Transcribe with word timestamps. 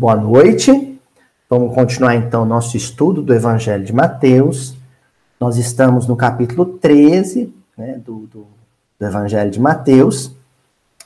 Boa 0.00 0.16
noite. 0.16 0.98
Vamos 1.46 1.74
continuar 1.74 2.14
então 2.14 2.46
nosso 2.46 2.74
estudo 2.74 3.20
do 3.20 3.34
Evangelho 3.34 3.84
de 3.84 3.92
Mateus. 3.92 4.74
Nós 5.38 5.58
estamos 5.58 6.06
no 6.06 6.16
capítulo 6.16 6.64
13 6.64 7.54
né, 7.76 8.00
do, 8.02 8.20
do, 8.20 8.46
do 8.98 9.06
Evangelho 9.06 9.50
de 9.50 9.60
Mateus. 9.60 10.34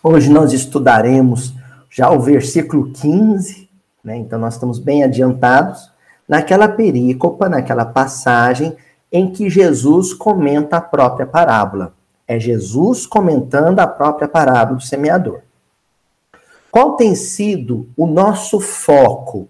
Hoje 0.01 0.31
nós 0.31 0.53
estudaremos 0.53 1.55
já 1.91 2.09
o 2.13 2.21
versículo 2.21 2.93
15, 2.93 3.69
né, 4.05 4.17
então 4.17 4.39
nós 4.39 4.55
estamos 4.55 4.79
bem 4.79 5.03
adiantados 5.03 5.91
naquela 6.29 6.69
perícopa, 6.69 7.49
naquela 7.49 7.85
passagem 7.85 8.77
em 9.11 9.29
que 9.33 9.51
Jesus 9.51 10.15
comenta 10.15 10.77
a 10.77 10.81
própria 10.81 11.27
parábola. 11.27 11.95
É 12.29 12.39
Jesus 12.39 13.07
comentando 13.07 13.81
a 13.81 13.89
própria 13.89 14.29
parábola 14.29 14.77
do 14.77 14.85
semeador. 14.85 15.41
Qual 16.75 16.97
tem 16.97 17.15
sido 17.15 17.89
o 17.97 18.05
nosso 18.05 18.59
foco? 18.59 19.49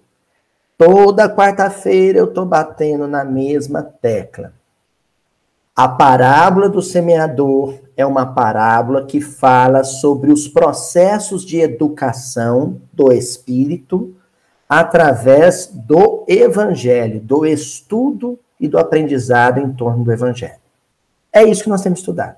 Toda 0.77 1.34
quarta-feira 1.34 2.19
eu 2.19 2.27
estou 2.27 2.45
batendo 2.45 3.09
na 3.09 3.24
mesma 3.24 3.83
tecla. 3.83 4.52
A 5.74 5.88
parábola 5.88 6.69
do 6.69 6.83
semeador 6.83 7.78
é 7.97 8.05
uma 8.05 8.34
parábola 8.34 9.06
que 9.06 9.23
fala 9.23 9.84
sobre 9.84 10.30
os 10.30 10.47
processos 10.47 11.47
de 11.47 11.60
educação 11.60 12.78
do 12.92 13.10
espírito 13.10 14.14
através 14.69 15.66
do 15.72 16.27
evangelho, 16.28 17.20
do 17.20 17.47
estudo 17.47 18.38
e 18.61 18.69
do 18.69 18.78
aprendizado 18.78 19.61
em 19.61 19.72
torno 19.72 20.05
do 20.05 20.12
evangelho. 20.12 20.61
É 21.33 21.42
isso 21.42 21.62
que 21.62 21.70
nós 21.70 21.81
temos 21.81 22.00
estudado. 22.00 22.36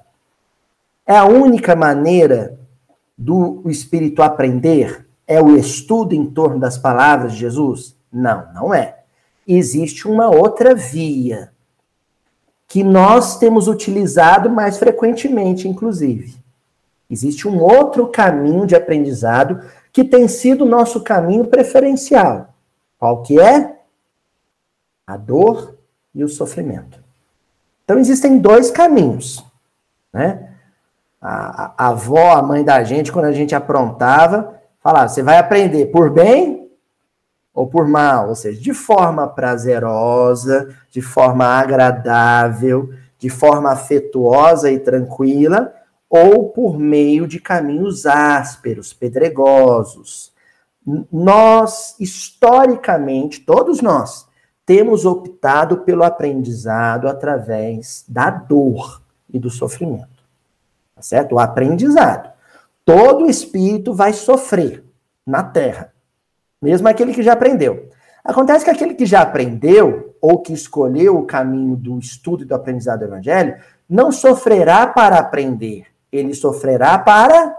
É 1.05 1.17
a 1.17 1.25
única 1.25 1.75
maneira 1.75 2.56
do 3.17 3.62
espírito 3.67 4.22
aprender 4.22 5.06
é 5.27 5.41
o 5.41 5.56
estudo 5.56 6.14
em 6.14 6.27
torno 6.27 6.59
das 6.59 6.77
palavras 6.77 7.33
de 7.33 7.39
Jesus? 7.39 7.97
Não, 8.12 8.53
não 8.53 8.75
é. 8.75 9.00
Existe 9.47 10.06
uma 10.06 10.28
outra 10.28 10.75
via 10.75 11.50
que 12.69 12.83
nós 12.83 13.39
temos 13.39 13.69
utilizado 13.69 14.50
mais 14.50 14.78
frequentemente, 14.78 15.69
inclusive. 15.69 16.37
Existe 17.09 17.47
um 17.47 17.61
outro 17.61 18.09
caminho 18.09 18.67
de 18.67 18.75
aprendizado 18.75 19.62
que 19.92 20.05
tem 20.05 20.27
sido 20.27 20.64
o 20.64 20.69
nosso 20.69 21.03
caminho 21.03 21.47
preferencial. 21.47 22.55
Qual 22.98 23.22
que 23.22 23.41
é? 23.41 23.81
A 25.06 25.17
dor 25.17 25.77
e 26.14 26.25
o 26.25 26.28
sofrimento. 26.28 26.98
Então 27.84 27.98
existem 27.98 28.39
dois 28.39 28.70
caminhos, 28.70 29.44
né? 30.12 30.56
A, 31.29 31.73
a, 31.77 31.89
avó, 31.89 32.35
a 32.35 32.43
mãe 32.43 32.63
da 32.63 32.85
gente, 32.85 33.11
quando 33.11 33.25
a 33.25 33.33
gente 33.33 33.53
aprontava, 33.53 34.61
falava: 34.81 35.09
você 35.09 35.25
vai 35.25 35.39
aprender 35.39 35.87
por 35.87 36.09
bem 36.09 36.71
ou 37.53 37.67
por 37.67 37.89
mal, 37.89 38.29
ou 38.29 38.37
seja, 38.37 38.61
de 38.61 38.73
forma 38.73 39.27
prazerosa, 39.27 40.69
de 40.89 41.03
forma 41.03 41.45
agradável, 41.45 42.91
de 43.19 43.29
forma 43.29 43.73
afetuosa 43.73 44.71
e 44.71 44.79
tranquila, 44.79 45.75
ou 46.09 46.51
por 46.51 46.79
meio 46.79 47.27
de 47.27 47.41
caminhos 47.41 48.07
ásperos, 48.07 48.93
pedregosos. 48.93 50.33
Nós, 51.11 51.97
historicamente, 51.99 53.41
todos 53.41 53.81
nós, 53.81 54.29
temos 54.65 55.05
optado 55.05 55.79
pelo 55.79 56.05
aprendizado 56.05 57.09
através 57.09 58.05
da 58.06 58.31
dor 58.31 59.03
e 59.33 59.41
do 59.41 59.50
sofrimento. 59.50 60.16
Tá 60.97 61.03
certo? 61.03 61.34
O 61.34 61.39
aprendizado. 61.39 62.33
Todo 62.84 63.29
espírito 63.29 63.93
vai 63.93 64.12
sofrer 64.12 64.83
na 65.27 65.43
Terra, 65.43 65.93
mesmo 66.61 66.89
aquele 66.89 67.12
que 67.12 67.23
já 67.23 67.34
aprendeu. 67.34 67.91
Acontece 68.25 68.65
que 68.65 68.71
aquele 68.71 68.95
que 68.95 69.05
já 69.05 69.21
aprendeu, 69.21 70.17
ou 70.21 70.41
que 70.41 70.53
escolheu 70.53 71.19
o 71.19 71.27
caminho 71.27 71.77
do 71.77 71.99
estudo 71.99 72.43
e 72.43 72.47
do 72.47 72.55
aprendizado 72.55 73.01
do 73.01 73.05
Evangelho, 73.05 73.56
não 73.89 74.11
sofrerá 74.11 74.87
para 74.87 75.19
aprender, 75.19 75.87
ele 76.11 76.35
sofrerá 76.35 76.99
para 76.99 77.56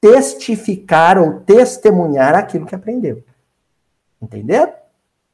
testificar 0.00 1.18
ou 1.18 1.40
testemunhar 1.40 2.34
aquilo 2.34 2.66
que 2.66 2.74
aprendeu. 2.74 3.22
Entendeu? 4.20 4.72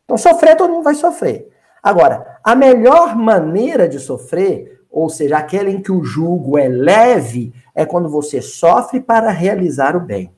Então, 0.05 0.19
sofrer, 0.19 0.57
todo 0.57 0.73
mundo 0.73 0.85
vai 0.85 0.95
sofrer. 0.95 1.51
Agora, 1.83 2.39
a 2.43 2.55
melhor 2.55 3.17
maneira 3.17 3.89
de 3.89 3.99
sofrer 3.99 4.76
ou 4.97 5.11
seja, 5.11 5.37
aquela 5.37 5.69
em 5.69 5.83
que 5.83 5.93
o 5.93 6.03
jugo 6.03 6.57
é 6.57 6.67
leve, 6.69 7.53
é 7.75 7.85
quando 7.85 8.09
você 8.09 8.41
sofre 8.41 8.99
para 8.99 9.29
realizar 9.29 9.95
o 9.95 10.01
bem. 10.01 10.33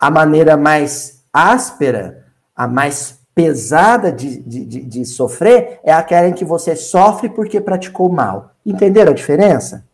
A 0.00 0.10
maneira 0.10 0.56
mais 0.56 1.26
áspera, 1.30 2.24
a 2.56 2.66
mais 2.66 3.20
pesada 3.34 4.10
de, 4.10 4.38
de, 4.38 4.64
de, 4.64 4.80
de 4.80 5.04
sofrer, 5.04 5.78
é 5.84 5.92
aquela 5.92 6.26
em 6.26 6.32
que 6.32 6.42
você 6.42 6.74
sofre 6.74 7.28
porque 7.28 7.60
praticou 7.60 8.10
mal. 8.10 8.52
Entenderam 8.64 9.12
a 9.12 9.14
diferença? 9.14 9.84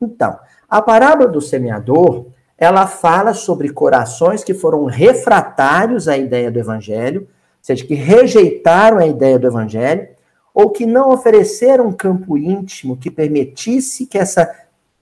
Então, 0.00 0.38
a 0.66 0.80
parábola 0.80 1.28
do 1.28 1.42
semeador, 1.42 2.28
ela 2.56 2.86
fala 2.86 3.34
sobre 3.34 3.68
corações 3.68 4.42
que 4.42 4.54
foram 4.54 4.86
refratários 4.86 6.08
à 6.08 6.16
ideia 6.16 6.50
do 6.50 6.58
evangelho, 6.58 7.20
ou 7.20 7.28
seja, 7.60 7.84
que 7.84 7.94
rejeitaram 7.94 8.96
a 8.96 9.06
ideia 9.06 9.38
do 9.38 9.46
evangelho, 9.46 10.16
ou 10.58 10.70
que 10.70 10.84
não 10.84 11.10
ofereceram 11.10 11.86
um 11.86 11.92
campo 11.92 12.36
íntimo 12.36 12.96
que 12.96 13.12
permitisse 13.12 14.06
que 14.06 14.18
essa 14.18 14.52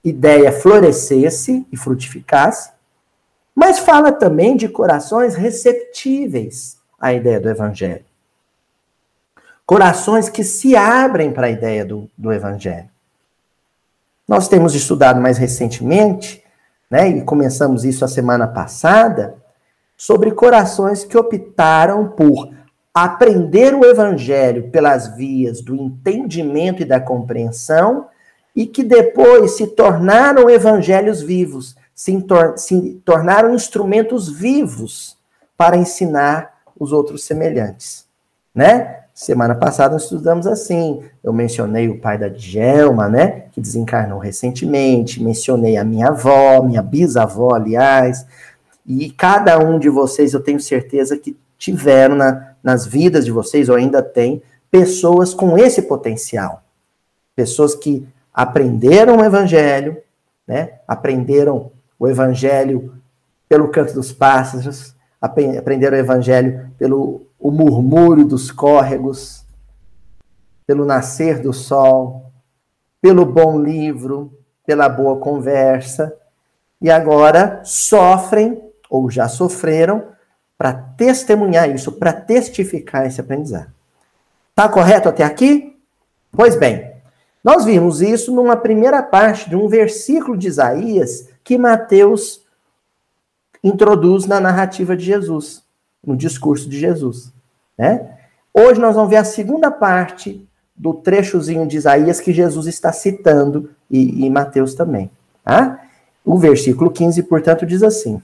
ideia 0.03 0.51
florescesse 0.51 1.65
e 1.71 1.75
frutificasse, 1.75 2.69
mas 3.55 3.79
fala 3.79 4.11
também 4.11 4.55
de 4.55 4.69
corações 4.69 5.33
receptíveis 5.33 6.77
à 6.99 7.11
ideia 7.11 7.39
do 7.39 7.49
Evangelho. 7.49 8.05
Corações 9.65 10.29
que 10.29 10.43
se 10.43 10.75
abrem 10.75 11.33
para 11.33 11.47
a 11.47 11.49
ideia 11.49 11.83
do, 11.83 12.07
do 12.15 12.31
Evangelho. 12.31 12.89
Nós 14.27 14.47
temos 14.47 14.75
estudado 14.75 15.19
mais 15.19 15.39
recentemente, 15.39 16.43
né, 16.87 17.09
e 17.09 17.23
começamos 17.23 17.83
isso 17.83 18.05
a 18.05 18.07
semana 18.07 18.47
passada, 18.47 19.35
sobre 19.97 20.29
corações 20.29 21.03
que 21.03 21.17
optaram 21.17 22.09
por 22.09 22.53
aprender 23.03 23.73
o 23.73 23.85
evangelho 23.85 24.69
pelas 24.69 25.15
vias 25.15 25.61
do 25.61 25.75
entendimento 25.75 26.81
e 26.81 26.85
da 26.85 26.99
compreensão 26.99 28.07
e 28.55 28.65
que 28.65 28.83
depois 28.83 29.51
se 29.51 29.67
tornaram 29.67 30.49
evangelhos 30.49 31.21
vivos, 31.21 31.75
se, 31.93 32.19
tor 32.21 32.57
se 32.57 33.01
tornaram 33.05 33.53
instrumentos 33.53 34.29
vivos 34.29 35.17
para 35.55 35.77
ensinar 35.77 36.53
os 36.79 36.91
outros 36.91 37.23
semelhantes, 37.23 38.05
né? 38.53 39.03
Semana 39.13 39.55
passada 39.55 39.93
nós 39.93 40.03
estudamos 40.03 40.45
assim. 40.45 41.01
Eu 41.23 41.33
mencionei 41.33 41.89
o 41.89 41.99
pai 41.99 42.19
da 42.19 42.27
Djelma, 42.27 43.09
né? 43.09 43.45
Que 43.51 43.59
desencarnou 43.59 44.19
recentemente. 44.19 45.23
Mencionei 45.23 45.75
a 45.75 45.83
minha 45.83 46.09
avó, 46.09 46.61
minha 46.61 46.83
bisavó, 46.83 47.55
aliás. 47.55 48.27
E 48.85 49.09
cada 49.09 49.57
um 49.57 49.79
de 49.79 49.89
vocês, 49.89 50.35
eu 50.35 50.39
tenho 50.39 50.59
certeza 50.59 51.17
que 51.17 51.35
tiveram 51.57 52.15
na, 52.15 52.55
nas 52.61 52.85
vidas 52.85 53.25
de 53.25 53.31
vocês, 53.31 53.69
ou 53.69 53.75
ainda 53.75 54.01
tem, 54.01 54.41
pessoas 54.69 55.33
com 55.33 55.57
esse 55.57 55.81
potencial. 55.81 56.63
Pessoas 57.35 57.75
que 57.75 58.07
aprenderam 58.33 59.17
o 59.17 59.23
evangelho, 59.23 59.97
né? 60.47 60.79
aprenderam 60.87 61.71
o 61.97 62.07
evangelho 62.07 62.93
pelo 63.49 63.69
canto 63.69 63.93
dos 63.93 64.11
pássaros, 64.11 64.95
aprenderam 65.19 65.97
o 65.97 65.99
evangelho 65.99 66.69
pelo 66.77 67.27
o 67.39 67.51
murmúrio 67.51 68.25
dos 68.25 68.51
córregos, 68.51 69.45
pelo 70.65 70.85
nascer 70.85 71.39
do 71.39 71.53
sol, 71.53 72.31
pelo 73.01 73.25
bom 73.25 73.61
livro, 73.61 74.33
pela 74.65 74.89
boa 74.89 75.17
conversa, 75.17 76.13
e 76.81 76.89
agora 76.89 77.61
sofrem 77.63 78.61
ou 78.89 79.09
já 79.09 79.27
sofreram 79.27 80.03
para 80.57 80.73
testemunhar 80.73 81.69
isso, 81.69 81.91
para 81.91 82.11
testificar 82.11 83.05
esse 83.05 83.21
aprendizado. 83.21 83.71
Tá 84.55 84.67
correto 84.67 85.07
até 85.07 85.23
aqui? 85.23 85.77
Pois 86.31 86.55
bem, 86.55 86.91
nós 87.43 87.63
vimos 87.63 88.01
isso 88.01 88.33
numa 88.33 88.57
primeira 88.57 89.03
parte 89.03 89.49
de 89.49 89.55
um 89.55 89.67
versículo 89.67 90.37
de 90.37 90.47
Isaías 90.47 91.29
que 91.43 91.57
Mateus 91.57 92.41
introduz 93.63 94.25
na 94.25 94.39
narrativa 94.39 94.97
de 94.97 95.05
Jesus, 95.05 95.63
no 96.05 96.15
discurso 96.15 96.67
de 96.67 96.79
Jesus. 96.79 97.31
Né? 97.77 98.17
Hoje 98.53 98.79
nós 98.79 98.95
vamos 98.95 99.09
ver 99.09 99.17
a 99.17 99.23
segunda 99.23 99.69
parte 99.69 100.47
do 100.75 100.93
trechozinho 100.93 101.67
de 101.67 101.77
Isaías 101.77 102.19
que 102.19 102.33
Jesus 102.33 102.67
está 102.67 102.91
citando, 102.91 103.71
e, 103.89 104.25
e 104.25 104.29
Mateus 104.29 104.73
também. 104.73 105.09
Tá? 105.43 105.81
O 106.25 106.37
versículo 106.37 106.91
15, 106.91 107.23
portanto, 107.23 107.65
diz 107.65 107.81
assim: 107.81 108.21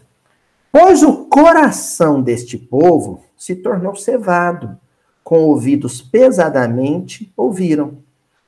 Pois 0.75 1.03
o 1.03 1.25
coração 1.25 2.19
deste 2.19 2.57
povo 2.57 3.23
se 3.37 3.53
tornou 3.53 3.95
cevado, 3.95 4.75
com 5.23 5.43
ouvidos 5.43 6.01
pesadamente 6.01 7.31
ouviram. 7.37 7.99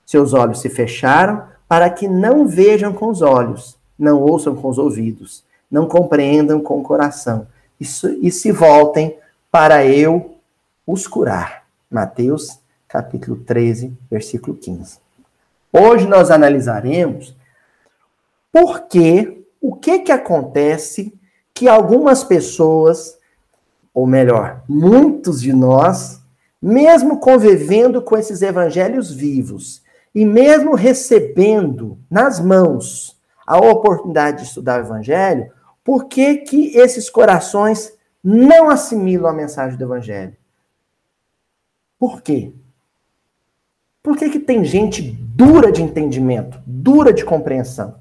Seus 0.04 0.34
olhos 0.34 0.60
se 0.60 0.68
fecharam 0.68 1.44
para 1.68 1.88
que 1.88 2.08
não 2.08 2.48
vejam 2.48 2.92
com 2.92 3.10
os 3.10 3.22
olhos, 3.22 3.78
não 3.98 4.20
ouçam 4.24 4.56
com 4.56 4.68
os 4.68 4.80
ouvidos, 4.80 5.44
não 5.70 5.88
compreendam 5.88 6.60
com 6.60 6.80
o 6.80 6.84
coração, 6.84 7.46
e, 7.80 7.84
e 7.84 8.32
se 8.32 8.52
voltem 8.52 9.16
para 9.52 9.86
eu 9.86 10.40
os 10.88 11.06
curar. 11.06 11.68
Mateus 11.92 12.58
capítulo 12.88 13.38
13, 13.38 13.96
versículo 14.10 14.58
15. 14.58 14.98
Hoje 15.72 16.08
nós 16.08 16.32
analisaremos 16.32 17.36
por 18.52 18.88
que, 18.88 19.46
o 19.62 19.76
que 19.76 20.00
que 20.00 20.12
acontece 20.12 21.14
que 21.56 21.70
algumas 21.70 22.22
pessoas, 22.22 23.18
ou 23.94 24.06
melhor, 24.06 24.62
muitos 24.68 25.42
de 25.42 25.54
nós, 25.54 26.22
mesmo 26.62 27.18
convivendo 27.18 28.02
com 28.02 28.18
esses 28.18 28.42
evangelhos 28.42 29.12
vivos 29.12 29.82
e 30.14 30.26
mesmo 30.26 30.76
recebendo 30.76 31.98
nas 32.12 32.42
mãos 32.42 33.18
a 33.48 33.58
oportunidade 33.58 34.40
de 34.40 34.44
estudar 34.44 34.82
o 34.82 34.86
evangelho, 34.86 35.50
por 35.82 36.06
que 36.06 36.38
que 36.38 36.76
esses 36.78 37.10
corações 37.10 37.94
não 38.22 38.70
assimilam 38.70 39.30
a 39.30 39.34
mensagem 39.34 39.78
do 39.78 39.86
evangelho? 39.86 40.36
Por 41.98 42.22
quê? 42.22 42.54
Por 44.04 44.18
que, 44.18 44.30
que 44.30 44.40
tem 44.40 44.64
gente 44.66 45.02
dura 45.02 45.72
de 45.72 45.82
entendimento, 45.82 46.60
dura 46.66 47.14
de 47.14 47.24
compreensão? 47.24 47.96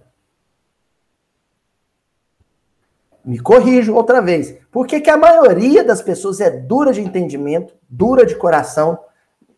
Me 3.25 3.39
corrijo 3.39 3.95
outra 3.95 4.21
vez. 4.21 4.57
Por 4.71 4.87
que, 4.87 5.01
que 5.01 5.11
a 5.11 5.17
maioria 5.17 5.83
das 5.83 6.03
pessoas 6.03 6.41
é 6.41 6.51
dura 6.51 6.93
de 6.93 7.01
entendimento, 7.01 7.75
dura 7.89 8.27
de 8.27 8.37
coração 8.37 8.99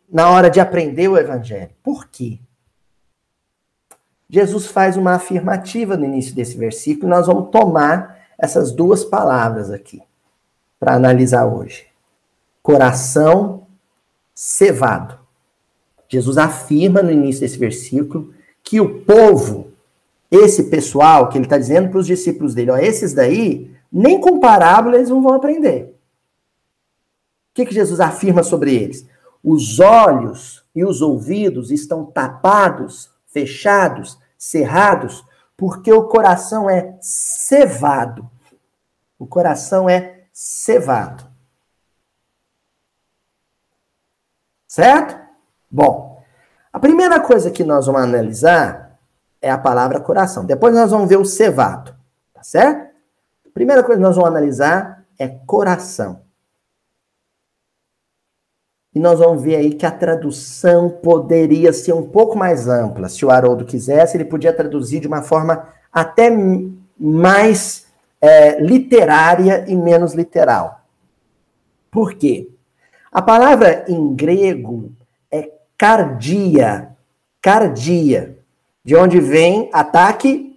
na 0.09 0.31
hora 0.31 0.49
de 0.49 0.61
aprender 0.61 1.09
o 1.09 1.19
evangelho? 1.19 1.71
Por 1.83 2.07
quê? 2.09 2.39
Jesus 4.29 4.67
faz 4.67 4.97
uma 4.97 5.15
afirmativa 5.15 5.97
no 5.97 6.05
início 6.05 6.35
desse 6.35 6.57
versículo, 6.57 7.07
e 7.07 7.11
nós 7.11 7.27
vamos 7.27 7.51
tomar 7.51 8.19
essas 8.39 8.73
duas 8.73 9.05
palavras 9.05 9.71
aqui 9.71 10.03
para 10.79 10.95
analisar 10.95 11.47
hoje. 11.47 11.87
Coração 12.63 13.67
cevado. 14.35 15.19
Jesus 16.09 16.39
afirma 16.39 17.03
no 17.03 17.11
início 17.11 17.41
desse 17.41 17.59
versículo 17.59 18.35
que 18.63 18.81
o 18.81 19.01
povo, 19.01 19.66
esse 20.37 20.65
pessoal 20.65 21.29
que 21.29 21.39
ele 21.39 21.45
está 21.45 21.59
dizendo 21.59 21.89
para 21.89 21.99
os 21.99 22.07
discípulos 22.07 22.55
dele, 22.55 22.71
ó, 22.71 22.77
esses 22.77 23.13
daí, 23.13 23.75
nem 23.91 24.21
com 24.21 24.41
parábola 24.41 24.97
eles 24.97 25.11
não 25.11 25.23
vão 25.23 25.35
aprender. 25.35 25.95
O 27.51 27.55
que, 27.55 27.67
que 27.67 27.75
Jesus 27.75 28.01
afirma 28.01 28.43
sobre 28.43 28.75
eles? 28.75 29.07
Os 29.43 29.81
olhos 29.81 30.65
e 30.75 30.85
os 30.85 31.01
ouvidos 31.01 31.71
estão 31.71 32.05
tapados, 32.05 33.11
fechados, 33.27 34.19
cerrados, 34.37 35.25
porque 35.57 35.93
o 35.93 36.05
coração 36.05 36.69
é 36.69 36.97
cevado. 37.01 38.29
O 39.19 39.27
coração 39.27 39.89
é 39.89 40.25
cevado. 40.33 41.25
Certo? 44.69 45.19
Bom, 45.71 46.23
a 46.71 46.79
primeira 46.79 47.19
coisa 47.19 47.51
que 47.51 47.65
nós 47.65 47.87
vamos 47.87 48.03
analisar 48.03 48.86
é 49.41 49.51
a 49.51 49.59
palavra 49.59 50.01
coração. 50.01 50.45
Depois 50.45 50.75
nós 50.75 50.91
vamos 50.91 51.09
ver 51.09 51.17
o 51.17 51.25
cevado, 51.25 51.95
tá 52.33 52.43
certo? 52.43 52.95
Primeira 53.53 53.83
coisa 53.83 54.01
que 54.01 54.07
nós 54.07 54.17
vamos 54.17 54.31
analisar 54.31 55.05
é 55.19 55.29
coração. 55.29 56.21
E 58.95 58.99
nós 58.99 59.19
vamos 59.19 59.43
ver 59.43 59.57
aí 59.57 59.75
que 59.75 59.85
a 59.85 59.91
tradução 59.91 60.89
poderia 60.89 61.73
ser 61.73 61.93
um 61.93 62.09
pouco 62.09 62.37
mais 62.37 62.67
ampla. 62.67 63.09
Se 63.09 63.25
o 63.25 63.31
Haroldo 63.31 63.65
quisesse, 63.65 64.17
ele 64.17 64.25
podia 64.25 64.55
traduzir 64.55 65.01
de 65.01 65.07
uma 65.07 65.23
forma 65.23 65.69
até 65.93 66.31
mais 66.99 67.87
é, 68.21 68.59
literária 68.61 69.65
e 69.69 69.77
menos 69.77 70.15
literal. 70.15 70.81
Por 71.91 72.15
quê? 72.15 72.51
A 73.13 73.21
palavra 73.21 73.85
em 73.89 74.15
grego 74.15 74.93
cardia. 75.77 76.97
Cardia. 77.41 78.36
De 78.87 78.95
onde 78.95 79.19
vem 79.19 79.69
ataque 79.73 80.57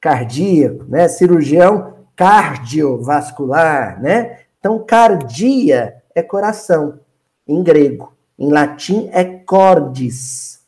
cardíaco, 0.00 0.84
né? 0.88 1.06
Cirurgião 1.06 1.92
cardiovascular, 2.16 4.00
né? 4.00 4.38
Então, 4.58 4.82
cardia 4.82 6.02
é 6.14 6.22
coração, 6.22 6.98
em 7.46 7.62
grego. 7.62 8.14
Em 8.38 8.50
latim 8.50 9.10
é 9.12 9.22
cordis. 9.22 10.62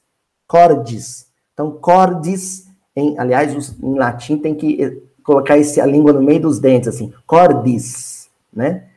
Cordis. 0.47 1.27
Então, 1.55 1.71
cordis, 1.73 2.69
em, 2.95 3.19
aliás, 3.19 3.75
em 3.83 3.95
latim 3.95 4.37
tem 4.37 4.55
que 4.55 4.85
eh, 4.85 4.95
colocar 5.23 5.57
esse, 5.57 5.81
a 5.81 5.87
língua 5.87 6.13
no 6.13 6.21
meio 6.21 6.43
dos 6.43 6.59
dentes, 6.59 6.89
assim. 6.89 7.15
Cordis, 7.27 8.29
né? 8.53 8.89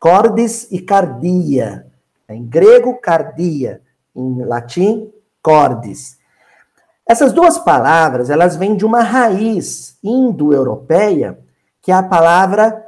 Cordis 0.00 0.66
e 0.72 0.80
cardia. 0.80 1.86
Em 2.28 2.44
grego, 2.44 2.98
cardia 3.00 3.80
em 4.16 4.44
latim, 4.44 5.12
cordis. 5.40 6.15
Essas 7.08 7.32
duas 7.32 7.56
palavras, 7.56 8.30
elas 8.30 8.56
vêm 8.56 8.74
de 8.74 8.84
uma 8.84 9.00
raiz 9.00 9.96
indo-europeia, 10.02 11.38
que 11.80 11.92
é 11.92 11.94
a 11.94 12.02
palavra 12.02 12.84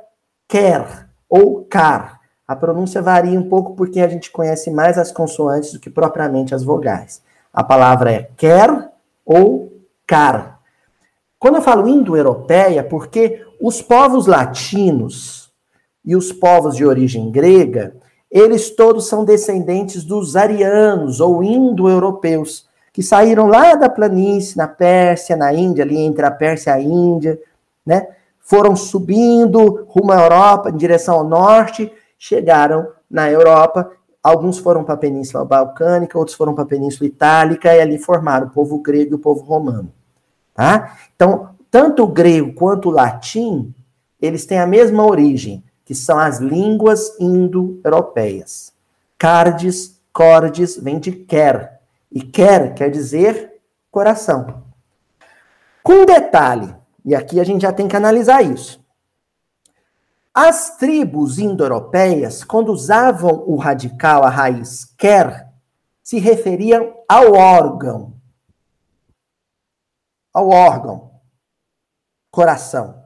quer 0.48 1.08
ou 1.28 1.64
car. 1.64 2.18
A 2.46 2.56
pronúncia 2.56 3.00
varia 3.00 3.38
um 3.38 3.48
pouco 3.48 3.76
porque 3.76 4.00
a 4.00 4.08
gente 4.08 4.30
conhece 4.30 4.70
mais 4.70 4.98
as 4.98 5.12
consoantes 5.12 5.72
do 5.72 5.78
que 5.78 5.88
propriamente 5.88 6.54
as 6.54 6.64
vogais. 6.64 7.22
A 7.52 7.62
palavra 7.62 8.10
é 8.12 8.30
quer 8.36 8.90
ou 9.24 9.72
car. 10.06 10.58
Quando 11.38 11.56
eu 11.56 11.62
falo 11.62 11.86
indo-europeia, 11.86 12.82
porque 12.82 13.44
os 13.60 13.80
povos 13.80 14.26
latinos 14.26 15.52
e 16.04 16.16
os 16.16 16.32
povos 16.32 16.74
de 16.74 16.84
origem 16.84 17.30
grega, 17.30 17.94
eles 18.28 18.70
todos 18.74 19.06
são 19.06 19.24
descendentes 19.24 20.02
dos 20.02 20.34
arianos 20.34 21.20
ou 21.20 21.42
indo-europeus, 21.42 22.67
que 22.98 23.02
saíram 23.04 23.46
lá 23.46 23.76
da 23.76 23.88
planície, 23.88 24.56
na 24.56 24.66
Pérsia, 24.66 25.36
na 25.36 25.54
Índia, 25.54 25.84
ali 25.84 25.96
entre 25.96 26.26
a 26.26 26.32
Pérsia 26.32 26.70
e 26.70 26.72
a 26.72 26.80
Índia, 26.80 27.40
né? 27.86 28.08
Foram 28.40 28.74
subindo 28.74 29.86
rumo 29.86 30.10
à 30.10 30.20
Europa, 30.20 30.70
em 30.70 30.76
direção 30.76 31.14
ao 31.14 31.22
norte, 31.22 31.92
chegaram 32.18 32.88
na 33.08 33.30
Europa. 33.30 33.88
Alguns 34.20 34.58
foram 34.58 34.82
para 34.82 34.94
a 34.94 34.98
Península 34.98 35.44
Balcânica, 35.44 36.18
outros 36.18 36.36
foram 36.36 36.56
para 36.56 36.64
a 36.64 36.66
Península 36.66 37.06
Itálica, 37.06 37.72
e 37.72 37.80
ali 37.80 37.98
formaram 37.98 38.48
o 38.48 38.50
povo 38.50 38.78
grego 38.78 39.12
e 39.12 39.14
o 39.14 39.20
povo 39.20 39.44
romano. 39.44 39.92
Tá? 40.52 40.98
Então, 41.14 41.50
tanto 41.70 42.02
o 42.02 42.08
grego 42.08 42.52
quanto 42.52 42.88
o 42.88 42.92
latim, 42.92 43.72
eles 44.20 44.44
têm 44.44 44.58
a 44.58 44.66
mesma 44.66 45.06
origem 45.06 45.62
que 45.84 45.94
são 45.94 46.18
as 46.18 46.40
línguas 46.40 47.16
indo-europeias. 47.20 48.72
Cardes, 49.16 50.00
cordes, 50.12 50.76
vem 50.76 50.98
de 50.98 51.12
quer. 51.12 51.77
E 52.10 52.22
quer 52.22 52.74
quer 52.74 52.90
dizer 52.90 53.60
coração. 53.90 54.64
Com 55.82 56.04
detalhe, 56.04 56.74
e 57.04 57.14
aqui 57.14 57.40
a 57.40 57.44
gente 57.44 57.62
já 57.62 57.72
tem 57.72 57.88
que 57.88 57.96
analisar 57.96 58.42
isso. 58.42 58.84
As 60.32 60.76
tribos 60.76 61.38
indo-europeias, 61.38 62.44
quando 62.44 62.72
usavam 62.72 63.44
o 63.46 63.56
radical, 63.56 64.22
a 64.22 64.28
raiz 64.28 64.84
quer, 64.96 65.52
se 66.02 66.18
referiam 66.18 66.94
ao 67.08 67.32
órgão. 67.32 68.14
Ao 70.32 70.48
órgão. 70.48 71.10
Coração. 72.30 73.02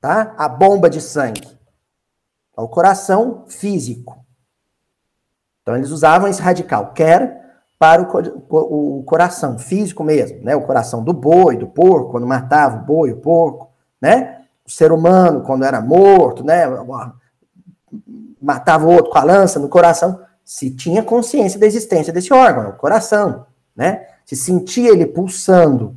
Tá? 0.00 0.34
A 0.36 0.48
bomba 0.48 0.90
de 0.90 1.00
sangue 1.00 1.58
ao 2.58 2.68
coração 2.68 3.44
físico. 3.46 4.26
Então 5.62 5.76
eles 5.76 5.90
usavam 5.90 6.28
esse 6.28 6.42
radical, 6.42 6.92
quer 6.92 7.47
para 7.78 8.02
o, 8.02 8.98
o, 8.98 9.02
coração 9.04 9.58
físico 9.58 10.02
mesmo, 10.02 10.42
né? 10.42 10.56
O 10.56 10.62
coração 10.62 11.02
do 11.02 11.12
boi, 11.12 11.56
do 11.56 11.68
porco, 11.68 12.10
quando 12.10 12.26
matava 12.26 12.78
o 12.78 12.84
boi, 12.84 13.12
o 13.12 13.18
porco, 13.18 13.70
né? 14.00 14.40
O 14.66 14.70
ser 14.70 14.90
humano, 14.90 15.42
quando 15.42 15.64
era 15.64 15.80
morto, 15.80 16.44
né? 16.44 16.64
Matava 18.42 18.84
o 18.84 18.90
outro 18.90 19.12
com 19.12 19.18
a 19.18 19.24
lança 19.24 19.60
no 19.60 19.68
coração, 19.68 20.20
se 20.44 20.70
tinha 20.70 21.02
consciência 21.02 21.58
da 21.60 21.66
existência 21.66 22.12
desse 22.12 22.32
órgão, 22.32 22.70
o 22.70 22.72
coração, 22.72 23.46
né? 23.76 24.06
Se 24.24 24.34
sentia 24.34 24.90
ele 24.90 25.06
pulsando. 25.06 25.96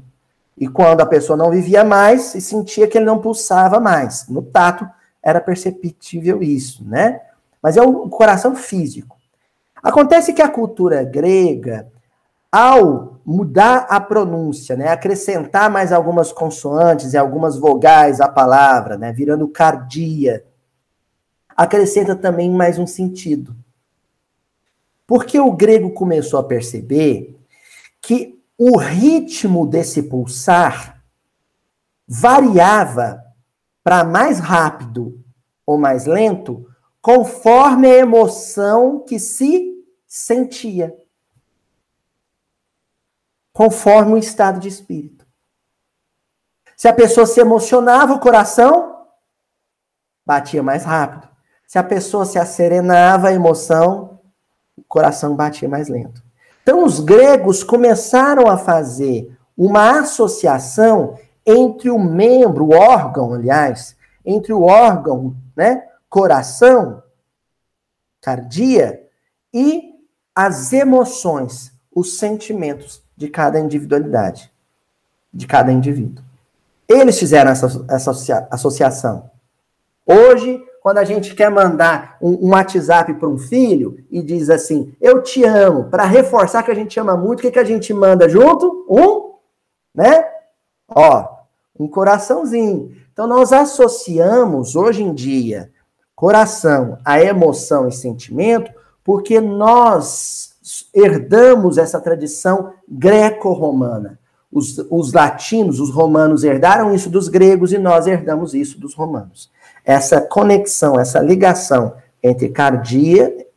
E 0.55 0.67
quando 0.67 1.01
a 1.01 1.05
pessoa 1.05 1.35
não 1.35 1.49
vivia 1.49 1.83
mais, 1.83 2.21
se 2.23 2.41
sentia 2.41 2.87
que 2.87 2.97
ele 2.97 3.05
não 3.05 3.19
pulsava 3.19 3.79
mais. 3.79 4.27
No 4.27 4.43
tato, 4.43 4.87
era 5.23 5.41
perceptível 5.41 6.43
isso, 6.43 6.85
né? 6.85 7.21
Mas 7.61 7.75
é 7.75 7.81
o 7.81 8.07
coração 8.07 8.55
físico. 8.55 9.17
Acontece 9.81 10.33
que 10.33 10.41
a 10.41 10.49
cultura 10.49 11.03
grega, 11.03 11.91
ao 12.51 13.19
mudar 13.25 13.87
a 13.89 13.99
pronúncia, 13.99 14.75
né, 14.75 14.89
acrescentar 14.89 15.69
mais 15.69 15.91
algumas 15.91 16.31
consoantes 16.31 17.13
e 17.13 17.17
algumas 17.17 17.57
vogais 17.57 18.19
à 18.19 18.27
palavra, 18.27 18.97
né, 18.97 19.11
virando 19.11 19.47
cardia, 19.47 20.43
acrescenta 21.55 22.15
também 22.15 22.49
mais 22.51 22.77
um 22.77 22.87
sentido. 22.87 23.55
Porque 25.07 25.39
o 25.39 25.51
grego 25.51 25.91
começou 25.91 26.39
a 26.39 26.43
perceber 26.43 27.39
que 28.01 28.39
o 28.57 28.77
ritmo 28.77 29.65
desse 29.65 30.03
pulsar 30.03 31.01
variava 32.07 33.23
para 33.83 34.03
mais 34.03 34.39
rápido 34.39 35.19
ou 35.65 35.77
mais 35.77 36.05
lento, 36.05 36.67
conforme 37.01 37.87
a 37.87 37.97
emoção 37.97 38.99
que 38.99 39.19
se 39.19 39.83
sentia. 40.07 40.95
Conforme 43.51 44.13
o 44.13 44.17
estado 44.17 44.59
de 44.59 44.67
espírito. 44.67 45.25
Se 46.77 46.87
a 46.87 46.93
pessoa 46.93 47.25
se 47.25 47.39
emocionava, 47.39 48.13
o 48.13 48.19
coração 48.19 49.05
batia 50.25 50.63
mais 50.63 50.83
rápido. 50.83 51.27
Se 51.67 51.77
a 51.77 51.83
pessoa 51.83 52.25
se 52.25 52.39
asserenava, 52.39 53.29
a 53.29 53.33
emoção, 53.33 54.19
o 54.75 54.83
coração 54.83 55.35
batia 55.35 55.69
mais 55.69 55.89
lento. 55.89 56.23
Então, 56.63 56.83
os 56.83 56.99
gregos 56.99 57.63
começaram 57.63 58.47
a 58.47 58.57
fazer 58.57 59.37
uma 59.57 59.99
associação 59.99 61.17
entre 61.45 61.89
o 61.89 61.99
membro, 61.99 62.65
o 62.65 62.73
órgão, 62.73 63.33
aliás, 63.33 63.95
entre 64.25 64.53
o 64.53 64.63
órgão, 64.63 65.35
né, 65.55 65.87
coração, 66.11 67.01
cardia, 68.21 69.01
e 69.53 69.95
as 70.35 70.73
emoções, 70.73 71.71
os 71.95 72.17
sentimentos 72.17 73.01
de 73.15 73.29
cada 73.29 73.57
individualidade, 73.57 74.51
de 75.33 75.47
cada 75.47 75.71
indivíduo. 75.71 76.23
Eles 76.87 77.17
fizeram 77.17 77.49
essa, 77.49 77.85
essa 77.89 78.47
associação. 78.51 79.31
Hoje, 80.05 80.61
quando 80.81 80.97
a 80.97 81.05
gente 81.05 81.33
quer 81.33 81.49
mandar 81.49 82.17
um, 82.21 82.47
um 82.47 82.49
WhatsApp 82.49 83.13
para 83.13 83.29
um 83.29 83.37
filho 83.37 84.03
e 84.11 84.21
diz 84.21 84.49
assim, 84.49 84.93
eu 84.99 85.23
te 85.23 85.45
amo, 85.45 85.85
para 85.85 86.03
reforçar 86.03 86.61
que 86.63 86.71
a 86.71 86.75
gente 86.75 86.99
ama 86.99 87.15
muito, 87.15 87.39
o 87.39 87.41
que, 87.43 87.51
que 87.51 87.59
a 87.59 87.63
gente 87.63 87.93
manda 87.93 88.27
junto? 88.27 88.85
Um, 88.89 89.35
né? 89.95 90.25
Ó, 90.89 91.25
um 91.79 91.87
coraçãozinho. 91.87 92.97
Então, 93.13 93.27
nós 93.27 93.53
associamos, 93.53 94.75
hoje 94.75 95.03
em 95.03 95.13
dia, 95.13 95.71
coração 96.21 96.99
a 97.03 97.19
emoção 97.19 97.87
e 97.87 97.91
sentimento, 97.91 98.71
porque 99.03 99.41
nós 99.41 100.53
herdamos 100.93 101.79
essa 101.79 101.99
tradição 101.99 102.73
greco-romana. 102.87 104.19
Os, 104.51 104.77
os 104.89 105.13
latinos, 105.13 105.79
os 105.79 105.89
romanos 105.89 106.43
herdaram 106.43 106.93
isso 106.93 107.09
dos 107.09 107.27
gregos 107.27 107.73
e 107.73 107.77
nós 107.77 108.05
herdamos 108.05 108.53
isso 108.53 108.79
dos 108.79 108.93
romanos 108.93 109.49
essa 109.83 110.21
conexão, 110.21 110.99
essa 110.99 111.19
ligação 111.19 111.95
entre 112.21 112.49
cardia, 112.49 113.47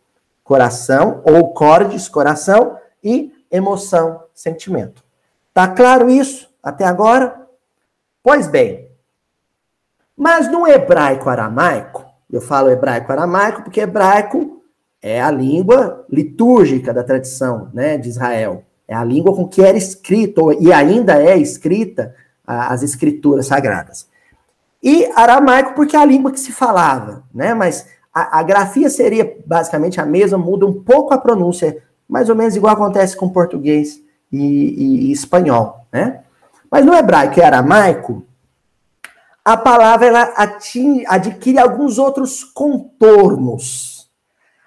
coração, 0.42 1.22
ou 1.24 1.52
cordes, 1.52 2.08
coração, 2.08 2.78
e 3.02 3.32
emoção, 3.50 4.22
sentimento. 4.34 5.04
Tá 5.52 5.68
claro 5.68 6.08
isso 6.08 6.48
até 6.62 6.84
agora? 6.84 7.46
Pois 8.22 8.48
bem, 8.48 8.88
mas 10.16 10.50
no 10.50 10.66
hebraico 10.66 11.28
aramaico, 11.28 12.06
eu 12.36 12.40
falo 12.40 12.70
hebraico 12.70 13.12
aramaico 13.12 13.62
porque 13.62 13.80
hebraico 13.80 14.62
é 15.00 15.20
a 15.20 15.30
língua 15.30 16.04
litúrgica 16.10 16.92
da 16.92 17.04
tradição 17.04 17.70
né, 17.72 17.96
de 17.96 18.08
Israel. 18.08 18.64
É 18.88 18.94
a 18.94 19.04
língua 19.04 19.34
com 19.34 19.46
que 19.46 19.62
era 19.62 19.78
escrito, 19.78 20.52
e 20.60 20.72
ainda 20.72 21.22
é 21.22 21.36
escrita, 21.36 22.14
as 22.46 22.82
escrituras 22.82 23.46
sagradas. 23.46 24.08
E 24.82 25.06
aramaico, 25.14 25.74
porque 25.74 25.96
é 25.96 25.98
a 26.00 26.04
língua 26.04 26.32
que 26.32 26.40
se 26.40 26.52
falava, 26.52 27.22
né? 27.32 27.54
Mas 27.54 27.86
a, 28.12 28.40
a, 28.40 28.42
grafia 28.42 28.90
seria 28.90 29.38
basicamente 29.46 30.00
a 30.00 30.04
mesma, 30.04 30.36
muda 30.36 30.66
um 30.66 30.82
pouco 30.82 31.14
a 31.14 31.18
pronúncia, 31.18 31.82
mais 32.06 32.28
ou 32.28 32.36
menos 32.36 32.56
igual 32.56 32.74
acontece 32.74 33.16
com 33.16 33.28
português 33.28 34.00
e, 34.30 34.38
e, 34.38 35.06
e 35.06 35.12
espanhol, 35.12 35.86
né? 35.90 36.20
Mas 36.70 36.84
no 36.84 36.94
hebraico 36.94 37.38
e 37.38 37.42
aramaico, 37.42 38.24
a 39.44 39.56
palavra 39.56 40.06
ela 40.06 40.34
adquire 41.06 41.58
alguns 41.58 41.98
outros 41.98 42.42
contornos, 42.42 44.10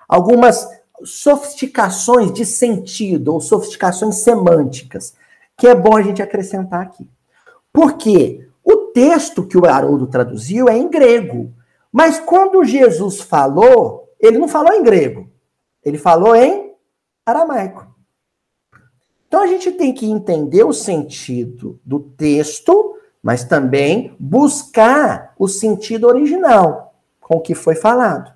algumas 0.07 0.67
sofisticações 1.03 2.31
de 2.31 2.45
sentido 2.45 3.33
ou 3.33 3.41
sofisticações 3.41 4.17
semânticas, 4.17 5.15
que 5.57 5.67
é 5.67 5.73
bom 5.73 5.97
a 5.97 6.01
gente 6.01 6.21
acrescentar 6.21 6.81
aqui. 6.81 7.09
Por 7.73 7.97
quê? 7.97 8.47
O 8.63 8.91
texto 8.91 9.45
que 9.45 9.57
o 9.57 9.65
Haroldo 9.65 10.07
traduziu 10.07 10.69
é 10.69 10.77
em 10.77 10.89
grego. 10.89 11.53
Mas 11.91 12.19
quando 12.19 12.63
Jesus 12.63 13.21
falou, 13.21 14.13
ele 14.19 14.37
não 14.37 14.47
falou 14.47 14.73
em 14.73 14.83
grego. 14.83 15.29
Ele 15.83 15.97
falou 15.97 16.35
em 16.35 16.73
aramaico. 17.25 17.87
Então 19.27 19.41
a 19.41 19.47
gente 19.47 19.71
tem 19.71 19.93
que 19.93 20.05
entender 20.05 20.63
o 20.63 20.73
sentido 20.73 21.79
do 21.83 21.99
texto, 21.99 22.96
mas 23.27 23.43
também 23.43 24.15
buscar 24.17 25.33
o 25.37 25.49
sentido 25.49 26.07
original 26.07 26.93
com 27.19 27.35
o 27.35 27.41
que 27.41 27.53
foi 27.53 27.75
falado. 27.75 28.33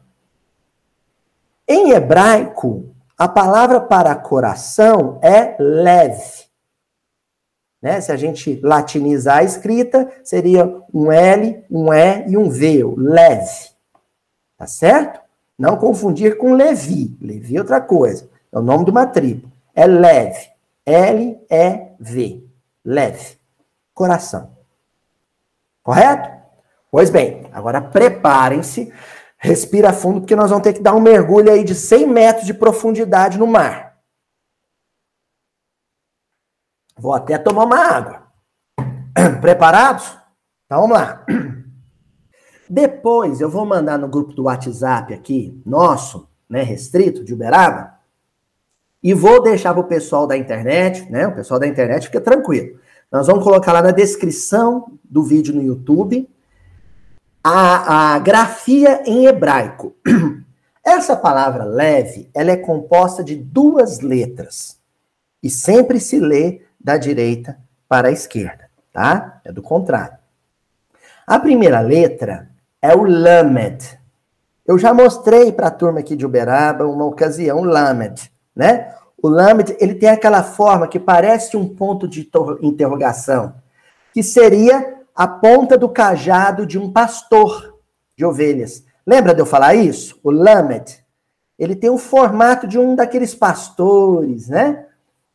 Em 1.66 1.92
hebraico, 1.92 2.94
a 3.18 3.26
palavra 3.26 3.80
para 3.80 4.14
coração 4.18 5.18
é 5.22 5.56
leve. 5.58 6.44
Né? 7.82 8.02
Se 8.02 8.12
a 8.12 8.18
gente 8.18 8.60
latinizar 8.62 9.38
a 9.38 9.44
escrita, 9.44 10.12
seria 10.26 10.84
um 10.94 11.10
L, 11.10 11.64
um 11.72 11.94
E 11.94 12.26
e 12.28 12.36
um 12.36 12.50
V, 12.50 12.84
leve. 12.98 13.70
Tá 14.58 14.68
certo? 14.68 15.22
Não 15.58 15.78
confundir 15.78 16.38
com 16.38 16.54
Levi. 16.54 17.16
Levi 17.22 17.56
é 17.56 17.62
outra 17.62 17.80
coisa. 17.80 18.30
É 18.52 18.60
o 18.60 18.62
nome 18.62 18.84
de 18.84 18.92
uma 18.92 19.08
tribo. 19.08 19.50
É 19.74 19.88
leve. 19.88 20.50
L-E-V. 20.86 22.44
Leve. 22.84 23.38
Coração. 23.94 24.61
Correto? 25.84 26.30
Pois 26.92 27.10
bem, 27.10 27.50
agora 27.52 27.82
preparem-se. 27.82 28.94
Respira 29.38 29.92
fundo, 29.92 30.22
porque 30.22 30.36
nós 30.36 30.50
vamos 30.52 30.64
ter 30.64 30.74
que 30.74 30.82
dar 30.82 30.94
um 30.94 31.00
mergulho 31.00 31.52
aí 31.52 31.64
de 31.64 31.74
100 31.74 32.08
metros 32.08 32.46
de 32.46 32.54
profundidade 32.54 33.40
no 33.40 33.48
mar. 33.48 33.98
Vou 36.96 37.14
até 37.14 37.38
tomar 37.40 37.64
uma 37.64 37.80
água. 37.80 38.28
Preparados? 39.42 40.16
Então 40.66 40.82
vamos 40.82 40.98
lá. 40.98 41.26
Depois 42.70 43.42
eu 43.42 43.50
vou 43.50 43.66
mandar 43.66 43.98
no 43.98 44.08
grupo 44.08 44.34
do 44.34 44.44
WhatsApp 44.44 45.14
aqui, 45.14 45.60
nosso, 45.66 46.30
né, 46.48 46.62
restrito, 46.62 47.24
de 47.24 47.34
Uberaba, 47.34 48.00
e 49.02 49.14
vou 49.14 49.42
deixar 49.42 49.74
para 49.74 49.82
o 49.82 49.88
pessoal 49.88 50.28
da 50.28 50.38
internet, 50.38 51.10
né? 51.12 51.28
O 51.28 51.34
pessoal 51.34 51.60
da 51.60 51.68
internet 51.68 52.06
fica 52.06 52.22
tranquilo. 52.22 52.80
Nós 53.12 53.28
vamos 53.28 53.44
colocar 53.44 53.74
lá 53.74 53.82
na 53.82 53.92
descrição 53.92 54.94
do 55.04 55.22
vídeo 55.22 55.54
no 55.54 55.62
YouTube 55.62 56.30
a, 57.44 58.14
a 58.14 58.20
grafia 58.20 59.04
em 59.06 59.26
hebraico. 59.26 59.94
Essa 60.82 61.16
palavra 61.16 61.66
leve, 61.66 62.30
ela 62.34 62.52
é 62.52 62.58
composta 62.58 63.24
de 63.24 63.36
duas 63.36 64.00
letras 64.00 64.80
e 65.44 65.50
sempre 65.50 66.00
se 66.00 66.20
lê 66.20 66.62
da 66.80 66.96
direita 66.98 67.60
para 67.88 68.08
a 68.08 68.12
esquerda, 68.12 68.70
tá? 68.94 69.42
É 69.44 69.52
do 69.52 69.62
contrário. 69.62 70.18
A 71.28 71.38
primeira 71.38 71.82
letra 71.82 72.50
é 72.82 72.96
o 72.96 73.04
Lamed. 73.04 74.00
Eu 74.66 74.78
já 74.78 74.94
mostrei 74.94 75.52
para 75.52 75.68
a 75.68 75.72
turma 75.72 76.00
aqui 76.00 76.16
de 76.16 76.26
Uberaba 76.26 76.88
uma 76.88 77.06
ocasião, 77.06 77.62
Lamed, 77.64 78.32
né? 78.56 78.96
O 79.22 79.30
Lamed, 79.30 79.76
ele 79.80 79.96
tem 79.96 80.10
aquela 80.10 80.44
forma 80.44 80.88
que 80.88 81.00
parece 81.00 81.56
um 81.56 81.68
ponto 81.68 82.08
de 82.08 82.30
interrogação, 82.62 83.56
que 84.14 84.24
seria 84.24 85.02
a 85.16 85.28
ponta 85.28 85.78
do 85.78 85.88
cajado 85.88 86.66
de 86.66 86.80
um 86.80 86.92
pastor 86.92 87.78
de 88.18 88.26
ovelhas. 88.26 88.84
Lembra 89.06 89.34
de 89.34 89.42
eu 89.42 89.46
falar 89.46 89.76
isso? 89.76 90.20
O 90.24 90.32
Lamed. 90.32 91.00
Ele 91.60 91.76
tem 91.76 91.90
o 91.90 91.98
formato 91.98 92.68
de 92.68 92.80
um 92.80 92.96
daqueles 92.96 93.36
pastores, 93.36 94.48
né? 94.50 94.86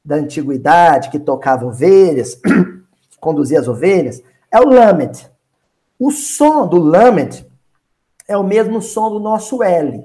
da 0.06 0.14
antiguidade 0.14 1.10
que 1.10 1.18
tocava 1.18 1.66
ovelhas, 1.66 2.40
conduzia 3.18 3.58
as 3.58 3.66
ovelhas, 3.66 4.22
é 4.52 4.60
o 4.60 4.68
lamed. 4.68 5.28
O 5.98 6.12
som 6.12 6.68
do 6.68 6.78
lamed 6.78 7.44
é 8.28 8.36
o 8.36 8.44
mesmo 8.44 8.80
som 8.80 9.10
do 9.10 9.18
nosso 9.18 9.64
L. 9.64 10.04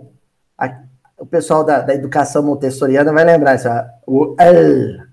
o 1.21 1.25
pessoal 1.25 1.63
da, 1.63 1.81
da, 1.81 1.93
educação 1.93 2.41
montessoriana 2.41 3.13
vai 3.13 3.23
lembrar 3.23 3.53
isso, 3.53 3.69
o 4.07 4.35
L, 4.39 5.03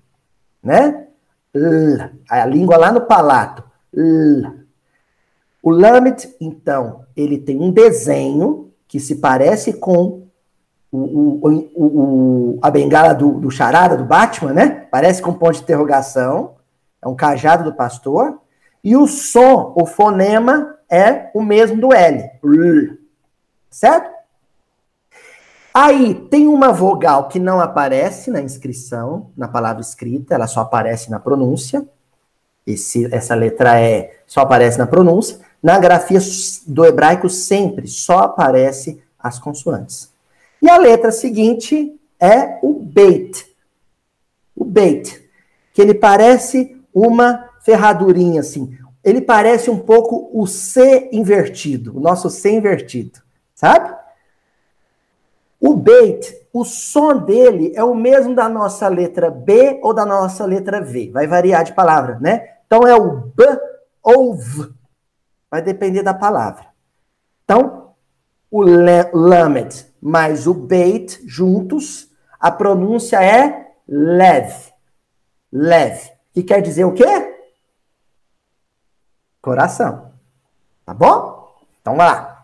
né? 0.61 1.05
L, 1.53 2.09
a 2.27 2.45
língua 2.47 2.77
lá 2.77 2.91
no 2.91 3.01
palato. 3.01 3.63
L. 3.95 4.59
O 5.61 5.69
lamed, 5.69 6.35
então, 6.41 7.05
ele 7.15 7.37
tem 7.37 7.61
um 7.61 7.71
desenho 7.71 8.71
que 8.87 8.99
se 8.99 9.17
parece 9.17 9.73
com 9.73 10.23
o, 10.91 10.97
o, 10.97 11.69
o, 11.75 12.59
a 12.59 12.71
bengala 12.71 13.13
do, 13.13 13.33
do 13.33 13.51
charada, 13.51 13.95
do 13.95 14.05
Batman, 14.05 14.53
né? 14.53 14.87
Parece 14.89 15.21
com 15.21 15.29
um 15.29 15.35
ponto 15.35 15.53
de 15.53 15.61
interrogação. 15.61 16.55
É 16.99 17.07
um 17.07 17.15
cajado 17.15 17.63
do 17.63 17.75
pastor. 17.75 18.41
E 18.83 18.97
o 18.97 19.05
som, 19.05 19.73
o 19.77 19.85
fonema, 19.85 20.75
é 20.89 21.29
o 21.35 21.43
mesmo 21.43 21.79
do 21.79 21.93
L. 21.93 22.31
Certo? 23.69 24.18
Aí 25.73 26.15
tem 26.29 26.47
uma 26.47 26.71
vogal 26.71 27.27
que 27.27 27.39
não 27.39 27.59
aparece 27.59 28.31
na 28.31 28.41
inscrição, 28.41 29.29
na 29.37 29.47
palavra 29.47 29.81
escrita, 29.81 30.33
ela 30.33 30.47
só 30.47 30.61
aparece 30.61 31.11
na 31.11 31.19
pronúncia. 31.19 31.87
Esse, 32.65 33.13
essa 33.13 33.35
letra 33.35 33.79
E 33.81 34.11
só 34.27 34.41
aparece 34.41 34.77
na 34.77 34.87
pronúncia. 34.87 35.39
na 35.61 35.77
grafia 35.77 36.19
do 36.65 36.85
hebraico 36.85 37.29
sempre 37.29 37.87
só 37.87 38.19
aparece 38.19 39.01
as 39.17 39.37
consoantes. 39.37 40.09
E 40.61 40.69
a 40.69 40.77
letra 40.77 41.11
seguinte 41.11 41.99
é 42.19 42.59
o 42.61 42.73
beit. 42.73 43.47
O 44.55 44.65
beit, 44.65 45.29
que 45.73 45.81
ele 45.81 45.93
parece 45.93 46.77
uma 46.93 47.49
ferradurinha 47.61 48.41
assim. 48.41 48.77
Ele 49.03 49.21
parece 49.21 49.69
um 49.69 49.79
pouco 49.79 50.29
o 50.33 50.45
C 50.45 51.09
invertido, 51.11 51.95
o 51.95 51.99
nosso 51.99 52.29
C 52.29 52.51
invertido, 52.51 53.19
sabe? 53.55 53.98
O 55.69 55.75
beit, 55.75 56.47
o 56.51 56.65
som 56.65 57.15
dele 57.15 57.71
é 57.75 57.83
o 57.83 57.93
mesmo 57.93 58.33
da 58.33 58.49
nossa 58.49 58.87
letra 58.87 59.29
B 59.29 59.79
ou 59.83 59.93
da 59.93 60.03
nossa 60.03 60.43
letra 60.43 60.81
V. 60.81 61.11
Vai 61.11 61.27
variar 61.27 61.63
de 61.63 61.75
palavra, 61.75 62.17
né? 62.19 62.57
Então 62.65 62.87
é 62.87 62.95
o 62.95 63.17
B 63.17 63.45
ou 64.01 64.35
V. 64.35 64.73
Vai 65.51 65.61
depender 65.61 66.01
da 66.01 66.11
palavra. 66.11 66.65
Então, 67.43 67.93
o 68.49 68.63
lamed 68.63 69.93
mais 70.01 70.47
o 70.47 70.55
beit 70.55 71.21
juntos, 71.27 72.09
a 72.39 72.49
pronúncia 72.49 73.23
é 73.23 73.67
lev. 73.87 74.51
Lev. 75.53 75.99
Que 76.33 76.41
quer 76.41 76.63
dizer 76.63 76.85
o 76.85 76.93
quê? 76.93 77.05
Coração. 79.39 80.13
Tá 80.83 80.95
bom? 80.95 81.53
Então, 81.79 81.95
vamos 81.95 82.11
lá. 82.11 82.38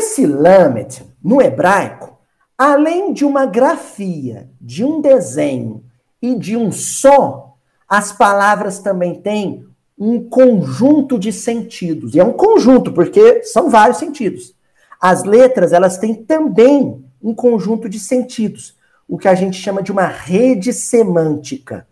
Esse 0.00 0.24
lamed, 0.24 1.04
no 1.22 1.42
hebraico, 1.42 2.18
além 2.56 3.12
de 3.12 3.22
uma 3.22 3.44
grafia, 3.44 4.48
de 4.58 4.82
um 4.82 4.98
desenho 5.02 5.84
e 6.22 6.34
de 6.34 6.56
um 6.56 6.72
som, 6.72 7.54
as 7.86 8.10
palavras 8.10 8.78
também 8.78 9.20
têm 9.20 9.62
um 9.98 10.26
conjunto 10.26 11.18
de 11.18 11.30
sentidos. 11.30 12.14
E 12.14 12.18
é 12.18 12.24
um 12.24 12.32
conjunto, 12.32 12.94
porque 12.94 13.42
são 13.42 13.68
vários 13.68 13.98
sentidos. 13.98 14.54
As 14.98 15.22
letras, 15.22 15.70
elas 15.70 15.98
têm 15.98 16.14
também 16.14 17.04
um 17.22 17.34
conjunto 17.34 17.86
de 17.86 18.00
sentidos, 18.00 18.74
o 19.06 19.18
que 19.18 19.28
a 19.28 19.34
gente 19.34 19.58
chama 19.58 19.82
de 19.82 19.92
uma 19.92 20.06
rede 20.06 20.72
semântica. 20.72 21.86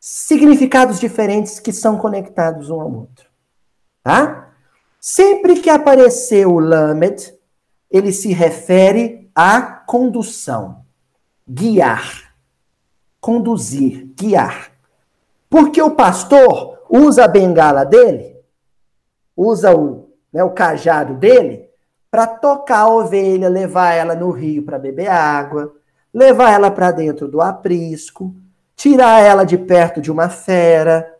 Significados 0.00 0.98
diferentes 0.98 1.60
que 1.60 1.74
são 1.74 1.98
conectados 1.98 2.70
um 2.70 2.80
ao 2.80 2.90
outro. 2.90 3.26
Tá? 4.02 4.47
Sempre 5.00 5.60
que 5.60 5.70
aparecer 5.70 6.46
o 6.46 6.58
lamed, 6.58 7.32
ele 7.90 8.12
se 8.12 8.32
refere 8.32 9.30
à 9.34 9.62
condução, 9.62 10.84
guiar, 11.48 12.34
conduzir, 13.20 14.12
guiar. 14.16 14.72
Porque 15.48 15.80
o 15.80 15.92
pastor 15.92 16.78
usa 16.90 17.24
a 17.24 17.28
bengala 17.28 17.84
dele, 17.84 18.36
usa 19.36 19.74
o, 19.74 20.10
né, 20.32 20.42
o 20.42 20.50
cajado 20.50 21.14
dele, 21.14 21.68
para 22.10 22.26
tocar 22.26 22.80
a 22.80 22.88
ovelha, 22.88 23.48
levar 23.48 23.92
ela 23.92 24.14
no 24.14 24.30
rio 24.30 24.64
para 24.64 24.78
beber 24.78 25.08
água, 25.08 25.74
levar 26.12 26.52
ela 26.52 26.70
para 26.70 26.90
dentro 26.90 27.28
do 27.28 27.40
aprisco, 27.40 28.34
tirar 28.74 29.20
ela 29.20 29.44
de 29.44 29.56
perto 29.56 30.00
de 30.00 30.10
uma 30.10 30.28
fera, 30.28 31.14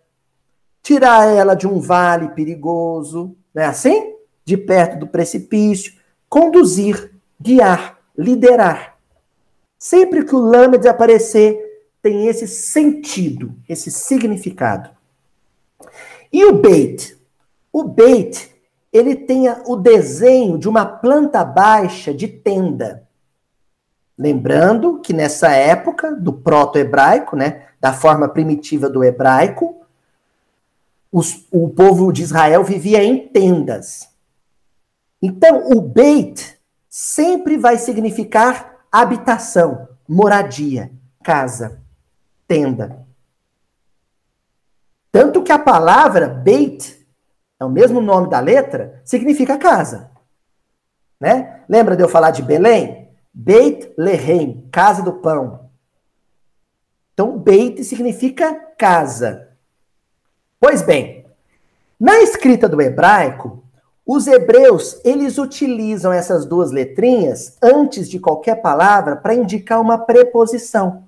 tirar 0.83 1.29
ela 1.29 1.55
de 1.55 1.67
um 1.67 1.79
vale 1.79 2.31
perigoso, 2.31 3.37
não 3.59 3.65
é 3.65 3.67
assim? 3.67 4.15
De 4.45 4.57
perto 4.57 5.01
do 5.01 5.09
precipício, 5.09 5.95
conduzir, 6.29 7.13
guiar, 7.41 7.99
liderar. 8.17 8.97
Sempre 9.77 10.25
que 10.25 10.33
o 10.33 10.39
lama 10.39 10.79
desaparecer, 10.79 11.59
tem 12.01 12.29
esse 12.29 12.47
sentido, 12.47 13.53
esse 13.69 13.91
significado. 13.91 14.91
E 16.33 16.45
o 16.45 16.53
bait? 16.53 17.19
O 17.73 17.83
bait, 17.83 18.49
ele 18.93 19.17
tem 19.17 19.47
o 19.67 19.75
desenho 19.75 20.57
de 20.57 20.69
uma 20.69 20.87
planta 20.87 21.45
baixa 21.45 22.15
de 22.15 22.29
tenda. 22.29 23.09
Lembrando 24.17 25.01
que 25.01 25.13
nessa 25.13 25.51
época 25.51 26.13
do 26.15 26.33
proto-hebraico, 26.33 27.35
né, 27.35 27.67
da 27.81 27.93
forma 27.93 28.29
primitiva 28.29 28.89
do 28.89 29.03
hebraico, 29.03 29.78
os, 31.11 31.47
o 31.51 31.69
povo 31.71 32.13
de 32.13 32.23
Israel 32.23 32.63
vivia 32.65 33.03
em 33.03 33.29
tendas. 33.29 34.09
Então, 35.21 35.71
o 35.71 35.81
beit 35.81 36.59
sempre 36.89 37.57
vai 37.57 37.77
significar 37.79 38.87
habitação, 38.91 39.89
moradia, 40.09 40.91
casa, 41.23 41.83
tenda. 42.47 43.07
Tanto 45.11 45.43
que 45.43 45.53
a 45.53 45.59
palavra 45.59 46.29
Beit, 46.29 47.07
é 47.59 47.65
o 47.65 47.71
mesmo 47.71 48.01
nome 48.01 48.29
da 48.29 48.41
letra, 48.41 49.01
significa 49.05 49.59
casa. 49.59 50.11
Né? 51.21 51.65
Lembra 51.69 51.97
de 51.97 52.03
eu 52.03 52.09
falar 52.09 52.31
de 52.31 52.43
Belém? 52.43 53.09
Beit 53.33 53.93
Lehem, 53.97 54.69
casa 54.71 55.03
do 55.03 55.15
pão. 55.15 55.71
Então, 57.13 57.39
Beit 57.39 57.83
significa 57.85 58.55
casa. 58.79 59.48
Pois 60.61 60.83
bem, 60.83 61.25
na 61.99 62.21
escrita 62.21 62.69
do 62.69 62.81
hebraico, 62.81 63.63
os 64.05 64.27
hebreus, 64.27 64.99
eles 65.05 65.37
utilizam 65.37 66.11
essas 66.11 66.47
duas 66.47 66.71
letrinhas 66.71 67.59
antes 67.63 68.09
de 68.09 68.19
qualquer 68.19 68.63
palavra 68.63 69.17
para 69.17 69.35
indicar 69.35 69.81
uma 69.81 69.99
preposição. 69.99 71.05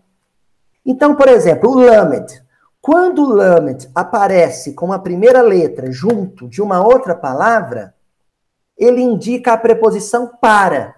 Então, 0.85 1.15
por 1.15 1.29
exemplo, 1.29 1.71
o 1.71 1.75
lamed. 1.75 2.43
Quando 2.81 3.23
o 3.23 3.29
lamed 3.29 3.91
aparece 3.95 4.75
com 4.75 4.93
a 4.93 4.99
primeira 4.99 5.41
letra 5.41 5.91
junto 5.91 6.47
de 6.47 6.61
uma 6.61 6.85
outra 6.85 7.15
palavra, 7.15 7.95
ele 8.77 9.01
indica 9.01 9.53
a 9.53 9.59
preposição 9.59 10.27
para, 10.27 10.95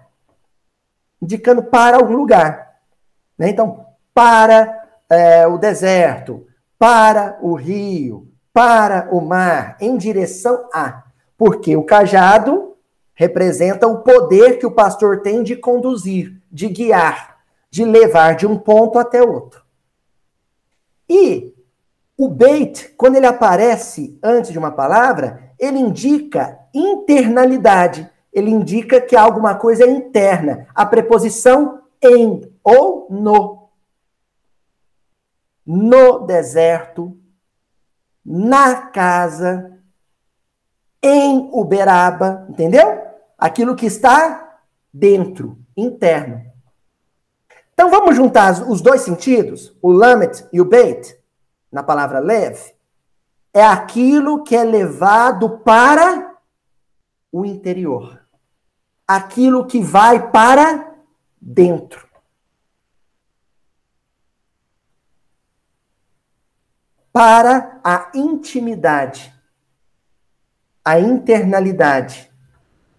indicando 1.21 1.63
para 1.63 1.97
algum 1.97 2.15
lugar. 2.15 2.79
Né? 3.37 3.49
Então, 3.49 3.85
para 4.13 4.87
é, 5.09 5.47
o 5.47 5.57
deserto, 5.57 6.45
para 6.77 7.37
o 7.41 7.53
rio, 7.53 8.32
para 8.53 9.09
o 9.11 9.19
mar, 9.19 9.75
em 9.81 9.97
direção 9.97 10.69
a. 10.71 11.03
Porque 11.37 11.75
o 11.75 11.83
cajado 11.83 12.77
representa 13.15 13.87
o 13.87 14.01
poder 14.01 14.59
que 14.59 14.65
o 14.65 14.71
pastor 14.71 15.21
tem 15.21 15.43
de 15.43 15.55
conduzir, 15.55 16.39
de 16.51 16.69
guiar, 16.69 17.39
de 17.69 17.83
levar 17.83 18.35
de 18.35 18.45
um 18.45 18.57
ponto 18.57 18.99
até 18.99 19.21
outro. 19.21 19.63
E 21.09 21.53
o 22.17 22.29
bait, 22.29 22.93
quando 22.95 23.15
ele 23.15 23.25
aparece 23.25 24.17
antes 24.21 24.51
de 24.51 24.59
uma 24.59 24.71
palavra, 24.71 25.51
ele 25.59 25.79
indica 25.79 26.59
internalidade. 26.73 28.09
Ele 28.31 28.49
indica 28.49 29.01
que 29.01 29.15
alguma 29.15 29.55
coisa 29.55 29.83
é 29.83 29.89
interna. 29.89 30.67
A 30.73 30.85
preposição 30.85 31.81
em 32.01 32.41
ou 32.63 33.07
no. 33.09 33.69
No 35.65 36.19
deserto, 36.19 37.17
na 38.25 38.87
casa, 38.87 39.79
em 41.01 41.49
Uberaba, 41.51 42.45
entendeu? 42.49 43.01
Aquilo 43.37 43.75
que 43.75 43.85
está 43.85 44.59
dentro, 44.93 45.57
interno. 45.75 46.41
Então 47.73 47.89
vamos 47.89 48.15
juntar 48.15 48.69
os 48.69 48.81
dois 48.81 49.01
sentidos, 49.01 49.75
o 49.81 49.91
lamet 49.91 50.47
e 50.53 50.61
o 50.61 50.65
beit 50.65 51.17
na 51.71 51.81
palavra 51.81 52.19
leve, 52.19 52.73
é 53.53 53.65
aquilo 53.65 54.43
que 54.43 54.55
é 54.55 54.63
levado 54.63 55.57
para 55.59 56.37
o 57.31 57.43
interior. 57.45 58.21
Aquilo 59.07 59.65
que 59.65 59.81
vai 59.81 60.31
para 60.31 60.95
dentro. 61.41 62.07
Para 67.13 67.79
a 67.83 68.11
intimidade, 68.13 69.33
a 70.83 70.99
internalidade, 70.99 72.29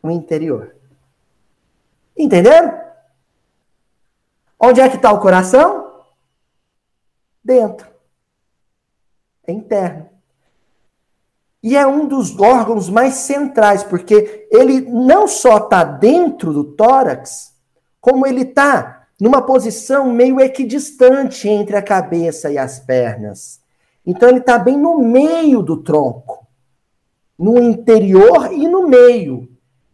o 0.02 0.10
interior. 0.10 0.74
Entenderam? 2.16 2.80
Onde 4.58 4.80
é 4.80 4.88
que 4.88 4.96
está 4.96 5.12
o 5.12 5.20
coração? 5.20 6.04
Dentro 7.44 7.94
é 9.46 9.52
interno. 9.52 10.08
E 11.62 11.76
é 11.76 11.86
um 11.86 12.06
dos 12.06 12.38
órgãos 12.38 12.90
mais 12.90 13.14
centrais, 13.14 13.82
porque 13.82 14.46
ele 14.50 14.82
não 14.82 15.26
só 15.26 15.58
está 15.58 15.82
dentro 15.82 16.52
do 16.52 16.64
tórax, 16.74 17.54
como 18.00 18.26
ele 18.26 18.42
está 18.42 19.06
numa 19.18 19.40
posição 19.40 20.12
meio 20.12 20.40
equidistante 20.40 21.48
entre 21.48 21.76
a 21.76 21.82
cabeça 21.82 22.50
e 22.50 22.58
as 22.58 22.78
pernas. 22.78 23.63
Então 24.06 24.28
ele 24.28 24.38
está 24.38 24.58
bem 24.58 24.76
no 24.76 24.98
meio 24.98 25.62
do 25.62 25.78
tronco, 25.78 26.46
no 27.38 27.58
interior 27.58 28.52
e 28.52 28.68
no 28.68 28.86
meio. 28.86 29.48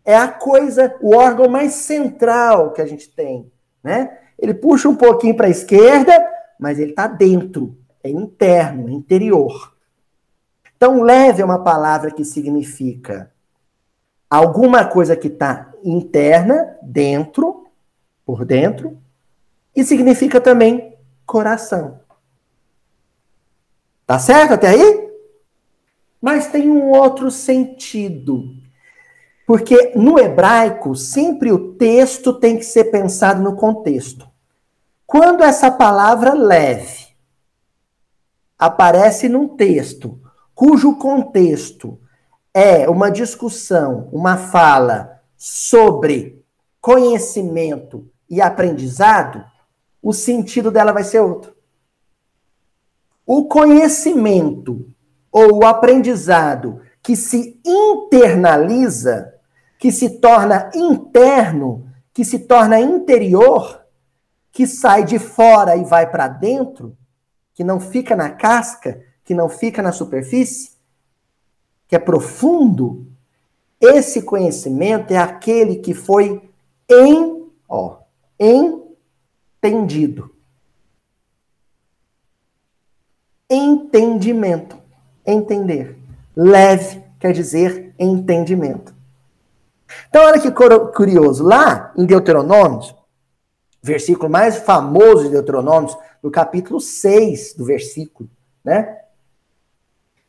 É 0.04 0.16
a 0.16 0.28
coisa, 0.28 0.96
o 1.00 1.14
órgão 1.14 1.48
mais 1.48 1.72
central 1.72 2.72
que 2.72 2.82
a 2.82 2.86
gente 2.86 3.08
tem, 3.10 3.50
né? 3.82 4.18
Ele 4.38 4.54
puxa 4.54 4.88
um 4.88 4.96
pouquinho 4.96 5.36
para 5.36 5.46
a 5.46 5.50
esquerda, 5.50 6.26
mas 6.58 6.78
ele 6.78 6.90
está 6.90 7.06
dentro 7.06 7.76
é 8.02 8.08
interno, 8.08 8.88
é 8.88 8.92
interior. 8.92 9.74
Então, 10.76 11.02
leve 11.02 11.42
é 11.42 11.44
uma 11.44 11.62
palavra 11.62 12.10
que 12.10 12.24
significa 12.24 13.30
alguma 14.28 14.84
coisa 14.84 15.14
que 15.14 15.28
está 15.28 15.70
interna, 15.84 16.76
dentro, 16.82 17.66
por 18.24 18.44
dentro, 18.44 18.96
e 19.76 19.84
significa 19.84 20.40
também 20.40 20.96
coração. 21.26 22.00
Tá 24.10 24.18
certo 24.18 24.54
até 24.54 24.70
aí? 24.70 25.08
Mas 26.20 26.48
tem 26.48 26.68
um 26.68 26.90
outro 26.90 27.30
sentido. 27.30 28.56
Porque 29.46 29.92
no 29.94 30.18
hebraico, 30.18 30.96
sempre 30.96 31.52
o 31.52 31.74
texto 31.74 32.32
tem 32.32 32.56
que 32.56 32.64
ser 32.64 32.86
pensado 32.86 33.40
no 33.40 33.54
contexto. 33.54 34.28
Quando 35.06 35.44
essa 35.44 35.70
palavra 35.70 36.34
leve 36.34 37.06
aparece 38.58 39.28
num 39.28 39.46
texto 39.46 40.20
cujo 40.56 40.96
contexto 40.96 41.96
é 42.52 42.90
uma 42.90 43.12
discussão, 43.12 44.08
uma 44.10 44.36
fala 44.36 45.22
sobre 45.36 46.44
conhecimento 46.80 48.10
e 48.28 48.40
aprendizado, 48.40 49.44
o 50.02 50.12
sentido 50.12 50.68
dela 50.68 50.90
vai 50.90 51.04
ser 51.04 51.20
outro. 51.20 51.59
O 53.32 53.44
conhecimento 53.44 54.92
ou 55.30 55.60
o 55.60 55.64
aprendizado 55.64 56.80
que 57.00 57.14
se 57.14 57.60
internaliza, 57.64 59.32
que 59.78 59.92
se 59.92 60.18
torna 60.18 60.68
interno, 60.74 61.88
que 62.12 62.24
se 62.24 62.40
torna 62.40 62.80
interior, 62.80 63.86
que 64.50 64.66
sai 64.66 65.04
de 65.04 65.20
fora 65.20 65.76
e 65.76 65.84
vai 65.84 66.10
para 66.10 66.26
dentro, 66.26 66.96
que 67.54 67.62
não 67.62 67.78
fica 67.78 68.16
na 68.16 68.30
casca, 68.30 69.00
que 69.24 69.32
não 69.32 69.48
fica 69.48 69.80
na 69.80 69.92
superfície, 69.92 70.72
que 71.86 71.94
é 71.94 72.00
profundo, 72.00 73.06
esse 73.80 74.22
conhecimento 74.22 75.12
é 75.12 75.18
aquele 75.18 75.76
que 75.76 75.94
foi 75.94 76.50
em, 76.90 77.48
ó, 77.68 77.98
entendido. 79.62 80.29
Entendimento. 83.50 84.78
Entender. 85.26 85.98
Leve 86.36 87.02
quer 87.18 87.32
dizer 87.32 87.94
entendimento. 87.98 88.94
Então, 90.08 90.24
olha 90.24 90.40
que 90.40 90.50
curioso. 90.94 91.44
Lá 91.44 91.92
em 91.96 92.06
Deuteronômio, 92.06 92.94
versículo 93.82 94.30
mais 94.30 94.58
famoso 94.58 95.24
de 95.24 95.30
Deuteronômio, 95.30 95.94
no 96.22 96.30
capítulo 96.30 96.80
6 96.80 97.54
do 97.54 97.64
versículo, 97.64 98.30
né? 98.64 99.00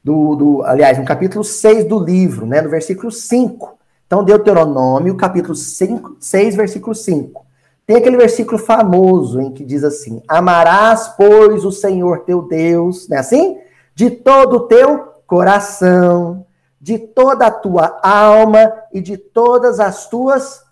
do, 0.03 0.35
do, 0.35 0.63
aliás, 0.63 0.97
no 0.97 1.05
capítulo 1.05 1.43
6 1.43 1.85
do 1.85 1.99
livro, 1.99 2.45
né, 2.45 2.61
no 2.61 2.69
versículo 2.69 3.11
5. 3.11 3.77
Então, 4.05 4.23
Deuteronômio, 4.23 5.15
capítulo 5.15 5.55
5, 5.55 6.17
6, 6.19 6.55
versículo 6.55 6.95
5. 6.95 7.45
Tem 7.91 7.97
aquele 7.97 8.15
versículo 8.15 8.57
famoso 8.57 9.41
em 9.41 9.51
que 9.51 9.65
diz 9.65 9.83
assim: 9.83 10.23
Amarás, 10.25 11.09
pois, 11.17 11.65
o 11.65 11.73
Senhor 11.73 12.19
teu 12.19 12.41
Deus, 12.41 13.09
não 13.09 13.17
é 13.17 13.19
assim? 13.19 13.57
De 13.93 14.09
todo 14.09 14.55
o 14.55 14.59
teu 14.61 15.11
coração, 15.27 16.45
de 16.79 16.97
toda 16.97 17.47
a 17.47 17.51
tua 17.51 17.99
alma 18.01 18.71
e 18.93 19.01
de 19.01 19.17
todas 19.17 19.81
as 19.81 20.07
tuas 20.07 20.63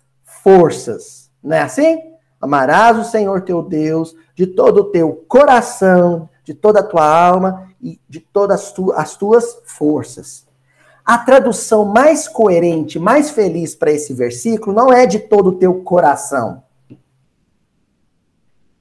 forças. 0.42 1.30
Não 1.44 1.54
é 1.54 1.60
assim? 1.60 2.00
Amarás 2.40 2.96
o 2.96 3.04
Senhor 3.04 3.42
teu 3.42 3.60
Deus 3.60 4.16
de 4.34 4.46
todo 4.46 4.78
o 4.78 4.84
teu 4.84 5.22
coração, 5.28 6.26
de 6.42 6.54
toda 6.54 6.80
a 6.80 6.84
tua 6.84 7.04
alma 7.04 7.68
e 7.82 8.00
de 8.08 8.20
todas 8.20 8.72
as 8.96 9.14
tuas 9.14 9.58
forças. 9.66 10.46
A 11.04 11.18
tradução 11.18 11.84
mais 11.84 12.26
coerente, 12.26 12.98
mais 12.98 13.28
feliz 13.30 13.74
para 13.74 13.92
esse 13.92 14.14
versículo 14.14 14.74
não 14.74 14.90
é 14.90 15.04
de 15.04 15.18
todo 15.18 15.50
o 15.50 15.56
teu 15.56 15.82
coração. 15.82 16.62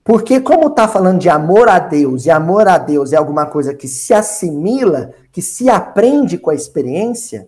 Porque, 0.10 0.42
como 0.42 0.70
está 0.70 0.88
falando 0.88 1.20
de 1.20 1.30
amor 1.30 1.70
a 1.70 1.78
Deus, 1.78 2.26
e 2.26 2.32
amor 2.32 2.68
a 2.68 2.80
Deus 2.80 3.14
é 3.14 3.16
alguma 3.16 3.46
coisa 3.46 3.76
que 3.76 3.88
se 3.88 4.12
assimila, 4.12 5.14
que 5.32 5.40
se 5.40 5.70
aprende 5.70 6.36
com 6.36 6.50
a 6.50 6.56
experiência, 6.56 7.48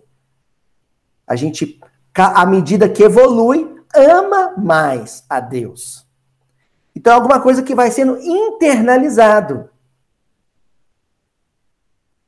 a 1.26 1.34
gente, 1.34 1.80
à 2.14 2.46
medida 2.46 2.88
que 2.88 3.02
evolui, 3.02 3.68
ama 3.92 4.54
mais 4.56 5.24
a 5.28 5.40
Deus. 5.40 6.06
Então, 6.94 7.12
é 7.12 7.16
alguma 7.16 7.40
coisa 7.40 7.64
que 7.64 7.74
vai 7.74 7.90
sendo 7.90 8.16
internalizado. 8.20 9.68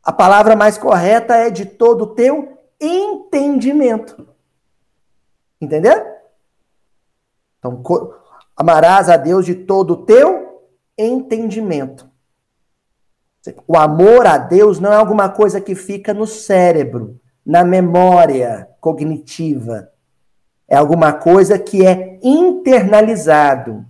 A 0.02 0.12
palavra 0.12 0.56
mais 0.56 0.76
correta 0.76 1.36
é 1.36 1.48
de 1.48 1.64
todo 1.64 2.02
o 2.02 2.12
teu 2.12 2.58
entendimento. 2.80 4.26
Entendeu? 5.60 6.04
Então, 7.60 7.80
amarás 8.56 9.08
a 9.08 9.16
Deus 9.16 9.44
de 9.44 9.54
todo 9.54 9.92
o 9.92 10.04
teu 10.04 10.62
entendimento. 10.96 12.08
O 13.66 13.76
amor 13.76 14.26
a 14.26 14.38
Deus 14.38 14.80
não 14.80 14.92
é 14.92 14.96
alguma 14.96 15.28
coisa 15.28 15.60
que 15.60 15.74
fica 15.74 16.14
no 16.14 16.26
cérebro, 16.26 17.20
na 17.44 17.62
memória 17.62 18.68
cognitiva. 18.80 19.90
É 20.66 20.76
alguma 20.76 21.12
coisa 21.12 21.58
que 21.58 21.86
é 21.86 22.18
internalizado, 22.22 23.84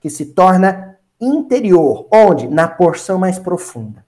que 0.00 0.08
se 0.08 0.26
torna 0.26 0.96
interior. 1.20 2.08
Onde? 2.10 2.48
Na 2.48 2.66
porção 2.66 3.18
mais 3.18 3.38
profunda. 3.38 4.04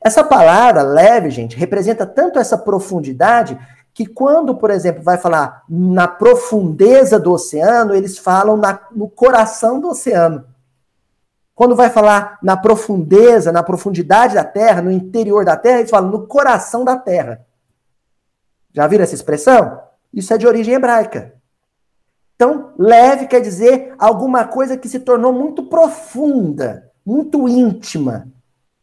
Essa 0.00 0.24
palavra 0.24 0.82
leve, 0.82 1.30
gente, 1.30 1.56
representa 1.56 2.06
tanto 2.06 2.38
essa 2.38 2.58
profundidade 2.58 3.58
que 3.94 4.06
quando, 4.06 4.54
por 4.54 4.70
exemplo, 4.70 5.02
vai 5.02 5.18
falar 5.18 5.64
na 5.68 6.08
profundeza 6.08 7.20
do 7.20 7.32
oceano, 7.32 7.94
eles 7.94 8.18
falam 8.18 8.56
na, 8.56 8.80
no 8.90 9.08
coração 9.08 9.80
do 9.80 9.88
oceano. 9.88 10.46
Quando 11.54 11.76
vai 11.76 11.90
falar 11.90 12.38
na 12.42 12.56
profundeza, 12.56 13.52
na 13.52 13.62
profundidade 13.62 14.34
da 14.34 14.44
terra, 14.44 14.80
no 14.80 14.90
interior 14.90 15.44
da 15.44 15.56
terra, 15.56 15.80
eles 15.80 15.90
falam 15.90 16.10
no 16.10 16.26
coração 16.26 16.84
da 16.84 16.96
terra. 16.96 17.44
Já 18.72 18.86
viram 18.86 19.04
essa 19.04 19.14
expressão? 19.14 19.80
Isso 20.12 20.32
é 20.32 20.38
de 20.38 20.46
origem 20.46 20.74
hebraica. 20.74 21.34
Então, 22.34 22.72
leve 22.78 23.26
quer 23.26 23.40
dizer 23.40 23.94
alguma 23.98 24.46
coisa 24.46 24.76
que 24.76 24.88
se 24.88 25.00
tornou 25.00 25.32
muito 25.32 25.64
profunda, 25.64 26.90
muito 27.04 27.46
íntima, 27.46 28.26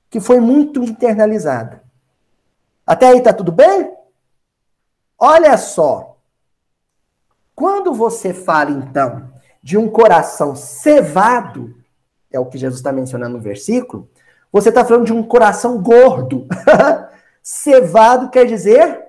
que 0.09 0.19
foi 0.19 0.39
muito 0.39 0.83
internalizada. 0.83 1.81
Até 2.85 3.07
aí 3.07 3.21
tá 3.21 3.33
tudo 3.33 3.51
bem? 3.51 3.98
Olha 5.19 5.57
só. 5.57 6.17
Quando 7.53 7.93
você 7.93 8.33
fala, 8.33 8.71
então, 8.71 9.29
de 9.61 9.77
um 9.77 9.89
coração 9.89 10.55
cevado, 10.55 11.75
é 12.31 12.39
o 12.39 12.45
que 12.45 12.57
Jesus 12.57 12.79
está 12.79 12.93
mencionando 12.93 13.35
no 13.35 13.43
versículo, 13.43 14.09
você 14.51 14.69
está 14.69 14.85
falando 14.85 15.05
de 15.05 15.13
um 15.13 15.21
coração 15.21 15.81
gordo. 15.81 16.47
cevado 17.43 18.29
quer 18.29 18.45
dizer 18.45 19.05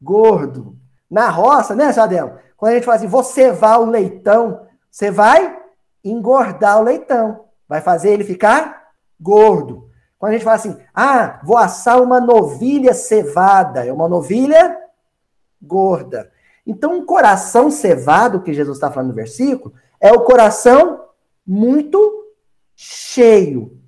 gordo. 0.00 0.76
Na 1.10 1.30
roça, 1.30 1.74
né, 1.74 1.92
Jadel? 1.92 2.38
Quando 2.56 2.72
a 2.72 2.74
gente 2.74 2.84
fala 2.84 2.96
assim, 2.96 3.06
vou 3.06 3.24
cevar 3.24 3.80
o 3.80 3.86
leitão, 3.86 4.66
você 4.90 5.10
vai 5.10 5.58
engordar 6.04 6.78
o 6.78 6.82
leitão. 6.82 7.46
Vai 7.66 7.80
fazer 7.80 8.12
ele 8.12 8.24
ficar 8.24 8.90
gordo. 9.18 9.90
Quando 10.24 10.30
a 10.30 10.32
gente 10.38 10.44
fala 10.44 10.56
assim, 10.56 10.78
ah, 10.94 11.38
vou 11.44 11.58
assar 11.58 12.02
uma 12.02 12.18
novilha 12.18 12.94
cevada, 12.94 13.84
é 13.84 13.92
uma 13.92 14.08
novilha 14.08 14.74
gorda. 15.60 16.32
Então, 16.66 16.96
um 16.96 17.04
coração 17.04 17.70
cevado, 17.70 18.40
que 18.40 18.54
Jesus 18.54 18.78
está 18.78 18.90
falando 18.90 19.10
no 19.10 19.14
versículo, 19.14 19.74
é 20.00 20.10
o 20.12 20.22
coração 20.22 21.08
muito 21.46 22.32
cheio. 22.74 23.78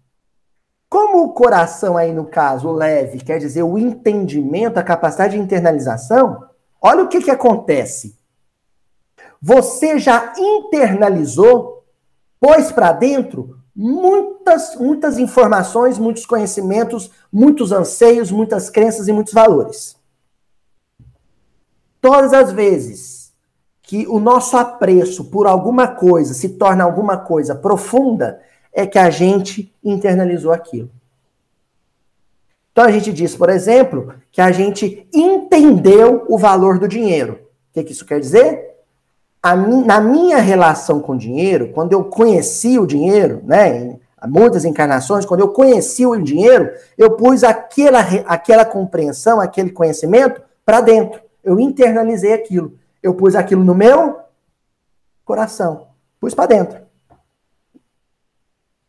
Como 0.90 1.24
o 1.24 1.32
coração 1.32 1.96
aí, 1.96 2.12
no 2.12 2.26
caso, 2.26 2.70
leve, 2.70 3.16
quer 3.16 3.38
dizer 3.38 3.62
o 3.62 3.78
entendimento, 3.78 4.76
a 4.76 4.82
capacidade 4.82 5.38
de 5.38 5.42
internalização, 5.42 6.44
olha 6.82 7.02
o 7.02 7.08
que, 7.08 7.22
que 7.22 7.30
acontece. 7.30 8.14
Você 9.40 9.98
já 9.98 10.34
internalizou, 10.36 11.82
pôs 12.38 12.70
para 12.70 12.92
dentro 12.92 13.58
muitas, 13.76 14.74
muitas 14.76 15.18
informações, 15.18 15.98
muitos 15.98 16.24
conhecimentos, 16.24 17.10
muitos 17.30 17.72
anseios, 17.72 18.30
muitas 18.30 18.70
crenças 18.70 19.06
e 19.06 19.12
muitos 19.12 19.34
valores. 19.34 19.96
Todas 22.00 22.32
as 22.32 22.52
vezes 22.52 23.34
que 23.82 24.06
o 24.08 24.18
nosso 24.18 24.56
apreço 24.56 25.26
por 25.26 25.46
alguma 25.46 25.86
coisa 25.86 26.32
se 26.34 26.50
torna 26.50 26.82
alguma 26.82 27.18
coisa 27.18 27.54
profunda, 27.54 28.40
é 28.72 28.86
que 28.86 28.98
a 28.98 29.10
gente 29.10 29.72
internalizou 29.82 30.52
aquilo. 30.52 30.90
Então 32.72 32.84
a 32.84 32.90
gente 32.90 33.12
diz, 33.12 33.34
por 33.34 33.48
exemplo, 33.48 34.12
que 34.32 34.40
a 34.40 34.50
gente 34.50 35.08
entendeu 35.14 36.26
o 36.28 36.36
valor 36.36 36.78
do 36.78 36.88
dinheiro. 36.88 37.34
O 37.70 37.74
que, 37.74 37.84
que 37.84 37.92
isso 37.92 38.04
quer 38.04 38.20
dizer? 38.20 38.65
Na 39.54 40.00
minha 40.00 40.38
relação 40.38 41.00
com 41.00 41.12
o 41.12 41.18
dinheiro, 41.18 41.72
quando 41.72 41.92
eu 41.92 42.04
conheci 42.04 42.78
o 42.78 42.86
dinheiro, 42.86 43.42
né, 43.44 43.98
há 44.16 44.26
muitas 44.26 44.64
encarnações, 44.64 45.24
quando 45.24 45.40
eu 45.40 45.48
conheci 45.48 46.06
o 46.06 46.16
dinheiro, 46.20 46.72
eu 46.96 47.12
pus 47.12 47.44
aquela, 47.44 48.00
aquela 48.26 48.64
compreensão, 48.64 49.40
aquele 49.40 49.70
conhecimento 49.70 50.42
para 50.64 50.80
dentro. 50.80 51.20
Eu 51.44 51.60
internalizei 51.60 52.32
aquilo. 52.32 52.78
Eu 53.02 53.14
pus 53.14 53.34
aquilo 53.34 53.62
no 53.62 53.74
meu 53.74 54.18
coração. 55.24 55.88
Pus 56.18 56.34
para 56.34 56.46
dentro. 56.46 56.80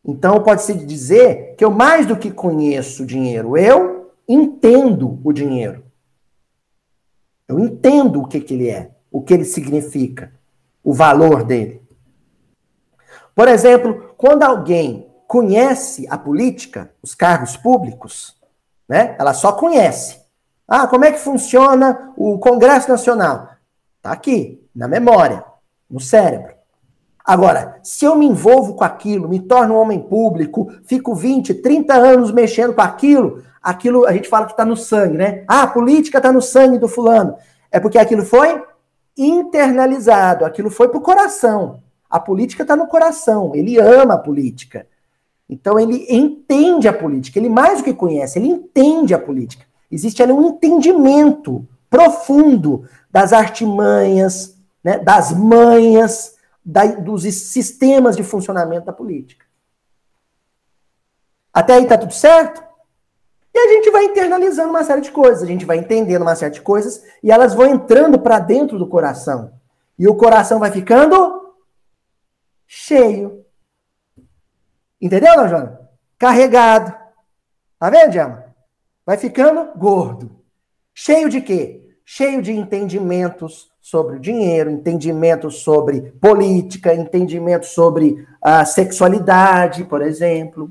Então, 0.04 0.42
pode-se 0.42 0.72
dizer 0.72 1.54
que 1.56 1.64
eu, 1.64 1.70
mais 1.70 2.06
do 2.06 2.16
que 2.16 2.30
conheço 2.30 3.02
o 3.02 3.06
dinheiro, 3.06 3.58
eu 3.58 4.10
entendo 4.26 5.20
o 5.22 5.32
dinheiro. 5.32 5.84
Eu 7.46 7.58
entendo 7.58 8.22
o 8.22 8.26
que, 8.26 8.40
que 8.40 8.54
ele 8.54 8.70
é, 8.70 8.90
o 9.10 9.20
que 9.20 9.34
ele 9.34 9.44
significa, 9.44 10.32
o 10.88 10.94
valor 10.94 11.44
dele. 11.44 11.82
Por 13.34 13.46
exemplo, 13.46 14.14
quando 14.16 14.42
alguém 14.42 15.06
conhece 15.26 16.06
a 16.08 16.16
política, 16.16 16.90
os 17.02 17.14
cargos 17.14 17.58
públicos, 17.58 18.34
né? 18.88 19.14
Ela 19.18 19.34
só 19.34 19.52
conhece. 19.52 20.18
Ah, 20.66 20.86
como 20.86 21.04
é 21.04 21.12
que 21.12 21.18
funciona 21.18 22.14
o 22.16 22.38
Congresso 22.38 22.88
Nacional? 22.88 23.50
Tá 24.00 24.12
aqui, 24.12 24.66
na 24.74 24.88
memória, 24.88 25.44
no 25.90 26.00
cérebro. 26.00 26.54
Agora, 27.22 27.78
se 27.82 28.06
eu 28.06 28.16
me 28.16 28.24
envolvo 28.24 28.72
com 28.72 28.82
aquilo, 28.82 29.28
me 29.28 29.40
torno 29.40 29.74
um 29.74 29.78
homem 29.78 30.00
público, 30.00 30.72
fico 30.86 31.14
20, 31.14 31.52
30 31.52 31.92
anos 31.92 32.32
mexendo 32.32 32.72
com 32.72 32.80
aquilo, 32.80 33.42
aquilo 33.62 34.06
a 34.06 34.12
gente 34.14 34.26
fala 34.26 34.46
que 34.46 34.52
está 34.52 34.64
no 34.64 34.74
sangue, 34.74 35.18
né? 35.18 35.44
Ah, 35.46 35.64
a 35.64 35.66
política 35.66 36.16
está 36.16 36.32
no 36.32 36.40
sangue 36.40 36.78
do 36.78 36.88
fulano. 36.88 37.36
É 37.70 37.78
porque 37.78 37.98
aquilo 37.98 38.24
foi 38.24 38.62
internalizado, 39.18 40.44
aquilo 40.44 40.70
foi 40.70 40.88
para 40.88 40.98
o 40.98 41.02
coração. 41.02 41.82
A 42.08 42.18
política 42.18 42.62
está 42.62 42.74
no 42.76 42.86
coração, 42.86 43.54
ele 43.54 43.78
ama 43.78 44.14
a 44.14 44.18
política. 44.18 44.86
Então 45.48 45.78
ele 45.78 46.06
entende 46.08 46.86
a 46.86 46.92
política, 46.92 47.38
ele 47.38 47.48
mais 47.48 47.78
do 47.78 47.84
que 47.84 47.94
conhece, 47.94 48.38
ele 48.38 48.48
entende 48.48 49.14
a 49.14 49.18
política. 49.18 49.66
Existe 49.90 50.22
ali 50.22 50.32
um 50.32 50.48
entendimento 50.48 51.66
profundo 51.88 52.86
das 53.10 53.32
artimanhas, 53.32 54.56
né, 54.84 54.98
das 54.98 55.32
manhas, 55.32 56.36
da, 56.64 56.84
dos 56.86 57.22
sistemas 57.22 58.16
de 58.16 58.22
funcionamento 58.22 58.86
da 58.86 58.92
política. 58.92 59.46
Até 61.52 61.74
aí 61.74 61.86
tá 61.86 61.96
tudo 61.96 62.12
certo? 62.12 62.67
E 63.58 63.60
a 63.60 63.72
gente 63.72 63.90
vai 63.90 64.04
internalizando 64.04 64.70
uma 64.70 64.84
série 64.84 65.00
de 65.00 65.10
coisas, 65.10 65.42
a 65.42 65.46
gente 65.46 65.64
vai 65.64 65.78
entendendo 65.78 66.22
uma 66.22 66.36
série 66.36 66.54
de 66.54 66.62
coisas 66.62 67.02
e 67.20 67.32
elas 67.32 67.54
vão 67.54 67.66
entrando 67.66 68.16
para 68.16 68.38
dentro 68.38 68.78
do 68.78 68.86
coração. 68.86 69.52
E 69.98 70.06
o 70.06 70.14
coração 70.14 70.60
vai 70.60 70.70
ficando 70.70 71.56
cheio. 72.68 73.44
Entendeu, 75.00 75.36
não, 75.36 75.48
Joana? 75.48 75.80
Carregado. 76.16 76.96
Tá 77.80 77.90
vendo, 77.90 78.12
Diama? 78.12 78.44
Vai 79.04 79.16
ficando 79.16 79.76
gordo. 79.76 80.30
Cheio 80.94 81.28
de 81.28 81.40
quê? 81.40 81.84
Cheio 82.04 82.40
de 82.40 82.52
entendimentos 82.52 83.72
sobre 83.80 84.20
dinheiro, 84.20 84.70
entendimento 84.70 85.50
sobre 85.50 86.12
política, 86.20 86.94
entendimento 86.94 87.66
sobre 87.66 88.24
a 88.40 88.64
sexualidade, 88.64 89.82
por 89.82 90.00
exemplo. 90.00 90.70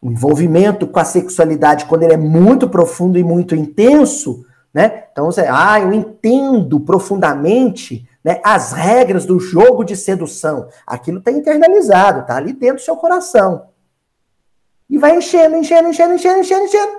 O 0.00 0.10
envolvimento 0.10 0.86
com 0.86 1.00
a 1.00 1.04
sexualidade, 1.04 1.86
quando 1.86 2.04
ele 2.04 2.14
é 2.14 2.18
muito 2.18 2.68
profundo 2.68 3.18
e 3.18 3.24
muito 3.24 3.54
intenso, 3.54 4.44
né? 4.72 5.04
Então, 5.10 5.26
você, 5.26 5.46
ah, 5.48 5.80
eu 5.80 5.92
entendo 5.92 6.78
profundamente 6.78 8.08
né, 8.22 8.40
as 8.44 8.72
regras 8.72 9.24
do 9.24 9.40
jogo 9.40 9.82
de 9.82 9.96
sedução. 9.96 10.68
Aquilo 10.86 11.18
está 11.18 11.30
internalizado, 11.30 12.20
está 12.20 12.36
ali 12.36 12.52
dentro 12.52 12.76
do 12.76 12.82
seu 12.82 12.96
coração. 12.96 13.68
E 14.88 14.98
vai 14.98 15.16
enchendo, 15.16 15.56
enchendo, 15.56 15.88
enchendo, 15.88 16.14
enchendo, 16.14 16.40
enchendo, 16.40 16.64
enchendo. 16.64 16.98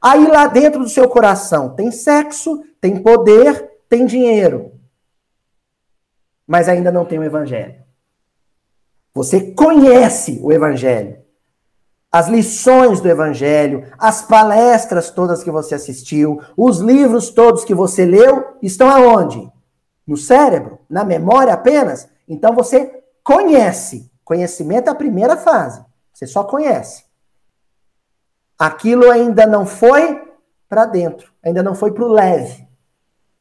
Aí 0.00 0.26
lá 0.26 0.46
dentro 0.46 0.80
do 0.80 0.88
seu 0.88 1.08
coração 1.08 1.74
tem 1.74 1.90
sexo, 1.90 2.64
tem 2.80 3.02
poder, 3.02 3.70
tem 3.88 4.06
dinheiro, 4.06 4.72
mas 6.46 6.68
ainda 6.68 6.90
não 6.90 7.04
tem 7.04 7.18
o 7.18 7.24
evangelho. 7.24 7.82
Você 9.12 9.52
conhece 9.52 10.40
o 10.42 10.50
evangelho. 10.52 11.19
As 12.12 12.28
lições 12.28 13.00
do 13.00 13.08
evangelho, 13.08 13.86
as 13.96 14.22
palestras 14.22 15.10
todas 15.10 15.44
que 15.44 15.50
você 15.50 15.76
assistiu, 15.76 16.40
os 16.56 16.78
livros 16.78 17.30
todos 17.30 17.64
que 17.64 17.74
você 17.74 18.04
leu, 18.04 18.56
estão 18.60 18.90
aonde? 18.90 19.48
No 20.04 20.16
cérebro? 20.16 20.80
Na 20.88 21.04
memória 21.04 21.52
apenas? 21.52 22.08
Então 22.28 22.52
você 22.54 23.02
conhece. 23.22 24.10
Conhecimento 24.24 24.88
é 24.88 24.90
a 24.90 24.96
primeira 24.96 25.36
fase. 25.36 25.84
Você 26.12 26.26
só 26.26 26.42
conhece. 26.42 27.04
Aquilo 28.58 29.10
ainda 29.10 29.46
não 29.46 29.64
foi 29.64 30.20
para 30.68 30.84
dentro, 30.84 31.32
ainda 31.42 31.62
não 31.62 31.74
foi 31.74 31.92
para 31.92 32.04
o 32.04 32.12
leve. 32.12 32.66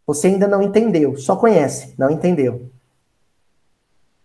Você 0.08 0.28
ainda 0.28 0.48
não 0.48 0.62
entendeu, 0.62 1.18
só 1.18 1.36
conhece, 1.36 1.94
não 1.98 2.10
entendeu. 2.10 2.72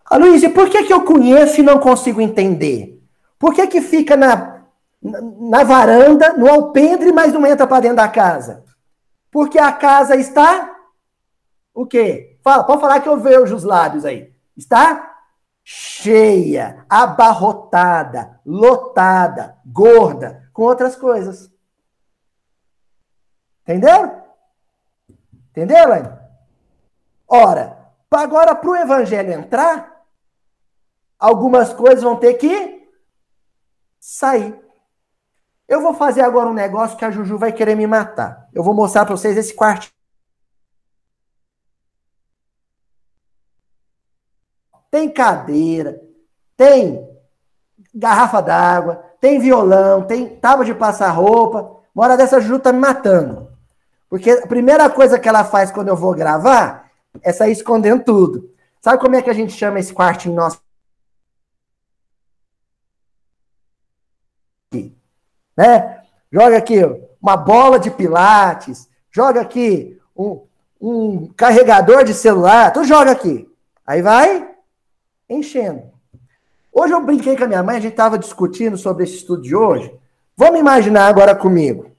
Ah, 0.04 0.16
Luiz, 0.16 0.42
e 0.42 0.48
por 0.48 0.70
que, 0.70 0.84
que 0.84 0.92
eu 0.92 1.02
conheço 1.02 1.60
e 1.60 1.64
não 1.64 1.78
consigo 1.78 2.20
entender? 2.20 2.93
Por 3.38 3.54
que, 3.54 3.66
que 3.66 3.80
fica 3.80 4.16
na, 4.16 4.64
na, 5.02 5.64
varanda, 5.64 6.32
no 6.32 6.48
alpendre, 6.48 7.12
mas 7.12 7.32
não 7.32 7.46
entra 7.46 7.66
para 7.66 7.80
dentro 7.80 7.96
da 7.96 8.08
casa? 8.08 8.64
Porque 9.30 9.58
a 9.58 9.72
casa 9.72 10.16
está. 10.16 10.74
O 11.74 11.86
quê? 11.86 12.38
Fala, 12.42 12.64
pode 12.64 12.80
falar 12.80 13.00
que 13.00 13.08
eu 13.08 13.16
vejo 13.16 13.54
os 13.54 13.64
lábios 13.64 14.04
aí. 14.04 14.32
Está 14.56 15.14
cheia, 15.64 16.84
abarrotada, 16.88 18.40
lotada, 18.44 19.58
gorda, 19.64 20.48
com 20.52 20.62
outras 20.62 20.94
coisas. 20.94 21.50
Entendeu? 23.62 24.22
Entendeu, 25.50 25.78
Elaine? 25.78 26.12
Ora, 27.26 27.78
agora 28.10 28.54
para 28.54 28.70
o 28.70 28.76
evangelho 28.76 29.32
entrar, 29.32 30.04
algumas 31.18 31.72
coisas 31.72 32.02
vão 32.02 32.16
ter 32.16 32.34
que 32.34 32.73
sair. 34.04 34.54
Eu 35.66 35.80
vou 35.80 35.94
fazer 35.94 36.20
agora 36.20 36.50
um 36.50 36.52
negócio 36.52 36.96
que 36.98 37.06
a 37.06 37.10
Juju 37.10 37.38
vai 37.38 37.50
querer 37.50 37.74
me 37.74 37.86
matar. 37.86 38.50
Eu 38.52 38.62
vou 38.62 38.74
mostrar 38.74 39.06
para 39.06 39.16
vocês 39.16 39.34
esse 39.34 39.54
quarto. 39.54 39.90
Tem 44.90 45.10
cadeira, 45.10 45.98
tem 46.54 47.08
garrafa 47.94 48.42
d'água, 48.42 48.96
tem 49.18 49.40
violão, 49.40 50.06
tem 50.06 50.36
tábua 50.36 50.66
de 50.66 50.74
passar 50.74 51.08
roupa. 51.08 51.80
Uma 51.94 52.04
hora 52.04 52.16
dessa 52.16 52.36
a 52.36 52.40
Juju 52.40 52.58
tá 52.58 52.74
me 52.74 52.80
matando. 52.80 53.50
Porque 54.10 54.30
a 54.30 54.46
primeira 54.46 54.90
coisa 54.90 55.18
que 55.18 55.28
ela 55.28 55.44
faz 55.44 55.72
quando 55.72 55.88
eu 55.88 55.96
vou 55.96 56.12
gravar 56.14 56.90
é 57.22 57.32
sair 57.32 57.52
escondendo 57.52 58.04
tudo. 58.04 58.50
Sabe 58.82 59.00
como 59.00 59.16
é 59.16 59.22
que 59.22 59.30
a 59.30 59.34
gente 59.34 59.54
chama 59.54 59.80
esse 59.80 59.94
quartinho 59.94 60.34
nosso? 60.34 60.62
Né? 65.56 66.00
Joga 66.32 66.56
aqui 66.56 66.80
uma 67.20 67.36
bola 67.36 67.78
de 67.78 67.90
pilates, 67.90 68.88
joga 69.10 69.40
aqui 69.40 69.98
um, 70.16 70.42
um 70.80 71.26
carregador 71.36 72.04
de 72.04 72.12
celular, 72.12 72.72
tu 72.72 72.84
joga 72.84 73.12
aqui. 73.12 73.48
Aí 73.86 74.02
vai 74.02 74.48
enchendo. 75.28 75.82
Hoje 76.72 76.92
eu 76.92 77.00
brinquei 77.00 77.36
com 77.36 77.44
a 77.44 77.46
minha 77.46 77.62
mãe, 77.62 77.76
a 77.76 77.80
gente 77.80 77.92
estava 77.92 78.18
discutindo 78.18 78.76
sobre 78.76 79.04
esse 79.04 79.16
estudo 79.16 79.42
de 79.42 79.54
hoje. 79.54 79.94
Vamos 80.36 80.58
imaginar 80.58 81.06
agora 81.06 81.34
comigo. 81.34 81.92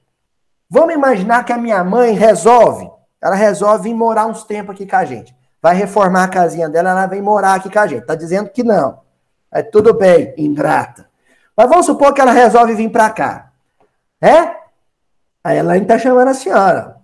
Vamos 0.68 0.94
imaginar 0.94 1.44
que 1.44 1.52
a 1.52 1.58
minha 1.58 1.82
mãe 1.82 2.12
resolve, 2.12 2.90
ela 3.22 3.34
resolve 3.34 3.84
vir 3.84 3.94
morar 3.94 4.26
uns 4.26 4.44
tempos 4.44 4.74
aqui 4.74 4.86
com 4.86 4.96
a 4.96 5.04
gente. 5.04 5.34
Vai 5.62 5.74
reformar 5.74 6.24
a 6.24 6.28
casinha 6.28 6.68
dela, 6.68 6.90
ela 6.90 7.06
vem 7.06 7.22
morar 7.22 7.54
aqui 7.54 7.70
com 7.70 7.78
a 7.78 7.86
gente. 7.86 8.04
Tá 8.04 8.14
dizendo 8.14 8.50
que 8.50 8.62
não. 8.62 9.00
É 9.50 9.62
tudo 9.62 9.94
bem, 9.94 10.34
ingrata. 10.36 11.05
Mas 11.56 11.68
vamos 11.68 11.86
supor 11.86 12.12
que 12.12 12.20
ela 12.20 12.32
resolve 12.32 12.74
vir 12.74 12.90
para 12.90 13.08
cá. 13.10 13.50
É? 14.20 14.54
Aí 15.42 15.56
ela 15.56 15.76
está 15.78 15.98
chamando 15.98 16.28
a 16.28 16.34
senhora. 16.34 16.96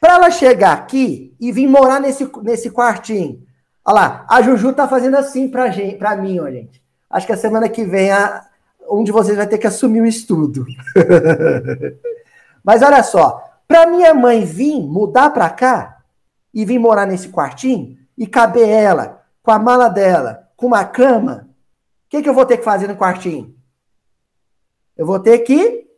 Para 0.00 0.14
ela 0.14 0.30
chegar 0.30 0.72
aqui 0.72 1.34
e 1.40 1.50
vir 1.50 1.66
morar 1.66 2.00
nesse, 2.00 2.30
nesse 2.42 2.70
quartinho. 2.70 3.42
Olha 3.84 3.94
lá, 3.94 4.26
a 4.28 4.42
Juju 4.42 4.72
tá 4.72 4.86
fazendo 4.86 5.16
assim 5.16 5.48
pra, 5.48 5.70
gente, 5.70 5.96
pra 5.96 6.14
mim, 6.14 6.38
ó, 6.38 6.48
gente. 6.50 6.82
Acho 7.10 7.26
que 7.26 7.32
a 7.32 7.36
semana 7.36 7.68
que 7.68 7.84
vem 7.84 8.12
a, 8.12 8.44
um 8.90 9.02
de 9.02 9.10
vocês 9.10 9.36
vai 9.36 9.46
ter 9.46 9.58
que 9.58 9.66
assumir 9.66 10.00
o 10.00 10.06
estudo. 10.06 10.64
Mas 12.62 12.82
olha 12.82 13.02
só, 13.02 13.42
para 13.66 13.86
minha 13.86 14.14
mãe 14.14 14.44
vir 14.44 14.80
mudar 14.80 15.30
para 15.30 15.48
cá 15.50 15.98
e 16.52 16.64
vir 16.64 16.78
morar 16.78 17.06
nesse 17.06 17.28
quartinho 17.30 17.96
e 18.16 18.26
caber 18.26 18.68
ela 18.68 19.22
com 19.42 19.50
a 19.50 19.58
mala 19.58 19.88
dela, 19.88 20.48
com 20.56 20.66
uma 20.66 20.84
cama, 20.84 21.48
o 22.06 22.10
que, 22.10 22.22
que 22.22 22.28
eu 22.28 22.34
vou 22.34 22.44
ter 22.44 22.58
que 22.58 22.64
fazer 22.64 22.86
no 22.86 22.96
quartinho? 22.96 23.54
Eu 24.98 25.06
vou 25.06 25.20
ter 25.20 25.38
que 25.38 25.88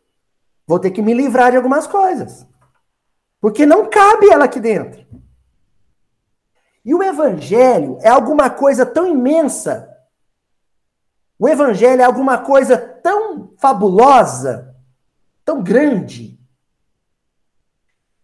vou 0.65 0.79
ter 0.79 0.91
que 0.91 1.01
me 1.01 1.13
livrar 1.13 1.51
de 1.51 1.57
algumas 1.57 1.85
coisas. 1.85 2.47
Porque 3.41 3.65
não 3.65 3.89
cabe 3.89 4.29
ela 4.29 4.45
aqui 4.45 4.59
dentro. 4.59 5.05
E 6.85 6.93
o 6.93 7.03
evangelho 7.03 7.97
é 8.01 8.09
alguma 8.09 8.49
coisa 8.49 8.85
tão 8.85 9.07
imensa, 9.07 9.89
O 11.37 11.49
evangelho 11.49 12.03
é 12.03 12.05
alguma 12.05 12.37
coisa 12.37 12.77
tão 12.77 13.55
fabulosa, 13.57 14.75
tão 15.43 15.63
grande, 15.63 16.39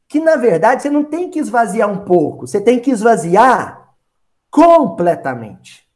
que 0.07 0.19
na 0.19 0.35
verdade 0.35 0.83
você 0.83 0.89
não 0.91 1.03
tem 1.03 1.27
que 1.27 1.39
esvaziar 1.39 1.89
um 1.89 2.05
pouco, 2.05 2.45
você 2.45 2.61
tem 2.61 2.79
que 2.79 2.91
esvaziar 2.91 3.91
completamente. 4.51 5.86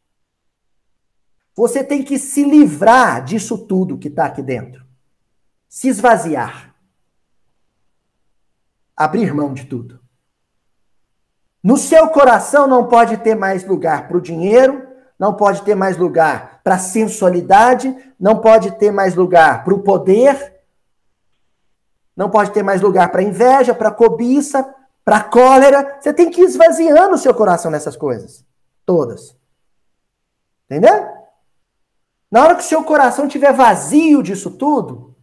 Você 1.56 1.84
tem 1.84 2.04
que 2.04 2.18
se 2.18 2.44
livrar 2.44 3.24
disso 3.24 3.58
tudo 3.58 3.98
que 3.98 4.08
está 4.08 4.26
aqui 4.26 4.42
dentro. 4.42 4.86
Se 5.68 5.88
esvaziar. 5.88 6.74
Abrir 8.96 9.34
mão 9.34 9.54
de 9.54 9.66
tudo. 9.66 10.00
No 11.64 11.78
seu 11.78 12.10
coração 12.10 12.68
não 12.68 12.88
pode 12.88 13.18
ter 13.18 13.36
mais 13.36 13.64
lugar 13.66 14.08
para 14.08 14.18
o 14.18 14.22
dinheiro, 14.22 14.88
não 15.20 15.36
pode 15.36 15.62
ter 15.62 15.76
mais 15.76 15.98
lugar 15.98 16.62
para 16.64 16.76
a 16.76 16.80
sensualidade, 16.80 17.96
não 18.20 18.40
pode 18.40 18.72
ter 18.78 18.92
mais 18.92 19.14
lugar 19.14 19.64
para 19.64 19.74
o 19.74 19.84
poder, 19.84 20.62
não 22.16 22.30
pode 22.30 22.52
ter 22.52 22.64
mais 22.64 22.82
lugar 22.82 23.12
para 23.12 23.22
inveja, 23.22 23.76
para 23.76 23.92
cobiça, 23.92 24.74
para 25.06 25.24
cólera. 25.24 26.00
Você 26.00 26.14
tem 26.14 26.32
que 26.32 26.42
ir 26.42 26.46
esvaziando 26.46 27.16
o 27.16 27.18
seu 27.18 27.34
coração 27.34 27.70
nessas 27.70 27.96
coisas. 27.96 28.44
Todas. 28.86 29.36
Entendeu? 30.66 31.21
Na 32.32 32.44
hora 32.46 32.56
que 32.56 32.64
o 32.64 32.66
seu 32.66 32.82
coração 32.84 33.26
estiver 33.26 33.54
vazio 33.54 34.24
disso 34.24 34.52
tudo, 34.52 35.14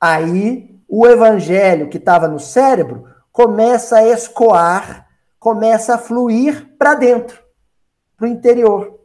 aí 0.00 0.80
o 0.88 1.06
evangelho 1.06 1.90
que 1.90 1.98
estava 1.98 2.26
no 2.26 2.40
cérebro 2.40 3.06
começa 3.30 3.98
a 3.98 4.08
escoar, 4.08 5.06
começa 5.38 5.94
a 5.94 5.98
fluir 5.98 6.74
para 6.78 6.94
dentro, 6.94 7.44
para 8.16 8.24
o 8.24 8.28
interior. 8.28 8.98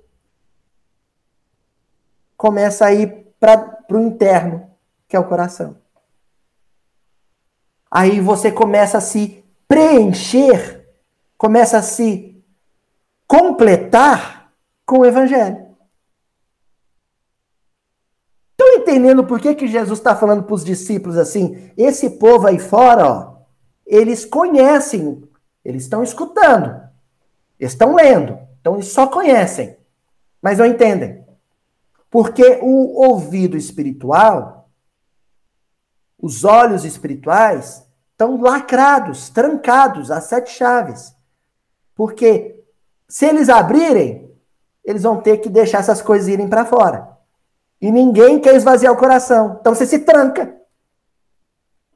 Começa 2.38 2.86
a 2.86 2.94
ir 2.94 3.36
para 3.40 3.86
o 3.92 4.00
interno, 4.00 4.72
que 5.08 5.16
é 5.16 5.20
o 5.20 5.28
coração. 5.28 5.78
Aí 7.92 8.20
você 8.22 8.52
começa 8.52 8.98
a 8.98 9.02
se 9.02 9.46
preencher, 9.68 10.88
começa 11.38 11.78
a 11.78 11.84
se 11.84 12.42
completar 13.28 14.52
com 14.86 15.00
o 15.00 15.06
evangelho. 15.06 15.76
Estão 18.52 18.73
entendendo 18.84 19.24
por 19.24 19.40
que, 19.40 19.56
que 19.56 19.68
Jesus 19.68 20.00
está 20.00 20.16
falando 20.16 20.44
para 20.44 20.54
os 20.54 20.64
discípulos 20.64 21.18
assim? 21.18 21.72
Esse 21.76 22.12
povo 22.12 22.48
aí 22.48 22.60
fora, 22.60 23.08
ó, 23.08 23.38
eles 23.86 24.26
conhecem, 24.26 25.24
eles 25.64 25.84
estão 25.84 26.04
escutando, 26.04 26.80
estão 27.60 27.96
lendo, 27.96 28.38
então 28.60 28.76
eles 28.76 28.88
só 28.88 29.08
conhecem, 29.08 29.78
mas 30.42 30.60
não 30.60 30.66
entendem. 30.66 31.24
Porque 32.10 32.60
o 32.62 33.02
ouvido 33.10 33.58
espiritual, 33.58 34.70
os 36.22 36.44
olhos 36.44 36.86
espirituais, 36.86 37.88
estão 38.12 38.40
lacrados, 38.40 39.30
trancados, 39.30 40.12
às 40.12 40.26
sete 40.26 40.52
chaves. 40.52 41.16
Porque 41.96 42.64
se 43.08 43.26
eles 43.26 43.50
abrirem, 43.50 44.32
eles 44.84 45.04
vão 45.04 45.22
ter 45.22 45.38
que 45.38 45.50
deixar 45.50 45.80
essas 45.80 46.02
coisas 46.02 46.28
irem 46.28 46.48
para 46.48 46.66
fora. 46.66 47.13
E 47.84 47.92
ninguém 47.92 48.40
quer 48.40 48.56
esvaziar 48.56 48.94
o 48.94 48.98
coração. 48.98 49.58
Então 49.60 49.76
você 49.76 49.86
se 49.86 50.00
tranca. 50.00 50.56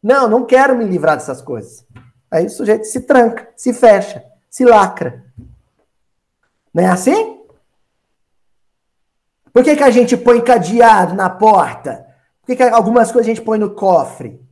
Não, 0.04 0.28
não 0.28 0.46
quero 0.46 0.76
me 0.76 0.84
livrar 0.84 1.16
dessas 1.16 1.42
coisas. 1.42 1.86
Aí 2.30 2.48
o 2.48 2.50
sujeito 2.50 2.84
se 2.84 3.00
tranca, 3.00 3.48
se 3.56 3.72
fecha, 3.72 4.22
se 4.50 4.66
lacra. 4.66 5.24
Não 6.74 6.84
é 6.84 6.88
assim? 6.88 7.42
Por 9.54 9.64
que, 9.64 9.78
que 9.78 9.84
a 9.84 9.90
gente 9.90 10.18
põe 10.18 10.42
cadeado 10.42 11.16
na 11.16 11.30
porta? 11.30 12.06
Por 12.42 12.48
que, 12.48 12.58
que 12.58 12.64
algumas 12.64 13.10
coisas 13.10 13.32
a 13.32 13.34
gente 13.34 13.46
põe 13.46 13.58
no 13.58 13.74
cofre? 13.74 14.46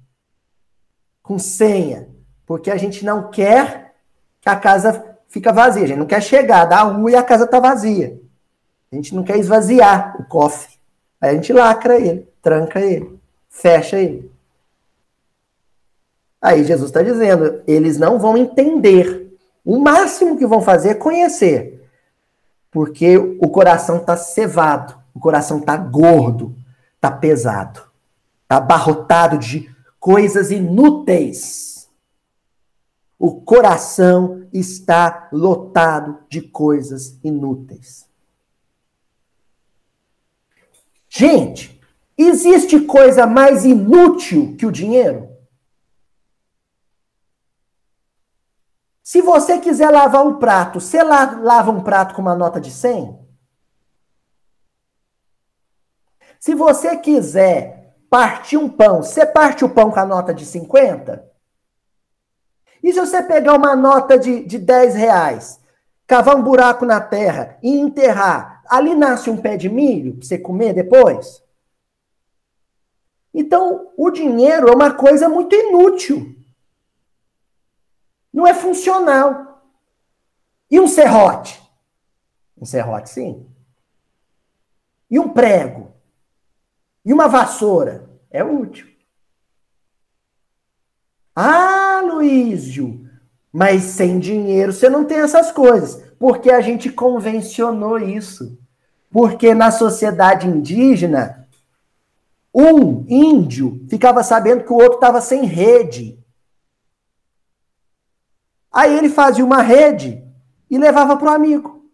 Com 1.21 1.37
senha. 1.37 2.07
Porque 2.45 2.71
a 2.71 2.77
gente 2.77 3.03
não 3.03 3.29
quer 3.29 3.93
que 4.39 4.47
a 4.47 4.55
casa 4.55 5.17
fica 5.27 5.51
vazia. 5.51 5.83
A 5.83 5.87
gente 5.87 5.99
não 5.99 6.05
quer 6.05 6.23
chegar 6.23 6.63
da 6.63 6.81
rua 6.83 7.11
e 7.11 7.15
a 7.15 7.23
casa 7.23 7.45
tá 7.45 7.59
vazia. 7.59 8.17
A 8.89 8.95
gente 8.95 9.13
não 9.13 9.21
quer 9.21 9.37
esvaziar 9.37 10.15
o 10.17 10.23
cofre. 10.23 10.74
Aí 11.19 11.31
a 11.31 11.33
gente 11.33 11.53
lacra 11.53 11.97
ele, 11.99 12.27
tranca 12.41 12.79
ele, 12.81 13.19
fecha 13.49 13.97
ele. 13.97 14.31
Aí 16.41 16.63
Jesus 16.63 16.89
está 16.89 17.01
dizendo, 17.01 17.63
eles 17.65 17.97
não 17.97 18.19
vão 18.19 18.37
entender. 18.37 19.35
O 19.63 19.79
máximo 19.79 20.37
que 20.37 20.45
vão 20.45 20.61
fazer 20.61 20.89
é 20.89 20.93
conhecer. 20.95 21.89
Porque 22.69 23.17
o 23.17 23.49
coração 23.49 23.97
está 23.97 24.15
cevado, 24.15 24.95
o 25.13 25.19
coração 25.19 25.59
está 25.59 25.75
gordo, 25.75 26.55
está 26.95 27.09
pesado, 27.09 27.81
está 28.43 28.57
abarrotado 28.57 29.37
de 29.37 29.73
coisas 29.99 30.51
inúteis. 30.51 31.89
O 33.17 33.41
coração 33.41 34.45
está 34.53 35.29
lotado 35.31 36.19
de 36.29 36.41
coisas 36.41 37.17
inúteis. 37.23 38.05
Gente, 41.17 41.81
existe 42.17 42.77
coisa 42.81 43.25
mais 43.25 43.63
inútil 43.63 44.53
que 44.57 44.65
o 44.65 44.71
dinheiro? 44.71 45.29
Se 49.01 49.21
você 49.21 49.57
quiser 49.57 49.89
lavar 49.91 50.27
um 50.27 50.37
prato, 50.37 50.81
você 50.81 51.01
lava 51.01 51.71
um 51.71 51.81
prato 51.81 52.13
com 52.13 52.21
uma 52.21 52.35
nota 52.35 52.59
de 52.59 52.69
100? 52.69 53.17
Se 56.37 56.53
você 56.53 56.97
quiser 56.97 57.95
partir 58.09 58.57
um 58.57 58.67
pão, 58.67 59.01
você 59.01 59.25
parte 59.25 59.63
o 59.63 59.69
pão 59.69 59.91
com 59.91 59.99
a 60.01 60.05
nota 60.05 60.33
de 60.33 60.45
50? 60.45 61.31
E 62.83 62.91
se 62.91 62.99
você 62.99 63.23
pegar 63.23 63.53
uma 63.53 63.73
nota 63.73 64.19
de, 64.19 64.43
de 64.43 64.59
10 64.59 64.95
reais, 64.95 65.61
cavar 66.05 66.35
um 66.35 66.43
buraco 66.43 66.85
na 66.85 66.99
terra 66.99 67.57
e 67.63 67.69
enterrar, 67.79 68.54
ali 68.69 68.95
nasce 68.95 69.29
um 69.29 69.41
pé 69.41 69.57
de 69.57 69.69
milho 69.69 70.15
para 70.15 70.27
você 70.27 70.37
comer 70.37 70.73
depois? 70.73 71.43
Então, 73.33 73.91
o 73.97 74.09
dinheiro 74.09 74.69
é 74.69 74.71
uma 74.73 74.93
coisa 74.93 75.27
muito 75.27 75.53
inútil. 75.53 76.33
Não 78.31 78.47
é 78.47 78.53
funcional. 78.53 79.61
E 80.71 80.79
um 80.79 80.87
serrote? 80.87 81.61
Um 82.57 82.65
serrote, 82.65 83.09
sim. 83.09 83.45
E 85.09 85.19
um 85.19 85.29
prego? 85.29 85.93
E 87.03 87.13
uma 87.13 87.27
vassoura? 87.27 88.09
É 88.29 88.43
útil. 88.43 88.87
Ah, 91.35 92.01
Luísio, 92.05 93.04
mas 93.55 93.83
sem 93.83 94.19
dinheiro 94.19 94.73
você 94.73 94.89
não 94.89 95.05
tem 95.05 95.19
essas 95.19 95.49
coisas. 95.49 96.03
Porque 96.19 96.51
a 96.51 96.59
gente 96.59 96.91
convencionou 96.91 97.97
isso. 97.97 98.59
Porque 99.09 99.53
na 99.53 99.71
sociedade 99.71 100.45
indígena, 100.45 101.47
um 102.53 103.05
índio 103.07 103.81
ficava 103.89 104.23
sabendo 104.23 104.65
que 104.65 104.73
o 104.73 104.75
outro 104.75 104.95
estava 104.95 105.21
sem 105.21 105.45
rede. 105.45 106.19
Aí 108.69 108.97
ele 108.97 109.07
fazia 109.07 109.45
uma 109.45 109.61
rede 109.61 110.21
e 110.69 110.77
levava 110.77 111.15
para 111.15 111.31
o 111.31 111.33
amigo. 111.33 111.89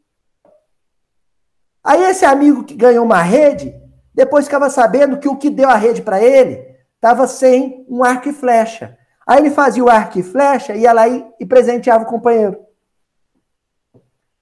Aí 1.84 2.02
esse 2.06 2.26
amigo 2.26 2.64
que 2.64 2.74
ganhou 2.74 3.06
uma 3.06 3.22
rede, 3.22 3.72
depois 4.16 4.46
ficava 4.46 4.68
sabendo 4.68 5.20
que 5.20 5.30
o 5.30 5.38
que 5.38 5.52
deu 5.52 5.70
a 5.70 5.76
rede 5.76 6.02
para 6.02 6.20
ele 6.20 6.76
estava 6.96 7.28
sem 7.28 7.86
um 7.88 8.04
arco 8.04 8.30
e 8.30 8.34
flecha. 8.34 8.98
Aí 9.32 9.40
ele 9.40 9.50
fazia 9.50 9.82
o 9.82 9.90
arco 9.90 10.20
e 10.20 10.24
flecha, 10.24 10.76
ia 10.76 10.92
lá 10.92 11.08
e, 11.08 11.26
e 11.40 11.46
presenteava 11.46 12.04
o 12.04 12.08
companheiro. 12.08 12.60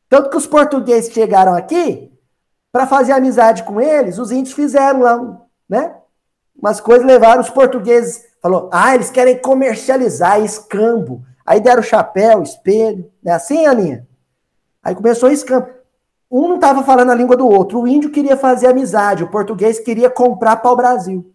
Tanto 0.10 0.32
que 0.32 0.38
os 0.38 0.48
portugueses 0.48 1.14
chegaram 1.14 1.54
aqui, 1.54 2.12
para 2.72 2.88
fazer 2.88 3.12
amizade 3.12 3.62
com 3.62 3.80
eles, 3.80 4.18
os 4.18 4.32
índios 4.32 4.56
fizeram 4.56 5.02
lá, 5.02 5.42
né? 5.70 5.96
Umas 6.60 6.82
coisas 6.82 7.06
levaram 7.06 7.40
os 7.40 7.52
portugueses. 7.52 8.26
Falou, 8.42 8.68
ah, 8.74 8.96
eles 8.96 9.12
querem 9.12 9.38
comercializar 9.38 10.42
escambo. 10.42 11.24
Aí 11.46 11.60
deram 11.60 11.84
chapéu, 11.84 12.42
espelho, 12.42 13.12
né? 13.22 13.34
Assim, 13.34 13.68
Aninha? 13.68 14.08
Aí 14.82 14.96
começou 14.96 15.32
escambo. 15.32 15.70
Um 16.32 16.48
não 16.48 16.56
estava 16.56 16.82
falando 16.82 17.12
a 17.12 17.16
língua 17.16 17.38
do 17.38 17.48
outro. 17.48 17.80
O 17.80 17.88
índio 17.88 18.10
queria 18.10 18.36
fazer 18.36 18.66
amizade, 18.66 19.24
o 19.24 19.30
português 19.30 19.80
queria 19.80 20.10
comprar 20.10 20.56
para 20.56 20.72
o 20.72 20.76
Brasil. 20.76 21.32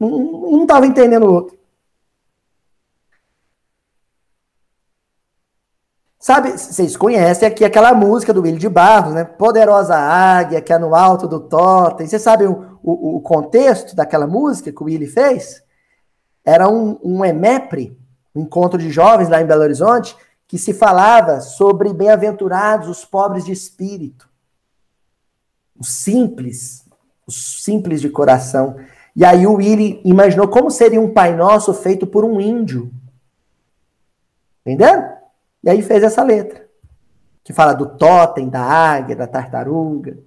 Um 0.00 0.50
não 0.50 0.62
estava 0.62 0.88
entendendo 0.88 1.26
o 1.26 1.32
outro. 1.32 1.61
Sabe, 6.22 6.52
vocês 6.52 6.96
conhecem 6.96 7.48
aqui 7.48 7.64
aquela 7.64 7.92
música 7.92 8.32
do 8.32 8.42
Willi 8.42 8.56
de 8.56 8.68
Barros, 8.68 9.12
né? 9.12 9.24
Poderosa 9.24 9.96
Águia, 9.96 10.60
que 10.60 10.72
é 10.72 10.78
no 10.78 10.94
alto 10.94 11.26
do 11.26 11.40
totem. 11.40 12.06
Vocês 12.06 12.22
sabem 12.22 12.46
o, 12.46 12.78
o, 12.80 13.16
o, 13.16 13.20
contexto 13.20 13.96
daquela 13.96 14.24
música 14.24 14.70
que 14.70 14.80
o 14.80 14.86
Willi 14.86 15.08
fez? 15.08 15.64
Era 16.44 16.68
um, 16.68 16.96
um 17.02 17.24
EMEPRE, 17.24 17.98
um 18.32 18.42
encontro 18.42 18.78
de 18.78 18.88
jovens 18.88 19.28
lá 19.28 19.42
em 19.42 19.46
Belo 19.46 19.62
Horizonte, 19.62 20.16
que 20.46 20.58
se 20.58 20.72
falava 20.72 21.40
sobre 21.40 21.92
bem-aventurados 21.92 22.88
os 22.88 23.04
pobres 23.04 23.44
de 23.44 23.50
espírito. 23.50 24.28
Os 25.76 25.88
simples, 25.88 26.88
os 27.26 27.64
simples 27.64 28.00
de 28.00 28.08
coração. 28.08 28.76
E 29.16 29.24
aí 29.24 29.44
o 29.44 29.54
Willy 29.54 30.00
imaginou 30.04 30.46
como 30.46 30.70
seria 30.70 31.00
um 31.00 31.12
Pai 31.12 31.34
Nosso 31.34 31.74
feito 31.74 32.06
por 32.06 32.24
um 32.24 32.40
índio. 32.40 32.92
Entendeu? 34.64 35.20
E 35.62 35.70
aí 35.70 35.82
fez 35.82 36.02
essa 36.02 36.22
letra, 36.22 36.66
que 37.44 37.52
fala 37.52 37.72
do 37.72 37.86
totem, 37.86 38.48
da 38.48 38.62
águia, 38.62 39.14
da 39.14 39.26
tartaruga. 39.26 40.18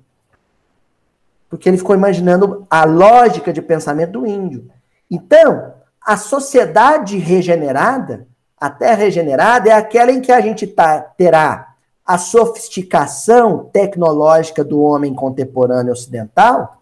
Porque 1.50 1.70
ele 1.70 1.78
ficou 1.78 1.96
imaginando 1.96 2.66
a 2.70 2.86
lógica 2.86 3.52
de 3.52 3.62
pensamento 3.62 4.14
do 4.14 4.26
índio. 4.26 4.70
Então, 5.10 5.74
a 6.02 6.18
sociedade 6.18 7.18
regenerada, 7.18 8.28
a 8.60 8.70
terra 8.70 8.96
regenerada, 8.96 9.70
é 9.70 9.74
aquela 9.74 10.12
em 10.12 10.22
que 10.22 10.32
a 10.32 10.40
gente 10.40 10.66
tá, 10.66 11.00
terá 11.00 11.76
a 12.06 12.18
sofisticação 12.18 13.66
tecnológica 13.74 14.64
do 14.64 14.80
homem 14.80 15.14
contemporâneo 15.14 15.92
ocidental, 15.92 16.82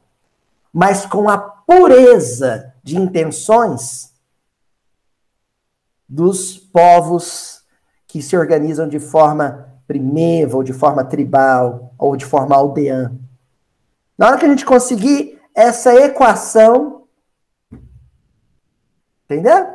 mas 0.72 1.06
com 1.06 1.30
a 1.30 1.38
pureza 1.38 2.74
de 2.84 2.97
intenções 2.97 4.12
dos 6.10 6.58
povos 6.58 7.53
que 8.14 8.22
se 8.22 8.38
organizam 8.38 8.88
de 8.88 8.99
forma 8.99 9.74
primeva, 9.88 10.55
ou 10.55 10.61
de 10.61 10.72
forma 10.72 11.03
tribal, 11.03 11.95
ou 11.97 12.16
de 12.16 12.24
forma 12.24 12.55
aldeã. 12.55 13.11
Na 14.16 14.28
hora 14.28 14.38
que 14.38 14.45
a 14.45 14.49
gente 14.49 14.64
conseguir 14.64 15.41
essa 15.55 15.95
equação, 15.95 17.07
entendeu? 19.26 19.68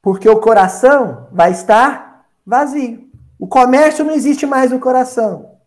Porque 0.00 0.26
o 0.26 0.40
coração 0.40 1.28
vai 1.30 1.50
estar 1.50 2.26
vazio. 2.46 3.10
O 3.38 3.46
comércio 3.46 4.02
não 4.02 4.14
existe 4.14 4.46
mais 4.46 4.70
no 4.70 4.80
coração. 4.80 5.58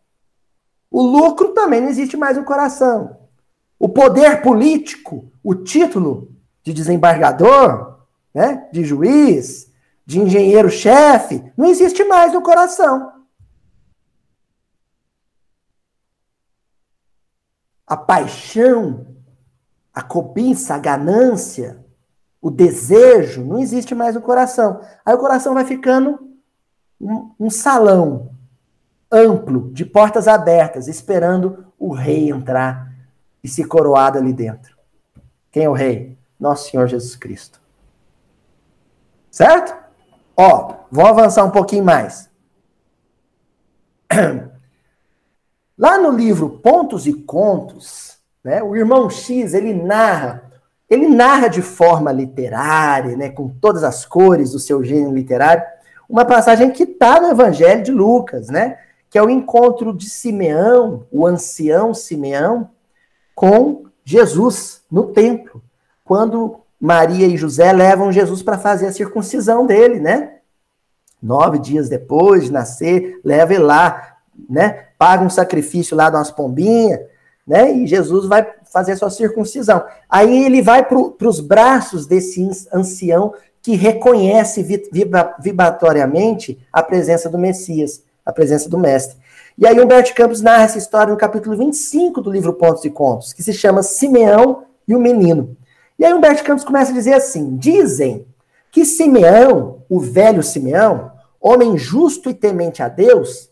O 0.89 1.03
lucro 1.03 1.49
também 1.49 1.81
não 1.81 1.89
existe 1.89 2.17
mais 2.17 2.35
no 2.35 2.43
coração. 2.43 3.15
O 3.77 3.87
poder 3.87 4.41
político, 4.41 5.31
o 5.43 5.53
título 5.53 6.31
de 6.63 6.73
desembargador, 6.73 7.99
né, 8.33 8.67
de 8.73 8.83
juiz, 8.83 9.74
de 10.05 10.19
engenheiro-chefe, 10.19 11.51
não 11.57 11.65
existe 11.65 12.03
mais 12.03 12.31
no 12.33 12.41
coração. 12.41 13.11
A 17.87 17.97
paixão, 17.97 19.07
a 19.93 20.01
cobiça, 20.01 20.75
a 20.75 20.79
ganância, 20.79 21.83
o 22.41 22.51
desejo 22.51 23.43
não 23.43 23.59
existe 23.59 23.95
mais 23.95 24.13
no 24.13 24.21
coração. 24.21 24.81
Aí 25.03 25.15
o 25.15 25.19
coração 25.19 25.53
vai 25.53 25.65
ficando 25.65 26.37
um, 27.01 27.31
um 27.39 27.49
salão 27.49 28.31
amplo, 29.11 29.71
de 29.71 29.85
portas 29.85 30.27
abertas, 30.27 30.87
esperando 30.87 31.73
o 31.79 31.93
rei 31.93 32.29
entrar 32.29 32.91
e 33.43 33.47
se 33.47 33.63
coroar 33.63 34.15
ali 34.15 34.33
dentro. 34.33 34.75
Quem 35.51 35.63
é 35.63 35.69
o 35.69 35.73
rei? 35.73 36.17
Nosso 36.39 36.69
Senhor 36.69 36.87
Jesus 36.87 37.15
Cristo. 37.15 37.61
Certo? 39.31 39.84
Ó, 40.37 40.73
vou 40.91 41.05
avançar 41.05 41.43
um 41.43 41.51
pouquinho 41.51 41.83
mais. 41.83 42.29
Lá 45.77 45.97
no 45.97 46.11
livro 46.11 46.49
Pontos 46.49 47.05
e 47.05 47.13
Contos, 47.13 48.17
né, 48.43 48.63
o 48.63 48.75
irmão 48.75 49.09
X, 49.09 49.53
ele 49.53 49.73
narra, 49.73 50.51
ele 50.89 51.07
narra 51.07 51.47
de 51.47 51.61
forma 51.61 52.11
literária, 52.11 53.15
né, 53.17 53.29
com 53.29 53.49
todas 53.49 53.83
as 53.83 54.05
cores 54.05 54.51
do 54.51 54.59
seu 54.59 54.83
gênero 54.83 55.13
literário, 55.13 55.63
uma 56.07 56.23
passagem 56.23 56.71
que 56.71 56.83
está 56.83 57.19
no 57.19 57.29
Evangelho 57.29 57.83
de 57.83 57.91
Lucas, 57.91 58.47
né? 58.47 58.77
que 59.09 59.17
é 59.17 59.23
o 59.23 59.29
encontro 59.29 59.93
de 59.93 60.09
Simeão, 60.09 61.07
o 61.09 61.25
ancião 61.25 61.93
Simeão, 61.93 62.69
com 63.33 63.85
Jesus 64.03 64.83
no 64.91 65.07
templo, 65.13 65.63
quando 66.03 66.59
Maria 66.79 67.27
e 67.27 67.37
José 67.37 67.71
levam 67.71 68.11
Jesus 68.11 68.43
para 68.43 68.57
fazer 68.57 68.87
a 68.87 68.91
circuncisão 68.91 69.65
dele, 69.65 69.99
né? 69.99 70.33
Nove 71.21 71.59
dias 71.59 71.89
depois 71.89 72.45
de 72.45 72.51
nascer, 72.51 73.19
leva 73.23 73.53
ele 73.53 73.63
lá, 73.63 74.17
né? 74.49 74.87
Paga 74.97 75.23
um 75.23 75.29
sacrifício 75.29 75.95
lá 75.95 76.09
de 76.09 76.17
umas 76.17 76.31
pombinhas, 76.31 76.99
né? 77.47 77.71
E 77.71 77.87
Jesus 77.87 78.27
vai 78.27 78.47
fazer 78.71 78.95
sua 78.95 79.09
circuncisão. 79.09 79.83
Aí 80.09 80.45
ele 80.45 80.61
vai 80.61 80.85
para 80.85 81.27
os 81.27 81.39
braços 81.39 82.05
desse 82.05 82.47
ancião 82.73 83.33
que 83.61 83.75
reconhece 83.75 84.63
vibratoriamente 85.39 86.59
a 86.71 86.83
presença 86.83 87.29
do 87.29 87.37
Messias 87.37 88.03
a 88.25 88.33
presença 88.33 88.67
do 88.67 88.79
mestre. 88.79 89.17
E 89.57 89.67
aí 89.67 89.79
Humberto 89.79 90.13
Campos 90.15 90.41
narra 90.41 90.63
essa 90.63 90.77
história 90.77 91.13
no 91.13 91.17
capítulo 91.19 91.55
25 91.55 92.21
do 92.21 92.31
livro 92.31 92.53
Pontos 92.53 92.83
e 92.83 92.89
Contos, 92.89 93.31
que 93.31 93.43
se 93.43 93.53
chama 93.53 93.83
Simeão 93.83 94.63
e 94.87 94.95
o 94.95 94.99
Menino. 94.99 95.55
E 95.97 96.05
aí 96.05 96.13
Humberto 96.13 96.43
Campos 96.43 96.63
começa 96.63 96.91
a 96.91 96.93
dizer 96.93 97.13
assim: 97.13 97.55
dizem 97.55 98.25
que 98.71 98.85
Simeão, 98.85 99.83
o 99.89 99.99
velho 99.99 100.43
Simeão, 100.43 101.11
homem 101.39 101.77
justo 101.77 102.29
e 102.29 102.33
temente 102.33 102.83
a 102.83 102.87
Deus, 102.87 103.49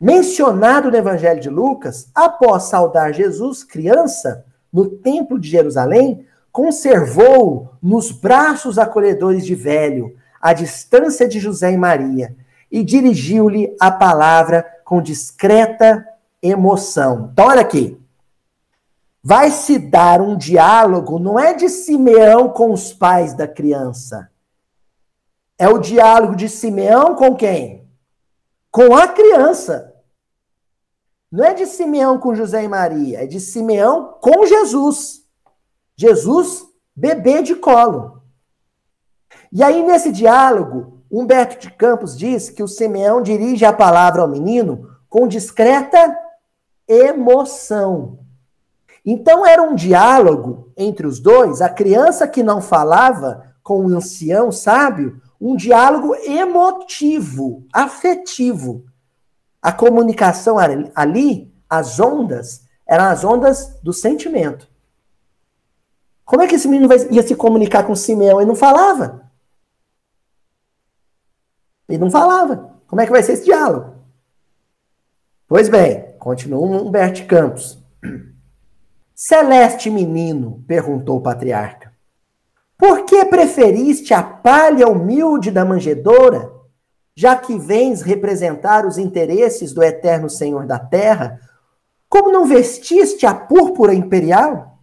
mencionado 0.00 0.90
no 0.90 0.96
Evangelho 0.96 1.40
de 1.40 1.48
Lucas, 1.48 2.10
após 2.14 2.64
saudar 2.64 3.14
Jesus, 3.14 3.64
criança, 3.64 4.44
no 4.72 4.88
templo 4.88 5.38
de 5.38 5.48
Jerusalém, 5.48 6.26
conservou 6.52 7.70
nos 7.82 8.10
braços 8.10 8.78
acolhedores 8.78 9.46
de 9.46 9.54
velho, 9.54 10.16
à 10.40 10.52
distância 10.52 11.26
de 11.28 11.38
José 11.38 11.72
e 11.72 11.76
Maria, 11.76 12.36
e 12.70 12.82
dirigiu-lhe 12.82 13.74
a 13.80 13.90
palavra 13.90 14.66
com 14.84 15.00
discreta 15.00 16.06
emoção. 16.42 17.30
Então, 17.32 17.46
olha 17.46 17.60
aqui. 17.60 17.98
Vai 19.28 19.50
se 19.50 19.76
dar 19.76 20.20
um 20.20 20.36
diálogo, 20.36 21.18
não 21.18 21.36
é 21.36 21.52
de 21.52 21.68
Simeão 21.68 22.48
com 22.48 22.70
os 22.70 22.92
pais 22.92 23.34
da 23.34 23.48
criança. 23.48 24.30
É 25.58 25.68
o 25.68 25.78
diálogo 25.78 26.36
de 26.36 26.48
Simeão 26.48 27.16
com 27.16 27.34
quem? 27.34 27.90
Com 28.70 28.94
a 28.94 29.08
criança. 29.08 29.92
Não 31.28 31.44
é 31.44 31.54
de 31.54 31.66
Simeão 31.66 32.20
com 32.20 32.36
José 32.36 32.62
e 32.62 32.68
Maria, 32.68 33.24
é 33.24 33.26
de 33.26 33.40
Simeão 33.40 34.16
com 34.22 34.46
Jesus. 34.46 35.24
Jesus, 35.96 36.64
bebê 36.94 37.42
de 37.42 37.56
colo. 37.56 38.22
E 39.50 39.60
aí, 39.60 39.82
nesse 39.82 40.12
diálogo, 40.12 41.02
Humberto 41.10 41.58
de 41.58 41.72
Campos 41.72 42.16
diz 42.16 42.48
que 42.48 42.62
o 42.62 42.68
Simeão 42.68 43.20
dirige 43.20 43.64
a 43.64 43.72
palavra 43.72 44.22
ao 44.22 44.28
menino 44.28 44.88
com 45.08 45.26
discreta 45.26 46.16
emoção. 46.86 48.24
Então 49.06 49.46
era 49.46 49.62
um 49.62 49.76
diálogo 49.76 50.72
entre 50.76 51.06
os 51.06 51.20
dois, 51.20 51.62
a 51.62 51.68
criança 51.68 52.26
que 52.26 52.42
não 52.42 52.60
falava 52.60 53.54
com 53.62 53.86
o 53.86 53.96
ancião 53.96 54.50
sábio, 54.50 55.22
um 55.40 55.54
diálogo 55.54 56.12
emotivo, 56.16 57.64
afetivo. 57.72 58.84
A 59.62 59.72
comunicação 59.72 60.56
ali, 60.58 61.54
as 61.70 62.00
ondas, 62.00 62.66
eram 62.84 63.04
as 63.04 63.22
ondas 63.22 63.78
do 63.80 63.92
sentimento. 63.92 64.68
Como 66.24 66.42
é 66.42 66.48
que 66.48 66.56
esse 66.56 66.66
menino 66.66 66.92
ia 67.10 67.22
se 67.22 67.36
comunicar 67.36 67.84
com 67.84 67.94
Simeão? 67.94 68.40
Ele 68.40 68.48
não 68.48 68.56
falava. 68.56 69.30
Ele 71.88 71.98
não 71.98 72.10
falava. 72.10 72.74
Como 72.88 73.00
é 73.00 73.06
que 73.06 73.12
vai 73.12 73.22
ser 73.22 73.34
esse 73.34 73.44
diálogo? 73.44 73.94
Pois 75.46 75.68
bem, 75.68 76.12
continua 76.18 76.60
Humberto 76.60 77.24
Campos. 77.26 77.78
Celeste 79.18 79.88
menino, 79.88 80.62
perguntou 80.68 81.16
o 81.16 81.22
patriarca, 81.22 81.90
por 82.76 83.06
que 83.06 83.24
preferiste 83.24 84.12
a 84.12 84.22
palha 84.22 84.86
humilde 84.86 85.50
da 85.50 85.64
manjedoura, 85.64 86.52
já 87.14 87.34
que 87.34 87.58
vens 87.58 88.02
representar 88.02 88.84
os 88.84 88.98
interesses 88.98 89.72
do 89.72 89.82
eterno 89.82 90.28
Senhor 90.28 90.66
da 90.66 90.78
terra? 90.78 91.40
Como 92.10 92.30
não 92.30 92.44
vestiste 92.44 93.24
a 93.24 93.32
púrpura 93.32 93.94
imperial? 93.94 94.80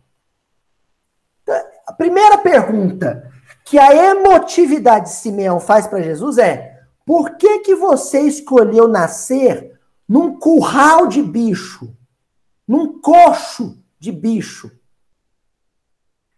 A 1.85 1.93
primeira 1.93 2.39
pergunta 2.39 3.31
que 3.63 3.77
a 3.77 3.93
emotividade 3.93 5.09
de 5.09 5.15
Simeão 5.15 5.59
faz 5.59 5.85
para 5.85 6.01
Jesus 6.01 6.39
é: 6.39 6.79
por 7.05 7.37
que, 7.37 7.59
que 7.59 7.75
você 7.75 8.21
escolheu 8.21 8.87
nascer 8.87 9.79
num 10.09 10.39
curral 10.39 11.05
de 11.05 11.21
bicho? 11.21 11.95
Num 12.67 12.99
coxo 12.99 13.82
de 14.03 14.11
bicho? 14.11 14.69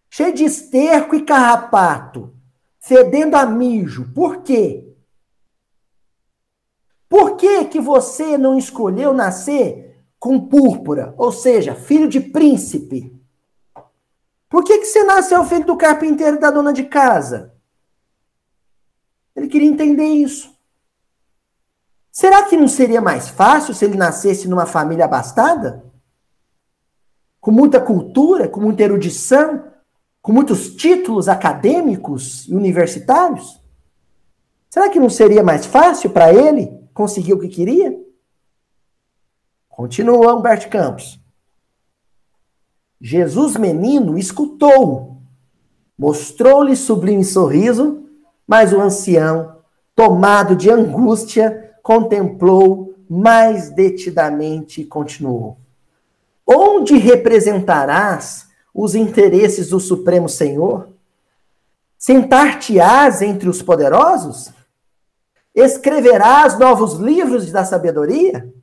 Cheio 0.07 0.33
de 0.33 0.45
esterco 0.45 1.15
e 1.15 1.25
carrapato, 1.25 2.33
fedendo 2.79 3.35
a 3.35 3.45
mijo. 3.45 4.13
Por 4.13 4.43
quê? 4.43 4.95
Por 7.09 7.37
que, 7.37 7.65
que 7.65 7.79
você 7.79 8.37
não 8.37 8.55
escolheu 8.55 9.13
nascer 9.13 10.05
com 10.19 10.47
púrpura, 10.47 11.15
ou 11.17 11.31
seja, 11.31 11.73
filho 11.73 12.07
de 12.07 12.19
príncipe? 12.19 13.19
Por 14.47 14.63
que, 14.63 14.77
que 14.77 14.85
você 14.85 15.03
nasceu 15.03 15.43
filho 15.43 15.65
do 15.65 15.75
carpinteiro 15.75 16.37
e 16.37 16.39
da 16.39 16.51
dona 16.51 16.71
de 16.71 16.83
casa? 16.83 17.53
Ele 19.35 19.47
queria 19.47 19.67
entender 19.67 20.05
isso. 20.05 20.55
Será 22.11 22.43
que 22.43 22.55
não 22.55 22.67
seria 22.67 23.01
mais 23.01 23.27
fácil 23.27 23.73
se 23.73 23.83
ele 23.83 23.97
nascesse 23.97 24.47
numa 24.47 24.67
família 24.67 25.05
abastada? 25.05 25.94
Com 27.45 27.51
muita 27.51 27.79
cultura, 27.79 28.47
com 28.47 28.59
muita 28.59 28.81
erudição, 28.81 29.65
com 30.19 30.33
muitos 30.33 30.75
títulos 30.75 31.27
acadêmicos 31.27 32.47
e 32.47 32.55
universitários? 32.55 33.61
Será 34.67 34.89
que 34.89 34.99
não 34.99 35.11
seria 35.11 35.43
mais 35.43 35.63
fácil 35.63 36.09
para 36.09 36.33
ele 36.33 36.75
conseguir 36.91 37.33
o 37.33 37.39
que 37.39 37.47
queria? 37.47 37.95
Continua 39.69 40.33
Humberto 40.33 40.69
Campos. 40.69 41.19
Jesus 42.99 43.57
menino 43.57 44.17
escutou, 44.17 45.21
mostrou-lhe 45.95 46.75
sublime 46.75 47.23
sorriso, 47.23 48.09
mas 48.47 48.73
o 48.73 48.81
ancião, 48.81 49.59
tomado 49.95 50.55
de 50.55 50.71
angústia, 50.71 51.75
contemplou 51.83 52.95
mais 53.07 53.69
detidamente 53.69 54.81
e 54.81 54.85
continuou. 54.85 55.63
Onde 56.47 56.97
representarás 56.97 58.47
os 58.73 58.93
interesses 58.93 59.69
do 59.69 59.79
Supremo 59.79 60.29
Senhor? 60.29 60.89
Sentar-te-ás 61.97 63.21
entre 63.21 63.49
os 63.49 63.61
poderosos? 63.61 64.51
Escreverás 65.55 66.59
novos 66.59 66.95
livros 66.95 67.51
da 67.51 67.63
sabedoria? 67.63 68.53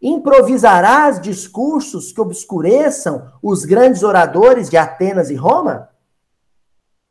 Improvisarás 0.00 1.20
discursos 1.20 2.10
que 2.10 2.20
obscureçam 2.20 3.30
os 3.40 3.64
grandes 3.64 4.02
oradores 4.02 4.68
de 4.68 4.76
Atenas 4.76 5.30
e 5.30 5.36
Roma? 5.36 5.90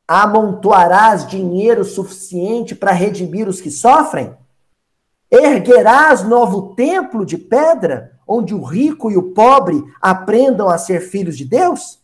Amontoarás 0.06 1.26
dinheiro 1.26 1.86
suficiente 1.86 2.76
para 2.76 2.92
redimir 2.92 3.48
os 3.48 3.62
que 3.62 3.72
sofrem? 3.72 4.36
Erguerás 5.32 6.24
novo 6.24 6.76
templo 6.76 7.26
de 7.26 7.38
pedra, 7.38 8.20
onde 8.28 8.54
o 8.54 8.62
rico 8.62 9.10
e 9.10 9.16
o 9.16 9.32
pobre 9.32 9.82
aprendam 10.02 10.68
a 10.68 10.78
ser 10.78 11.00
filhos 11.00 11.38
de 11.38 11.46
Deus? 11.46 12.02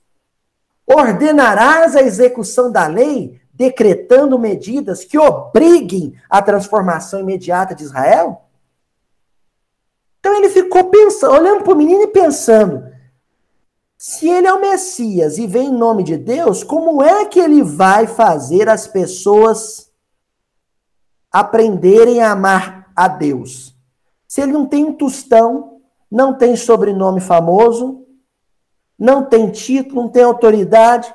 Ordenarás 0.85 1.97
a 1.97 2.01
execução 2.01 2.71
da 2.71 2.87
lei, 2.87 3.41
decretando 3.53 4.39
medidas 4.39 5.03
que 5.03 5.17
obriguem 5.17 6.15
a 6.29 6.41
transformação 6.41 7.19
imediata 7.19 7.75
de 7.75 7.83
Israel? 7.83 8.43
Então 10.19 10.33
ele 10.37 10.49
ficou 10.49 10.85
pensando, 10.85 11.33
olhando 11.33 11.63
para 11.65 11.73
o 11.73 11.77
menino 11.77 12.03
e 12.03 12.07
pensando: 12.07 12.89
se 13.97 14.29
ele 14.29 14.47
é 14.47 14.53
o 14.53 14.61
Messias 14.61 15.37
e 15.37 15.45
vem 15.45 15.67
em 15.67 15.77
nome 15.77 16.01
de 16.01 16.15
Deus, 16.15 16.63
como 16.63 17.03
é 17.03 17.25
que 17.25 17.39
ele 17.39 17.61
vai 17.61 18.07
fazer 18.07 18.69
as 18.69 18.87
pessoas 18.87 19.91
aprenderem 21.29 22.21
a 22.21 22.31
amar 22.31 22.76
a 22.97 23.07
Deus? 23.07 23.77
Se 24.27 24.41
ele 24.41 24.51
não 24.51 24.65
tem 24.65 24.83
um 24.83 24.93
tostão, 24.93 25.79
não 26.09 26.35
tem 26.35 26.55
sobrenome 26.55 27.21
famoso, 27.21 28.05
não 28.97 29.23
tem 29.23 29.51
título, 29.51 30.01
não 30.01 30.09
tem 30.09 30.23
autoridade, 30.23 31.13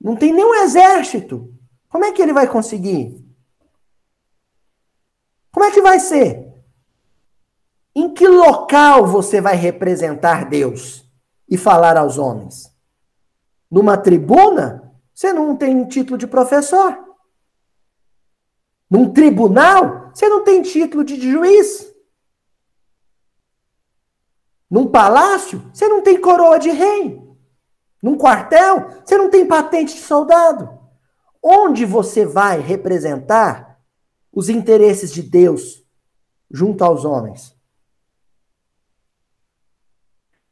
não 0.00 0.14
tem 0.14 0.32
nenhum 0.32 0.54
exército. 0.56 1.52
Como 1.88 2.04
é 2.04 2.12
que 2.12 2.20
ele 2.20 2.32
vai 2.32 2.46
conseguir? 2.46 3.24
Como 5.50 5.64
é 5.64 5.70
que 5.70 5.80
vai 5.80 5.98
ser? 5.98 6.46
Em 7.94 8.12
que 8.12 8.28
local 8.28 9.06
você 9.06 9.40
vai 9.40 9.56
representar 9.56 10.48
Deus 10.48 11.04
e 11.48 11.56
falar 11.56 11.96
aos 11.96 12.18
homens? 12.18 12.72
Numa 13.70 13.96
tribuna? 13.96 14.92
Você 15.12 15.32
não 15.32 15.56
tem 15.56 15.84
título 15.86 16.16
de 16.16 16.26
professor. 16.26 16.96
Num 18.88 19.12
tribunal? 19.12 20.07
Você 20.18 20.28
não 20.28 20.42
tem 20.42 20.62
título 20.62 21.04
de 21.04 21.14
juiz. 21.30 21.94
Num 24.68 24.88
palácio, 24.88 25.62
você 25.72 25.86
não 25.86 26.02
tem 26.02 26.20
coroa 26.20 26.58
de 26.58 26.70
rei. 26.70 27.22
Num 28.02 28.18
quartel, 28.18 28.88
você 29.04 29.16
não 29.16 29.30
tem 29.30 29.46
patente 29.46 29.94
de 29.94 30.00
soldado. 30.00 30.76
Onde 31.40 31.84
você 31.84 32.26
vai 32.26 32.58
representar 32.58 33.80
os 34.32 34.48
interesses 34.48 35.12
de 35.12 35.22
Deus 35.22 35.84
junto 36.50 36.82
aos 36.82 37.04
homens? 37.04 37.56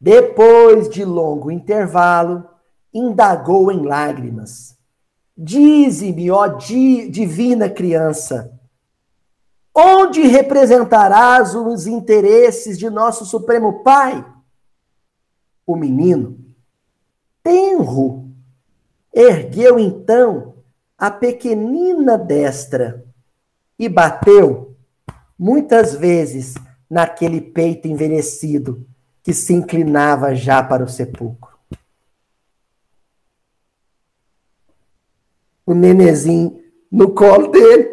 Depois 0.01 0.89
de 0.89 1.05
longo 1.05 1.51
intervalo, 1.51 2.49
indagou 2.95 3.73
em 3.73 3.85
lágrimas: 3.85 4.79
Dize-me, 5.37 6.31
ó 6.31 6.47
di 6.47 7.11
divina 7.11 7.69
criança, 7.69 8.56
Onde 9.79 10.23
representarás 10.23 11.55
os 11.55 11.87
interesses 11.87 12.79
de 12.79 12.89
nosso 12.89 13.27
Supremo 13.27 13.83
Pai? 13.83 14.25
O 15.67 15.77
menino, 15.77 16.39
tenro, 17.43 18.31
ergueu 19.13 19.79
então 19.79 20.55
a 20.97 21.11
pequenina 21.11 22.17
destra 22.17 23.05
e 23.79 23.87
bateu 23.87 24.75
muitas 25.39 25.95
vezes 25.95 26.55
naquele 26.89 27.43
peito 27.43 27.87
envelhecido 27.87 28.87
que 29.23 29.35
se 29.35 29.53
inclinava 29.53 30.35
já 30.35 30.63
para 30.63 30.85
o 30.85 30.89
sepulcro. 30.89 31.55
O 35.67 35.75
nenezinho 35.75 36.65
no 36.91 37.13
colo 37.13 37.49
dele 37.49 37.91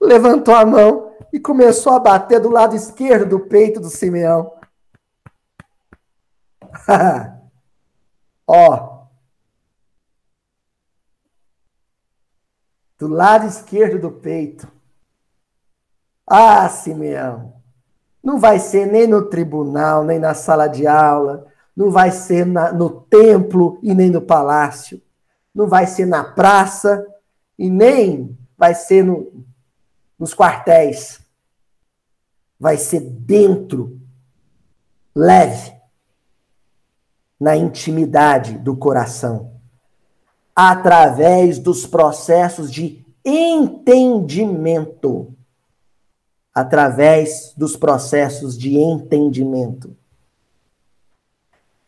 levantou 0.00 0.54
a 0.54 0.64
mão 0.64 1.03
e 1.34 1.40
começou 1.40 1.92
a 1.94 1.98
bater 1.98 2.38
do 2.38 2.48
lado 2.48 2.76
esquerdo 2.76 3.30
do 3.30 3.40
peito 3.40 3.80
do 3.80 3.90
Simeão. 3.90 4.52
Ó. 8.46 9.06
Do 12.96 13.08
lado 13.08 13.48
esquerdo 13.48 14.00
do 14.00 14.12
peito. 14.12 14.70
Ah, 16.24 16.68
Simeão. 16.68 17.60
Não 18.22 18.38
vai 18.38 18.60
ser 18.60 18.86
nem 18.86 19.08
no 19.08 19.28
tribunal, 19.28 20.04
nem 20.04 20.20
na 20.20 20.34
sala 20.34 20.68
de 20.68 20.86
aula. 20.86 21.48
Não 21.74 21.90
vai 21.90 22.12
ser 22.12 22.46
na, 22.46 22.72
no 22.72 22.88
templo 22.88 23.80
e 23.82 23.92
nem 23.92 24.08
no 24.08 24.22
palácio. 24.22 25.02
Não 25.52 25.66
vai 25.66 25.88
ser 25.88 26.06
na 26.06 26.22
praça 26.22 27.04
e 27.58 27.68
nem 27.68 28.38
vai 28.56 28.72
ser 28.72 29.02
no, 29.02 29.44
nos 30.16 30.32
quartéis 30.32 31.23
vai 32.64 32.78
ser 32.78 33.00
dentro, 33.00 34.00
leve, 35.14 35.74
na 37.38 37.54
intimidade 37.54 38.56
do 38.56 38.74
coração, 38.74 39.50
através 40.56 41.58
dos 41.58 41.86
processos 41.86 42.72
de 42.72 43.04
entendimento. 43.22 45.30
Através 46.54 47.52
dos 47.54 47.76
processos 47.76 48.56
de 48.56 48.78
entendimento. 48.78 49.94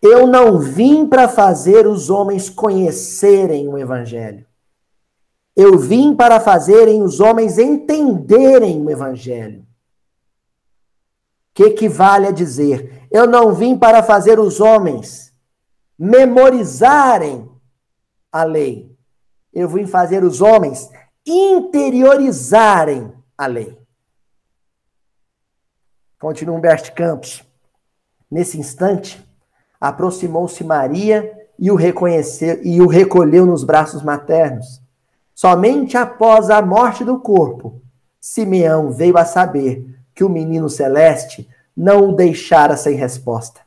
Eu 0.02 0.26
não 0.26 0.58
vim 0.58 1.06
para 1.06 1.26
fazer 1.26 1.86
os 1.86 2.10
homens 2.10 2.50
conhecerem 2.50 3.66
o 3.66 3.78
Evangelho. 3.78 4.44
Eu 5.56 5.78
vim 5.78 6.14
para 6.14 6.38
fazerem 6.38 7.02
os 7.02 7.18
homens 7.18 7.58
entenderem 7.58 8.82
o 8.82 8.90
Evangelho 8.90 9.65
que 11.56 11.64
equivale 11.64 12.26
a 12.26 12.30
dizer: 12.30 13.08
Eu 13.10 13.26
não 13.26 13.54
vim 13.54 13.78
para 13.78 14.02
fazer 14.02 14.38
os 14.38 14.60
homens 14.60 15.34
memorizarem 15.98 17.50
a 18.30 18.44
lei. 18.44 18.94
Eu 19.54 19.66
vim 19.66 19.86
fazer 19.86 20.22
os 20.22 20.42
homens 20.42 20.90
interiorizarem 21.26 23.10
a 23.38 23.46
lei. 23.46 23.80
Continua 26.20 26.58
Humberto 26.58 26.92
Campos. 26.92 27.42
Nesse 28.30 28.58
instante, 28.58 29.26
aproximou-se 29.80 30.62
Maria 30.62 31.48
e 31.58 31.70
o 31.70 31.74
reconheceu 31.74 32.62
e 32.62 32.82
o 32.82 32.86
recolheu 32.86 33.46
nos 33.46 33.64
braços 33.64 34.02
maternos. 34.02 34.82
Somente 35.34 35.96
após 35.96 36.50
a 36.50 36.60
morte 36.60 37.02
do 37.02 37.18
corpo, 37.18 37.80
Simeão 38.20 38.92
veio 38.92 39.16
a 39.16 39.24
saber 39.24 39.95
que 40.16 40.24
o 40.24 40.28
menino 40.30 40.70
celeste 40.70 41.46
não 41.76 42.08
o 42.08 42.16
deixara 42.16 42.74
sem 42.74 42.96
resposta. 42.96 43.60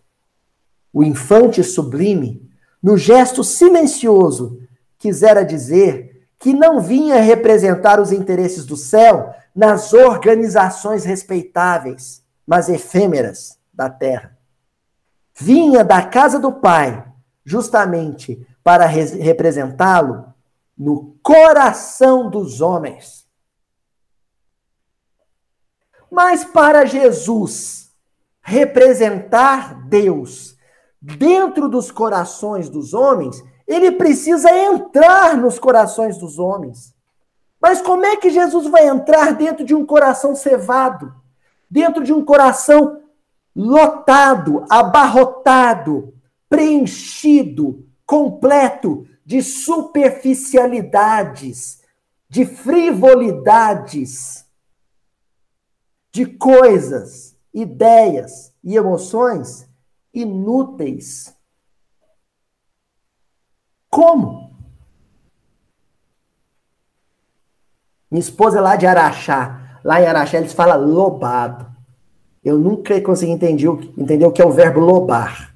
O 0.92 1.04
infante 1.04 1.64
sublime, 1.64 2.50
no 2.82 2.98
gesto 2.98 3.44
silencioso, 3.44 4.60
quisera 4.98 5.46
dizer 5.46 6.28
que 6.40 6.52
não 6.52 6.82
vinha 6.82 7.22
representar 7.22 8.00
os 8.00 8.12
interesses 8.12 8.66
do 8.66 8.76
céu 8.76 9.32
nas 9.56 9.94
organizações 9.94 11.06
respeitáveis, 11.06 12.24
mas 12.48 12.68
efêmeras 12.68 13.60
da 13.72 13.88
terra. 13.88 14.36
Vinha 15.38 15.84
da 15.84 16.02
casa 16.02 16.40
do 16.40 16.52
Pai, 16.52 17.06
justamente 17.46 18.46
para 18.64 18.86
representá-lo 18.86 20.34
no 20.76 21.16
coração 21.22 22.28
dos 22.28 22.60
homens. 22.60 23.29
Mas 26.12 26.44
para 26.44 26.86
Jesus 26.86 27.92
representar 28.42 29.88
Deus 29.88 30.58
dentro 31.02 31.70
dos 31.70 31.90
corações 31.92 32.70
dos 32.70 32.94
homens, 32.94 33.42
ele 33.68 33.92
precisa 33.92 34.50
entrar 34.52 35.38
nos 35.38 35.60
corações 35.60 36.18
dos 36.18 36.40
homens. 36.40 36.96
Mas 37.62 37.82
como 37.82 38.06
é 38.06 38.16
que 38.18 38.30
Jesus 38.30 38.68
vai 38.68 38.88
entrar 38.88 39.34
dentro 39.34 39.66
de 39.66 39.74
um 39.76 39.86
coração 39.86 40.36
cevado? 40.36 41.14
Dentro 41.70 42.04
de 42.04 42.12
um 42.12 42.26
coração 42.26 43.00
lotado, 43.56 44.66
abarrotado, 44.70 46.14
preenchido, 46.50 47.86
completo 48.06 49.08
de 49.26 49.42
superficialidades, 49.44 51.80
de 52.28 52.46
frivolidades, 52.46 54.46
de 56.12 56.26
coisas, 56.26 57.36
ideias 57.54 58.54
e 58.64 58.76
emoções 58.76 59.68
inúteis. 60.14 61.34
Como? 63.90 64.50
Minha 68.10 68.22
esposa 68.22 68.58
é 68.58 68.62
lá 68.62 68.76
de 68.76 68.88
Araxá. 68.88 69.80
Lá 69.84 70.02
em 70.02 70.06
Araxá 70.06 70.38
eles 70.38 70.54
falam 70.54 70.86
lobado. 70.86 71.68
Eu 72.44 72.58
nunca 72.58 73.00
consegui 73.02 73.32
entender, 73.32 73.68
entender 73.98 74.26
o 74.26 74.32
que 74.32 74.42
é 74.42 74.46
o 74.46 74.52
verbo 74.52 74.80
lobar. 74.80 75.54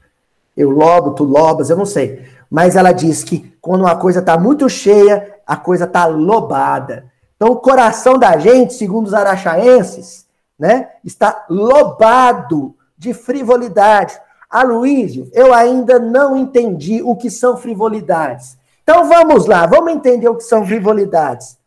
Eu 0.56 0.70
lobo, 0.70 1.12
tu 1.12 1.24
lobas, 1.24 1.70
eu 1.70 1.78
não 1.78 1.86
sei. 1.86 2.28
Mas 2.50 2.76
ela 2.76 2.92
diz 2.92 3.24
que 3.24 3.52
quando 3.60 3.82
uma 3.82 3.96
coisa 3.96 4.20
está 4.20 4.38
muito 4.38 4.70
cheia, 4.70 5.40
a 5.48 5.58
coisa 5.58 5.86
está 5.86 6.06
lobada. 6.06 7.12
Então 7.36 7.50
o 7.50 7.58
coração 7.58 8.20
da 8.20 8.38
gente, 8.38 8.74
segundo 8.74 9.08
os 9.08 9.14
araxaenses, 9.14 10.28
né, 10.58 10.90
está 11.04 11.46
lobado 11.50 12.76
de 12.98 13.14
frivolidade. 13.14 14.20
Aloísio, 14.50 15.30
eu 15.34 15.54
ainda 15.54 15.98
não 15.98 16.38
entendi 16.38 17.02
o 17.02 17.16
que 17.16 17.30
são 17.30 17.58
frivolidades. 17.58 18.58
Então 18.84 19.08
vamos 19.08 19.46
lá, 19.46 19.66
vamos 19.66 19.94
entender 19.94 20.28
o 20.28 20.36
que 20.36 20.44
são 20.44 20.66
frivolidades. 20.66 21.58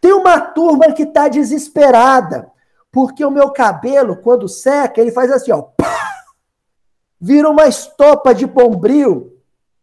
Tem 0.00 0.12
uma 0.12 0.40
turma 0.40 0.92
que 0.92 1.04
está 1.04 1.28
desesperada, 1.28 2.50
porque 2.90 3.24
o 3.24 3.30
meu 3.30 3.50
cabelo, 3.50 4.16
quando 4.16 4.48
seca, 4.48 5.00
ele 5.00 5.12
faz 5.12 5.30
assim, 5.30 5.52
ó. 5.52 5.68
Vira 7.20 7.48
uma 7.48 7.68
estopa 7.68 8.34
de 8.34 8.46
bombril. 8.46 9.38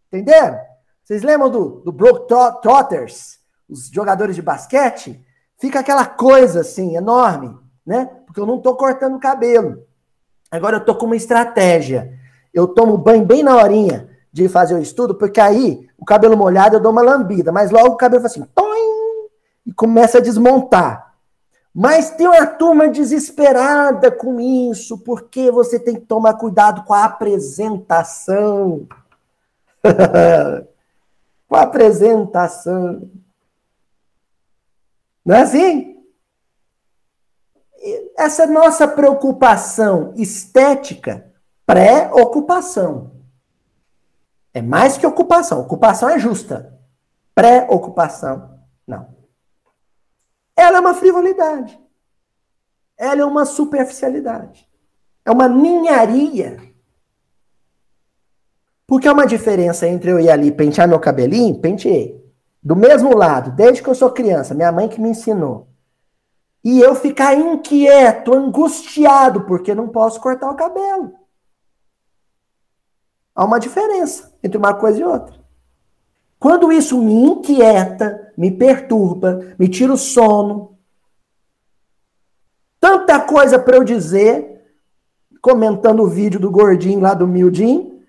Entenderam? 0.07 0.60
Vocês 1.03 1.24
lembram 1.24 1.49
do, 1.49 1.70
do 1.86 1.91
Brook 1.91 2.28
Trotters, 2.62 3.39
os 3.68 3.88
jogadores 3.88 4.36
de 4.36 4.41
basquete? 4.41 5.26
Fica 5.57 5.80
aquela 5.80 6.05
coisa 6.05 6.62
assim, 6.62 6.95
enorme, 6.95 7.57
né? 7.90 8.10
Porque 8.26 8.40
eu 8.40 8.46
não 8.46 8.56
estou 8.58 8.76
cortando 8.76 9.16
o 9.16 9.20
cabelo. 9.20 9.84
Agora 10.50 10.78
eu 10.78 10.80
estou 10.80 10.96
com 10.96 11.08
uma 11.08 11.16
estratégia 11.16 12.18
eu 12.54 12.68
tomo 12.68 12.98
banho 12.98 13.26
bem 13.26 13.44
na 13.44 13.56
horinha 13.56 14.10
de 14.32 14.48
fazer 14.48 14.76
o 14.76 14.82
estudo, 14.82 15.16
porque 15.16 15.40
aí 15.40 15.88
o 15.98 16.06
cabelo 16.06 16.38
molhado 16.38 16.76
eu 16.76 16.80
dou 16.80 16.92
uma 16.92 17.02
lambida, 17.02 17.52
mas 17.52 17.72
logo 17.72 17.90
o 17.90 17.98
cabelo 17.98 18.22
faz 18.22 18.34
assim, 18.34 18.48
e 19.66 19.74
começa 19.74 20.18
a 20.18 20.22
desmontar. 20.22 21.14
Mas 21.74 22.10
tem 22.12 22.28
uma 22.28 22.46
turma 22.46 22.88
desesperada 22.90 24.12
com 24.12 24.40
isso, 24.40 24.98
porque 25.00 25.52
você 25.52 25.80
tem 25.80 25.96
que 25.96 26.02
tomar 26.02 26.34
cuidado 26.34 26.84
com 26.84 26.94
a 26.94 27.06
apresentação. 27.06 28.88
com 31.48 31.56
a 31.56 31.62
apresentação. 31.62 33.10
Não 35.24 35.36
é 35.36 35.42
assim? 35.42 35.99
Essa 38.18 38.46
nossa 38.46 38.88
preocupação 38.88 40.14
estética 40.16 41.30
pré-ocupação. 41.70 43.12
É 44.52 44.60
mais 44.60 44.98
que 44.98 45.06
ocupação. 45.06 45.62
Ocupação 45.62 46.10
é 46.10 46.18
justa. 46.18 46.76
Pré-ocupação, 47.36 48.60
não. 48.88 49.16
Ela 50.56 50.78
é 50.78 50.80
uma 50.82 50.96
frivolidade. 50.96 51.80
Ela 52.98 53.22
é 53.22 53.26
uma 53.26 53.46
superficialidade. 53.46 54.68
É 55.24 55.30
uma 55.30 55.48
ninharia. 55.48 56.58
Porque 58.88 59.08
há 59.08 59.14
uma 59.14 59.28
diferença 59.28 59.88
entre 59.88 60.12
eu 60.12 60.20
ir 60.20 60.32
ali 60.32 60.52
pentear 60.52 60.88
meu 60.88 61.00
cabelinho, 61.00 61.62
penteei. 61.62 62.20
Do 62.64 62.76
mesmo 62.76 63.16
lado, 63.16 63.52
desde 63.52 63.84
que 63.84 63.90
eu 63.90 63.96
sou 63.96 64.12
criança, 64.12 64.56
minha 64.56 64.72
mãe 64.72 64.90
que 64.90 65.00
me 65.00 65.10
ensinou. 65.10 65.68
E 66.64 66.80
eu 66.80 66.93
ficar 66.93 67.36
inquieto, 67.36 68.34
angustiado, 68.34 69.41
porque 69.45 69.74
não 69.74 69.88
posso 69.88 70.20
cortar 70.20 70.49
o 70.51 70.55
cabelo. 70.55 71.14
Há 73.34 73.45
uma 73.45 73.60
diferença 73.60 74.34
entre 74.43 74.57
uma 74.57 74.74
coisa 74.74 74.99
e 74.99 75.03
outra. 75.03 75.39
Quando 76.38 76.72
isso 76.72 77.01
me 77.01 77.14
inquieta, 77.14 78.34
me 78.38 78.51
perturba, 78.51 79.55
me 79.57 79.68
tira 79.68 79.93
o 79.93 79.97
sono, 79.97 80.78
tanta 82.80 83.20
coisa 83.20 83.60
para 83.60 83.76
eu 83.76 83.84
dizer, 83.84 84.62
comentando 85.41 86.01
o 86.01 86.07
vídeo 86.07 86.39
do 86.39 86.51
gordinho 86.51 86.99
lá 87.01 87.14
do 87.14 87.28
Mildinho, 87.28 87.99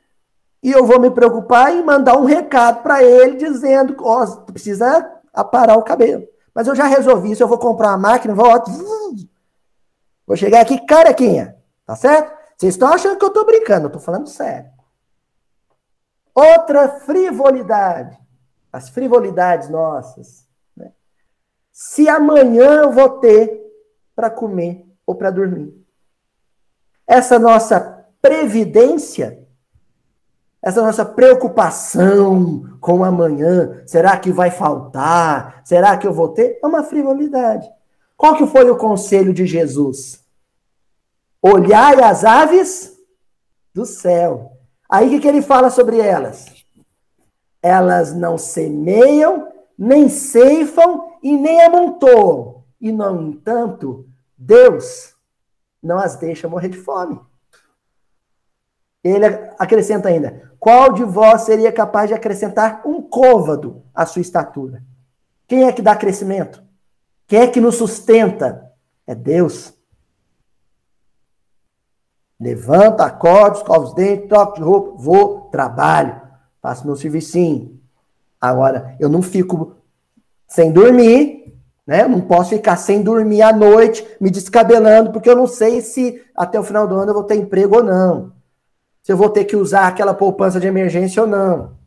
e 0.62 0.70
eu 0.70 0.84
vou 0.84 1.00
me 1.00 1.10
preocupar 1.10 1.74
em 1.74 1.82
mandar 1.82 2.18
um 2.18 2.24
recado 2.24 2.82
para 2.82 3.02
ele 3.02 3.36
dizendo 3.36 3.94
que 3.94 4.02
oh, 4.02 4.26
precisa 4.42 5.10
aparar 5.32 5.76
o 5.76 5.82
cabelo. 5.82 6.24
Mas 6.54 6.66
eu 6.66 6.74
já 6.74 6.84
resolvi 6.84 7.32
isso, 7.32 7.42
eu 7.42 7.48
vou 7.48 7.58
comprar 7.58 7.88
uma 7.88 7.98
máquina, 7.98 8.34
vou, 8.34 8.46
vou 10.26 10.36
chegar 10.36 10.60
aqui 10.60 10.84
carequinha, 10.84 11.56
tá 11.86 11.94
certo? 11.94 12.38
Vocês 12.56 12.74
estão 12.74 12.92
achando 12.92 13.18
que 13.18 13.24
eu 13.24 13.28
estou 13.28 13.46
brincando, 13.46 13.84
eu 13.84 13.88
estou 13.88 14.02
falando 14.02 14.28
sério. 14.28 14.70
Outra 16.34 17.00
frivolidade. 17.00 18.18
As 18.72 18.88
frivolidades 18.88 19.68
nossas. 19.68 20.46
Né? 20.76 20.92
Se 21.72 22.08
amanhã 22.08 22.82
eu 22.82 22.92
vou 22.92 23.18
ter 23.18 23.60
para 24.14 24.30
comer 24.30 24.86
ou 25.06 25.14
para 25.14 25.30
dormir. 25.30 25.74
Essa 27.06 27.38
nossa 27.38 28.06
previdência, 28.20 29.48
essa 30.62 30.82
nossa 30.82 31.04
preocupação 31.04 32.76
com 32.80 33.02
amanhã, 33.02 33.82
será 33.86 34.16
que 34.18 34.30
vai 34.30 34.50
faltar? 34.50 35.62
Será 35.64 35.96
que 35.96 36.06
eu 36.06 36.12
vou 36.12 36.28
ter? 36.28 36.58
É 36.62 36.66
uma 36.66 36.82
frivolidade. 36.82 37.68
Qual 38.16 38.36
que 38.36 38.46
foi 38.46 38.70
o 38.70 38.76
conselho 38.76 39.32
de 39.32 39.46
Jesus? 39.46 40.22
Olhai 41.42 42.02
as 42.02 42.24
aves 42.24 42.92
do 43.74 43.86
céu 43.86 44.50
Aí 44.90 45.06
o 45.06 45.10
que, 45.10 45.20
que 45.20 45.28
ele 45.28 45.40
fala 45.40 45.70
sobre 45.70 46.00
elas? 46.00 46.46
Elas 47.62 48.12
não 48.12 48.36
semeiam, 48.36 49.46
nem 49.78 50.08
ceifam 50.08 51.12
e 51.22 51.36
nem 51.36 51.62
amontoam. 51.62 52.64
E, 52.80 52.90
no 52.90 53.22
entanto, 53.22 54.08
Deus 54.36 55.14
não 55.80 55.98
as 55.98 56.16
deixa 56.16 56.48
morrer 56.48 56.70
de 56.70 56.78
fome. 56.78 57.20
Ele 59.02 59.26
acrescenta 59.58 60.08
ainda: 60.08 60.52
qual 60.58 60.92
de 60.92 61.04
vós 61.04 61.42
seria 61.42 61.72
capaz 61.72 62.08
de 62.08 62.14
acrescentar 62.14 62.82
um 62.84 63.00
côvado 63.00 63.82
à 63.94 64.04
sua 64.04 64.22
estatura? 64.22 64.82
Quem 65.48 65.64
é 65.64 65.72
que 65.72 65.82
dá 65.82 65.96
crescimento? 65.96 66.62
Quem 67.26 67.40
é 67.40 67.46
que 67.46 67.60
nos 67.60 67.76
sustenta? 67.76 68.70
É 69.06 69.14
Deus. 69.14 69.72
Levanta, 72.38 73.04
acorda, 73.04 73.58
escova 73.58 73.84
os 73.84 73.94
dentes, 73.94 74.28
troca 74.28 74.54
de 74.54 74.62
roupa, 74.62 74.96
vou, 74.96 75.42
trabalho, 75.50 76.20
faço 76.62 76.86
meu 76.86 76.96
servicinho. 76.96 77.78
Agora, 78.40 78.96
eu 78.98 79.08
não 79.08 79.20
fico 79.20 79.76
sem 80.48 80.72
dormir, 80.72 81.54
né? 81.86 82.02
Eu 82.02 82.08
não 82.08 82.20
posso 82.20 82.50
ficar 82.50 82.76
sem 82.76 83.02
dormir 83.02 83.42
à 83.42 83.52
noite, 83.52 84.06
me 84.20 84.30
descabelando, 84.30 85.12
porque 85.12 85.28
eu 85.28 85.36
não 85.36 85.46
sei 85.46 85.80
se 85.82 86.22
até 86.34 86.58
o 86.58 86.64
final 86.64 86.88
do 86.88 86.94
ano 86.94 87.10
eu 87.10 87.14
vou 87.14 87.24
ter 87.24 87.34
emprego 87.34 87.76
ou 87.76 87.84
não. 87.84 88.32
Se 89.02 89.12
eu 89.12 89.16
vou 89.16 89.30
ter 89.30 89.44
que 89.44 89.56
usar 89.56 89.88
aquela 89.88 90.14
poupança 90.14 90.60
de 90.60 90.66
emergência 90.66 91.22
ou 91.22 91.28
não. 91.28 91.78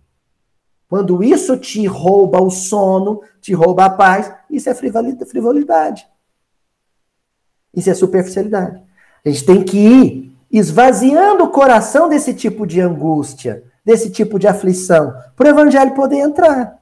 Quando 0.90 1.24
isso 1.24 1.58
te 1.58 1.86
rouba 1.88 2.42
o 2.42 2.50
sono, 2.52 3.22
te 3.42 3.54
rouba 3.54 3.86
a 3.86 3.90
paz, 3.90 4.32
isso 4.50 4.70
é 4.70 4.76
frivolidade. 4.76 6.08
Isso 7.74 7.90
é 7.90 7.94
superficialidade. 7.94 8.82
A 9.26 9.30
gente 9.30 9.46
tem 9.46 9.64
que 9.64 9.78
ir 9.78 10.38
esvaziando 10.52 11.46
o 11.46 11.50
coração 11.50 12.08
desse 12.08 12.34
tipo 12.34 12.68
de 12.68 12.80
angústia, 12.80 13.64
desse 13.84 14.12
tipo 14.12 14.38
de 14.38 14.48
aflição, 14.48 15.14
para 15.36 15.48
o 15.48 15.50
evangelho 15.50 15.96
poder 15.96 16.18
entrar. 16.18 16.80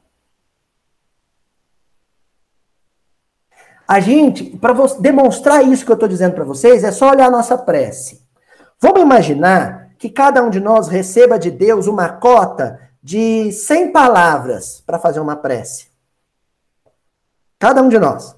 A 3.87 3.99
gente, 3.99 4.57
para 4.57 4.73
demonstrar 4.99 5.65
isso 5.65 5.85
que 5.85 5.91
eu 5.91 5.95
estou 5.95 6.09
dizendo 6.09 6.33
para 6.33 6.43
vocês, 6.43 6.83
é 6.83 6.91
só 6.91 7.11
olhar 7.11 7.27
a 7.27 7.31
nossa 7.31 7.57
prece. 7.57 8.21
Vamos 8.79 9.01
imaginar 9.01 9.80
que 10.01 10.09
cada 10.09 10.41
um 10.41 10.49
de 10.49 10.59
nós 10.59 10.87
receba 10.87 11.37
de 11.37 11.51
Deus 11.51 11.85
uma 11.85 12.09
cota 12.09 12.89
de 13.03 13.51
100 13.51 13.91
palavras 13.91 14.81
para 14.83 14.97
fazer 14.97 15.19
uma 15.19 15.35
prece. 15.35 15.91
Cada 17.59 17.83
um 17.83 17.87
de 17.87 17.99
nós. 17.99 18.35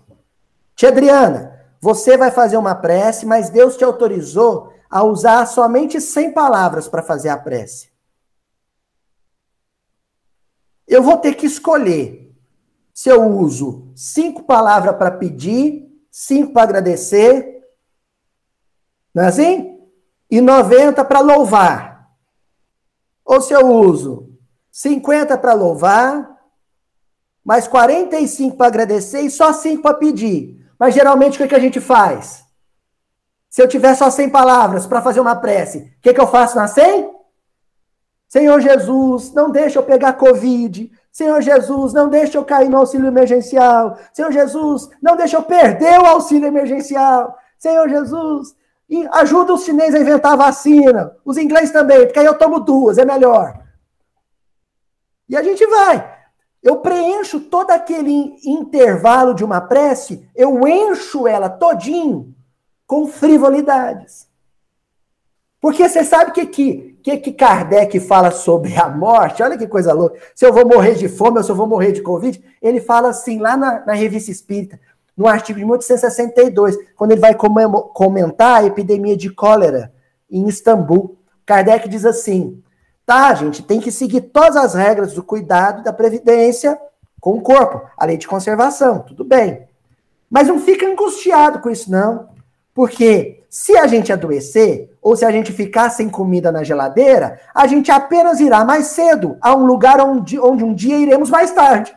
Tia 0.76 0.90
Adriana, 0.90 1.58
você 1.80 2.18
vai 2.18 2.32
fazer 2.32 2.58
uma 2.58 2.76
prece, 2.76 3.26
mas 3.26 3.50
Deus 3.50 3.78
te 3.78 3.84
autorizou 3.86 4.74
a 4.90 5.06
usar 5.06 5.46
somente 5.46 6.02
100 6.02 6.34
palavras 6.34 6.90
para 6.90 7.02
fazer 7.02 7.30
a 7.30 7.38
prece. 7.38 7.94
eu 10.86 11.02
vou 11.02 11.16
ter 11.18 11.36
que 11.36 11.46
escolher 11.46 12.36
se 12.94 13.10
eu 13.10 13.26
uso 13.26 13.90
cinco 13.96 14.44
palavras 14.44 14.98
para 14.98 15.10
pedir, 15.10 15.90
cinco 16.12 16.52
para 16.52 16.64
agradecer, 16.64 17.64
não 19.16 19.24
é 19.24 19.28
assim? 19.28 19.73
E 20.34 20.42
90 20.42 21.06
para 21.06 21.20
louvar. 21.20 22.10
Ou 23.24 23.40
se 23.40 23.54
eu 23.54 23.68
uso 23.68 24.32
50 24.72 25.38
para 25.38 25.54
louvar, 25.54 26.28
mais 27.46 27.68
45 27.68 28.58
para 28.58 28.66
agradecer 28.66 29.22
e 29.22 29.30
só 29.30 29.54
5 29.54 29.84
para 29.84 29.94
pedir. 29.94 30.60
Mas 30.80 30.96
geralmente 30.96 31.36
o 31.36 31.38
que, 31.38 31.48
que 31.48 31.54
a 31.54 31.60
gente 31.60 31.80
faz? 31.80 32.44
Se 33.48 33.62
eu 33.62 33.68
tiver 33.68 33.94
só 33.94 34.10
100 34.10 34.32
palavras 34.32 34.88
para 34.88 35.04
fazer 35.04 35.20
uma 35.20 35.36
prece, 35.36 35.94
o 36.00 36.02
que, 36.02 36.12
que 36.12 36.20
eu 36.20 36.26
faço 36.26 36.56
na 36.56 36.68
100? 36.68 37.14
Senhor 38.28 38.60
Jesus, 38.60 39.32
não 39.34 39.52
deixa 39.52 39.78
eu 39.78 39.84
pegar 39.84 40.14
Covid. 40.14 40.92
Senhor 41.12 41.44
Jesus, 41.44 41.94
não 41.94 42.10
deixa 42.10 42.40
eu 42.40 42.44
cair 42.44 42.72
no 42.72 42.78
auxílio 42.78 43.06
emergencial. 43.06 44.00
Senhor 44.12 44.32
Jesus, 44.32 44.90
não 45.00 45.16
deixa 45.16 45.38
eu 45.38 45.44
perder 45.44 46.00
o 46.00 46.08
auxílio 46.08 46.48
emergencial. 46.48 47.38
Senhor 47.60 47.88
Jesus, 47.88 48.56
ajuda 49.12 49.54
os 49.54 49.64
chineses 49.64 49.96
a 49.96 50.00
inventar 50.00 50.34
a 50.34 50.38
vacina. 50.38 51.16
Os 51.26 51.38
ingleses 51.38 51.72
também, 51.72 52.06
porque 52.06 52.20
aí 52.20 52.26
eu 52.26 52.38
tomo 52.38 52.60
duas, 52.60 52.98
é 52.98 53.06
melhor. 53.06 53.60
E 55.28 55.36
a 55.36 55.44
gente 55.44 55.66
vai. 55.66 56.14
Eu 56.62 56.78
preencho 56.78 57.40
todo 57.40 57.72
aquele 57.72 58.36
intervalo 58.46 59.34
de 59.34 59.44
uma 59.44 59.60
prece, 59.60 60.30
eu 60.36 60.66
encho 60.68 61.28
ela 61.28 61.50
todinho 61.50 62.34
com 62.88 63.08
frivolidades. 63.08 64.28
Porque 65.60 65.88
você 65.88 66.04
sabe 66.04 66.32
o 66.32 66.34
que, 66.34 66.46
que, 66.46 67.00
que, 67.02 67.18
que 67.18 67.32
Kardec 67.32 68.00
fala 68.02 68.32
sobre 68.32 68.76
a 68.76 68.90
morte? 68.90 69.42
Olha 69.42 69.58
que 69.58 69.66
coisa 69.66 69.94
louca. 69.94 70.20
Se 70.36 70.46
eu 70.46 70.54
vou 70.54 70.66
morrer 70.66 70.96
de 70.96 71.08
fome 71.08 71.38
ou 71.38 71.44
se 71.44 71.50
eu 71.50 71.56
vou 71.56 71.68
morrer 71.68 71.94
de 71.94 72.02
Covid, 72.02 72.44
ele 72.62 72.82
fala 72.82 73.10
assim 73.10 73.40
lá 73.40 73.56
na, 73.56 73.86
na 73.86 73.94
Revista 73.94 74.30
Espírita, 74.30 74.80
no 75.16 75.28
artigo 75.28 75.60
de 75.60 75.66
1862, 75.66 76.78
quando 76.96 77.12
ele 77.12 77.22
vai 77.22 77.36
comentar 77.36 78.62
a 78.62 78.66
epidemia 78.66 79.16
de 79.16 79.30
cólera 79.30 79.94
em 80.30 80.48
Istambul. 80.48 81.18
Kardec 81.46 81.88
diz 81.88 82.06
assim: 82.06 82.62
Tá, 83.06 83.34
gente, 83.34 83.62
tem 83.62 83.80
que 83.80 83.92
seguir 83.92 84.22
todas 84.22 84.56
as 84.56 84.74
regras 84.74 85.14
do 85.14 85.24
cuidado 85.24 85.84
da 85.84 85.94
previdência 85.94 86.80
com 87.20 87.34
o 87.34 87.42
corpo, 87.42 87.88
a 87.98 88.06
lei 88.06 88.18
de 88.18 88.28
conservação, 88.28 89.00
tudo 89.00 89.24
bem. 89.24 89.68
Mas 90.30 90.48
não 90.48 90.60
fica 90.60 90.88
angustiado 90.88 91.60
com 91.60 91.70
isso, 91.70 91.92
não. 91.92 92.30
Porque 92.74 93.44
se 93.50 93.78
a 93.78 93.86
gente 93.86 94.12
adoecer, 94.12 94.92
ou 95.02 95.16
se 95.16 95.24
a 95.24 95.32
gente 95.32 95.52
ficar 95.52 95.90
sem 95.90 96.10
comida 96.10 96.52
na 96.52 96.64
geladeira, 96.64 97.40
a 97.54 97.68
gente 97.68 97.92
apenas 97.92 98.40
irá 98.40 98.66
mais 98.66 98.88
cedo 98.88 99.38
a 99.40 99.56
um 99.56 99.66
lugar 99.66 100.02
onde, 100.02 100.40
onde 100.40 100.64
um 100.64 100.74
dia 100.74 100.98
iremos 100.98 101.30
mais 101.30 101.52
tarde. 101.52 101.96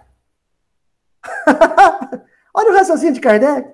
Olha 2.57 2.73
o 2.73 2.75
raciocínio 2.75 3.13
de 3.13 3.21
Kardec. 3.21 3.69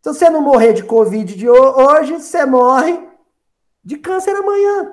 Se 0.00 0.12
você 0.12 0.30
não 0.30 0.40
morrer 0.40 0.72
de 0.72 0.84
Covid 0.84 1.34
de 1.34 1.50
hoje, 1.50 2.12
você 2.12 2.46
morre 2.46 3.08
de 3.82 3.98
câncer 3.98 4.36
amanhã. 4.36 4.92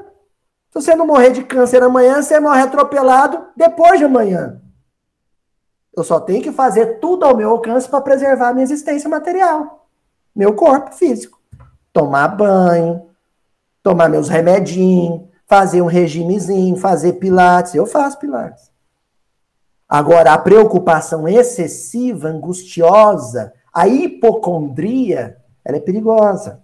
Se 0.71 0.81
você 0.81 0.95
não 0.95 1.05
morrer 1.05 1.33
de 1.33 1.43
câncer 1.43 1.83
amanhã, 1.83 2.19
você 2.19 2.39
morre 2.39 2.63
atropelado 2.63 3.45
depois 3.55 3.99
de 3.99 4.05
amanhã. 4.05 4.59
Eu 5.95 6.03
só 6.03 6.19
tenho 6.19 6.41
que 6.41 6.51
fazer 6.51 6.99
tudo 6.99 7.25
ao 7.25 7.37
meu 7.37 7.51
alcance 7.51 7.87
para 7.87 8.01
preservar 8.01 8.49
a 8.49 8.53
minha 8.53 8.63
existência 8.63 9.07
material, 9.07 9.87
meu 10.35 10.55
corpo 10.55 10.95
físico. 10.95 11.39
Tomar 11.93 12.29
banho, 12.29 13.07
tomar 13.83 14.09
meus 14.09 14.29
remedinhos, 14.29 15.29
fazer 15.45 15.83
um 15.83 15.87
regimezinho, 15.87 16.75
fazer 16.75 17.13
pilates. 17.13 17.75
Eu 17.75 17.85
faço 17.85 18.17
pilates. 18.17 18.70
Agora, 19.91 20.31
a 20.31 20.37
preocupação 20.37 21.27
excessiva, 21.27 22.29
angustiosa, 22.29 23.51
a 23.73 23.87
hipocondria, 23.87 25.37
ela 25.65 25.77
é 25.77 25.81
perigosa 25.81 26.63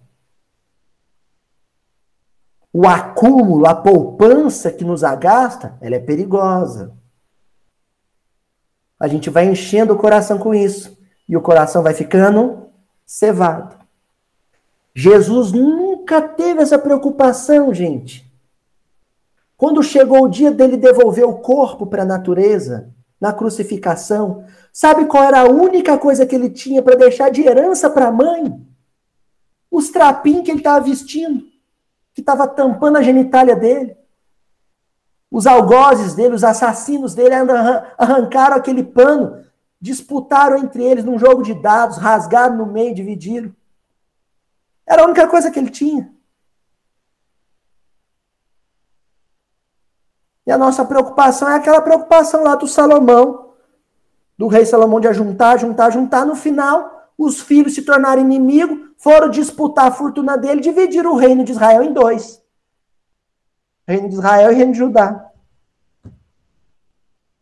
o 2.72 2.86
acúmulo, 2.86 3.66
a 3.66 3.74
poupança 3.74 4.70
que 4.70 4.84
nos 4.84 5.02
agasta, 5.02 5.76
ela 5.80 5.96
é 5.96 5.98
perigosa. 5.98 6.96
A 9.00 9.08
gente 9.08 9.30
vai 9.30 9.48
enchendo 9.48 9.94
o 9.94 9.98
coração 9.98 10.38
com 10.38 10.54
isso. 10.54 10.96
E 11.28 11.36
o 11.36 11.42
coração 11.42 11.82
vai 11.82 11.92
ficando 11.92 12.68
cevado. 13.04 13.76
Jesus 14.94 15.52
nunca 15.52 16.22
teve 16.22 16.62
essa 16.62 16.78
preocupação, 16.78 17.72
gente. 17.72 18.30
Quando 19.56 19.82
chegou 19.82 20.22
o 20.22 20.28
dia 20.28 20.50
dele 20.50 20.76
devolver 20.76 21.24
o 21.24 21.38
corpo 21.38 21.86
para 21.86 22.02
a 22.02 22.06
natureza, 22.06 22.94
na 23.20 23.32
crucificação, 23.32 24.44
sabe 24.72 25.06
qual 25.06 25.24
era 25.24 25.40
a 25.40 25.48
única 25.50 25.98
coisa 25.98 26.26
que 26.26 26.34
ele 26.34 26.50
tinha 26.50 26.82
para 26.82 26.96
deixar 26.96 27.30
de 27.30 27.42
herança 27.42 27.90
para 27.90 28.08
a 28.08 28.12
mãe? 28.12 28.64
Os 29.70 29.90
trapinhos 29.90 30.44
que 30.44 30.50
ele 30.50 30.58
estava 30.58 30.84
vestindo 30.84 31.48
que 32.18 32.20
estava 32.20 32.48
tampando 32.48 32.96
a 32.96 33.02
genitália 33.02 33.54
dele. 33.54 33.96
Os 35.30 35.46
algozes 35.46 36.16
dele, 36.16 36.34
os 36.34 36.42
assassinos 36.42 37.14
dele 37.14 37.32
arrancaram 37.96 38.56
aquele 38.56 38.82
pano, 38.82 39.44
disputaram 39.80 40.58
entre 40.58 40.82
eles 40.82 41.04
num 41.04 41.16
jogo 41.16 41.44
de 41.44 41.54
dados, 41.54 41.96
rasgaram 41.96 42.56
no 42.56 42.66
meio, 42.66 42.92
dividiram. 42.92 43.54
Era 44.84 45.02
a 45.02 45.04
única 45.04 45.28
coisa 45.28 45.48
que 45.48 45.60
ele 45.60 45.70
tinha. 45.70 46.12
E 50.48 50.50
a 50.50 50.56
nossa 50.56 50.82
preocupação 50.82 51.46
é 51.50 51.56
aquela 51.56 51.82
preocupação 51.82 52.42
lá 52.42 52.54
do 52.54 52.66
Salomão, 52.66 53.50
do 54.38 54.46
rei 54.46 54.64
Salomão 54.64 54.98
de 54.98 55.06
ajuntar, 55.06 55.58
juntar, 55.58 55.90
juntar. 55.90 56.24
No 56.24 56.34
final, 56.34 57.10
os 57.18 57.38
filhos 57.38 57.74
se 57.74 57.82
tornaram 57.82 58.22
inimigos, 58.22 58.78
foram 58.96 59.28
disputar 59.28 59.88
a 59.88 59.90
fortuna 59.90 60.38
dele, 60.38 60.62
dividiram 60.62 61.12
o 61.12 61.16
reino 61.18 61.44
de 61.44 61.52
Israel 61.52 61.82
em 61.82 61.92
dois: 61.92 62.42
reino 63.86 64.08
de 64.08 64.14
Israel 64.14 64.50
e 64.50 64.54
reino 64.54 64.72
de 64.72 64.78
Judá. 64.78 65.30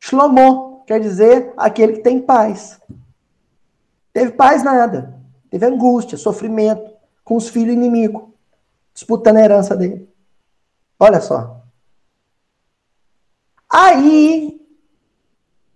Shlomo 0.00 0.82
quer 0.84 0.98
dizer 0.98 1.54
aquele 1.57 1.92
que 1.92 2.02
tem 2.02 2.20
paz. 2.20 2.80
Teve 4.12 4.32
paz 4.32 4.64
nada. 4.64 5.14
Teve 5.48 5.64
angústia, 5.64 6.18
sofrimento 6.18 6.90
com 7.22 7.36
os 7.36 7.48
filhos 7.48 7.72
inimigos, 7.72 8.24
disputando 8.92 9.36
a 9.36 9.42
herança 9.42 9.76
dele. 9.76 10.12
Olha 10.98 11.20
só. 11.20 11.55
Aí, 13.78 14.58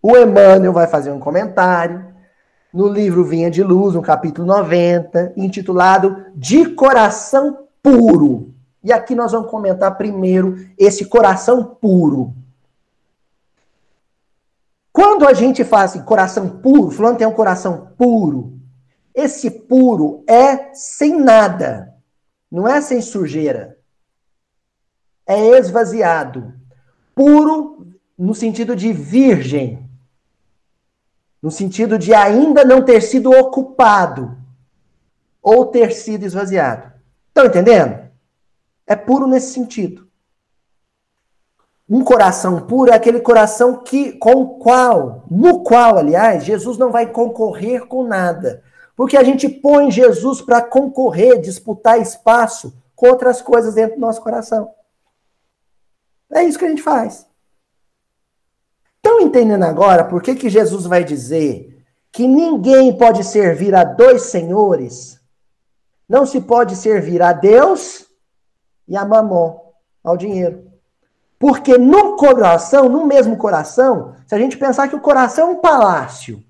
o 0.01 0.17
Emmanuel 0.17 0.73
vai 0.73 0.87
fazer 0.87 1.11
um 1.13 1.21
comentário 1.21 2.15
no 2.73 2.89
livro 2.89 3.27
Vinha 3.27 3.51
de 3.51 3.63
Luz, 3.63 3.95
no 3.95 4.01
capítulo 4.01 4.47
90, 4.47 5.35
intitulado 5.37 6.25
De 6.35 6.71
Coração 6.71 7.69
Puro. 7.83 8.55
E 8.83 8.91
aqui 8.91 9.15
nós 9.15 9.33
vamos 9.33 9.51
comentar 9.51 9.99
primeiro 9.99 10.67
esse 10.79 11.05
coração 11.05 11.63
puro. 11.63 12.33
Quando 14.91 15.29
a 15.29 15.35
gente 15.35 15.63
fala 15.63 15.85
assim, 15.85 16.03
coração 16.03 16.49
puro, 16.49 16.91
fulano 16.91 17.19
tem 17.19 17.27
um 17.27 17.35
coração 17.35 17.93
puro, 17.99 18.59
esse 19.15 19.51
puro 19.51 20.25
é 20.27 20.73
sem 20.73 21.21
nada, 21.21 21.95
não 22.51 22.67
é 22.67 22.81
sem 22.81 23.03
sujeira. 23.03 23.77
É 25.27 25.59
esvaziado. 25.59 26.55
Puro 27.15 27.90
no 28.21 28.35
sentido 28.35 28.77
de 28.77 28.93
virgem 28.93 29.91
no 31.43 31.51
sentido 31.51 31.99
de 31.99 32.13
ainda 32.13 32.65
não 32.65 32.83
ter 32.83 33.01
sido 33.01 33.31
ocupado 33.31 34.37
ou 35.43 35.65
ter 35.65 35.93
sido 35.93 36.27
esvaziado. 36.27 36.93
Estão 37.29 37.47
entendendo? 37.47 37.99
É 38.87 38.95
puro 38.95 39.27
nesse 39.27 39.55
sentido. 39.55 40.07
Um 41.89 42.05
coração 42.05 42.67
puro 42.67 42.91
é 42.91 42.95
aquele 42.95 43.21
coração 43.21 43.83
que 43.83 44.13
com 44.13 44.33
o 44.43 44.59
qual, 44.59 45.25
no 45.31 45.63
qual, 45.63 45.97
aliás, 45.97 46.45
Jesus 46.45 46.77
não 46.77 46.93
vai 46.93 47.07
concorrer 47.07 47.87
com 47.87 48.05
nada. 48.05 48.63
Porque 48.95 49.17
a 49.17 49.25
gente 49.25 49.49
põe 49.49 49.91
Jesus 49.91 50.43
para 50.43 50.61
concorrer, 50.61 51.41
disputar 51.41 51.99
espaço 51.99 52.77
com 52.95 53.09
outras 53.09 53.41
coisas 53.41 53.75
dentro 53.75 53.97
do 53.97 54.01
nosso 54.01 54.21
coração. 54.21 54.71
É 56.31 56.45
isso 56.45 56.59
que 56.59 56.67
a 56.67 56.69
gente 56.69 56.83
faz. 56.83 57.30
Entendendo 59.21 59.65
agora 59.65 60.05
por 60.05 60.23
que, 60.23 60.35
que 60.35 60.49
Jesus 60.49 60.87
vai 60.87 61.05
dizer 61.05 61.85
que 62.11 62.27
ninguém 62.27 62.97
pode 62.97 63.23
servir 63.23 63.75
a 63.75 63.85
dois 63.85 64.23
senhores? 64.23 65.21
Não 66.09 66.25
se 66.25 66.41
pode 66.41 66.75
servir 66.75 67.21
a 67.23 67.33
Deus 67.33 68.07
e 68.89 68.97
a 68.97 69.05
mamon, 69.05 69.61
ao 70.03 70.17
dinheiro. 70.17 70.71
Porque 71.39 71.77
no 71.77 72.17
coração, 72.17 72.89
no 72.89 73.07
mesmo 73.07 73.37
coração, 73.37 74.17
se 74.27 74.35
a 74.35 74.39
gente 74.39 74.57
pensar 74.57 74.89
que 74.89 74.97
o 74.97 75.01
coração 75.01 75.49
é 75.49 75.51
um 75.53 75.61
palácio, 75.61 76.43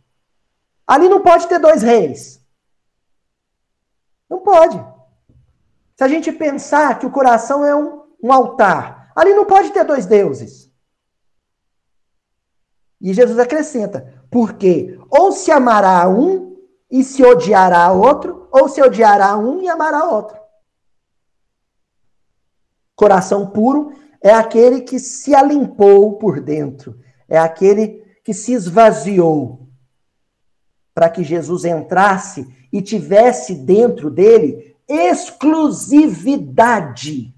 ali 0.87 1.09
não 1.09 1.21
pode 1.21 1.49
ter 1.49 1.59
dois 1.59 1.83
reis. 1.83 2.41
Não 4.29 4.39
pode. 4.39 4.83
Se 5.97 6.05
a 6.05 6.09
gente 6.09 6.33
pensar 6.33 6.99
que 6.99 7.07
o 7.07 7.11
coração 7.11 7.65
é 7.65 7.75
um, 7.75 8.05
um 8.23 8.33
altar, 8.33 9.13
ali 9.15 9.35
não 9.35 9.45
pode 9.45 9.71
ter 9.71 9.85
dois 9.85 10.07
deuses. 10.07 10.70
E 13.01 13.15
Jesus 13.15 13.39
acrescenta: 13.39 14.23
porque 14.31 14.99
ou 15.09 15.33
se 15.33 15.51
amará 15.51 16.03
a 16.03 16.09
um 16.09 16.55
e 16.91 17.03
se 17.03 17.25
odiará 17.25 17.85
a 17.85 17.93
outro, 17.93 18.47
ou 18.51 18.69
se 18.69 18.83
odiará 18.83 19.31
a 19.31 19.39
um 19.39 19.63
e 19.63 19.69
amará 19.69 20.01
a 20.01 20.11
outro. 20.11 20.39
Coração 22.95 23.49
puro 23.49 23.95
é 24.21 24.33
aquele 24.33 24.83
que 24.83 24.99
se 24.99 25.35
alimpou 25.35 26.19
por 26.19 26.41
dentro, 26.41 27.01
é 27.29 27.39
aquele 27.39 28.05
que 28.23 28.35
se 28.35 28.53
esvaziou 28.53 29.67
para 30.93 31.09
que 31.09 31.25
Jesus 31.25 31.65
entrasse 31.65 32.47
e 32.73 32.83
tivesse 32.83 33.55
dentro 33.55 34.11
dele 34.11 34.77
exclusividade. 34.87 37.35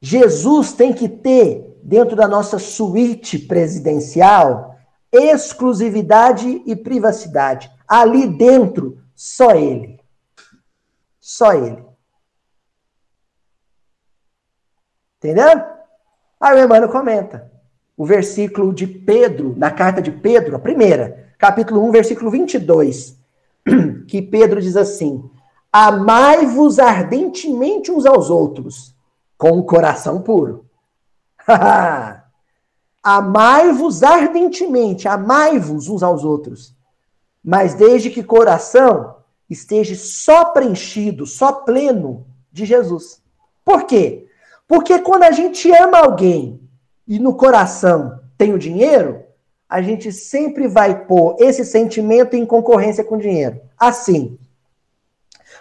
Jesus 0.00 0.72
tem 0.72 0.92
que 0.92 1.08
ter, 1.08 1.73
dentro 1.84 2.16
da 2.16 2.26
nossa 2.26 2.58
suíte 2.58 3.38
presidencial, 3.38 4.74
exclusividade 5.12 6.62
e 6.64 6.74
privacidade. 6.74 7.70
Ali 7.86 8.26
dentro, 8.26 8.98
só 9.14 9.50
ele. 9.50 10.00
Só 11.20 11.52
ele. 11.52 11.84
Entendeu? 15.18 15.62
Aí 16.40 16.58
o 16.58 16.64
Emmanuel 16.64 16.90
comenta. 16.90 17.52
O 17.96 18.04
versículo 18.04 18.72
de 18.72 18.86
Pedro, 18.86 19.54
na 19.56 19.70
carta 19.70 20.00
de 20.02 20.10
Pedro, 20.10 20.56
a 20.56 20.58
primeira, 20.58 21.32
capítulo 21.38 21.84
1, 21.84 21.92
versículo 21.92 22.30
22, 22.30 23.16
que 24.08 24.20
Pedro 24.20 24.60
diz 24.60 24.76
assim: 24.76 25.30
Amai-vos 25.70 26.78
ardentemente 26.78 27.92
uns 27.92 28.04
aos 28.04 28.30
outros, 28.30 28.94
com 29.38 29.58
o 29.58 29.64
coração 29.64 30.20
puro. 30.20 30.63
Amai-vos 33.02 34.02
ardentemente, 34.02 35.06
amai-vos 35.06 35.88
uns 35.88 36.02
aos 36.02 36.24
outros, 36.24 36.74
mas 37.44 37.74
desde 37.74 38.08
que 38.08 38.22
coração 38.22 39.16
esteja 39.48 39.94
só 39.94 40.46
preenchido, 40.46 41.26
só 41.26 41.52
pleno 41.52 42.26
de 42.50 42.64
Jesus. 42.64 43.20
Por 43.64 43.84
quê? 43.84 44.26
Porque 44.66 44.98
quando 45.00 45.24
a 45.24 45.30
gente 45.30 45.70
ama 45.70 45.98
alguém 45.98 46.60
e 47.06 47.18
no 47.18 47.34
coração 47.34 48.20
tem 48.38 48.54
o 48.54 48.58
dinheiro, 48.58 49.22
a 49.68 49.82
gente 49.82 50.12
sempre 50.12 50.68
vai 50.68 51.04
pôr 51.04 51.36
esse 51.38 51.64
sentimento 51.64 52.36
em 52.36 52.46
concorrência 52.46 53.04
com 53.04 53.16
o 53.16 53.20
dinheiro. 53.20 53.60
Assim. 53.78 54.38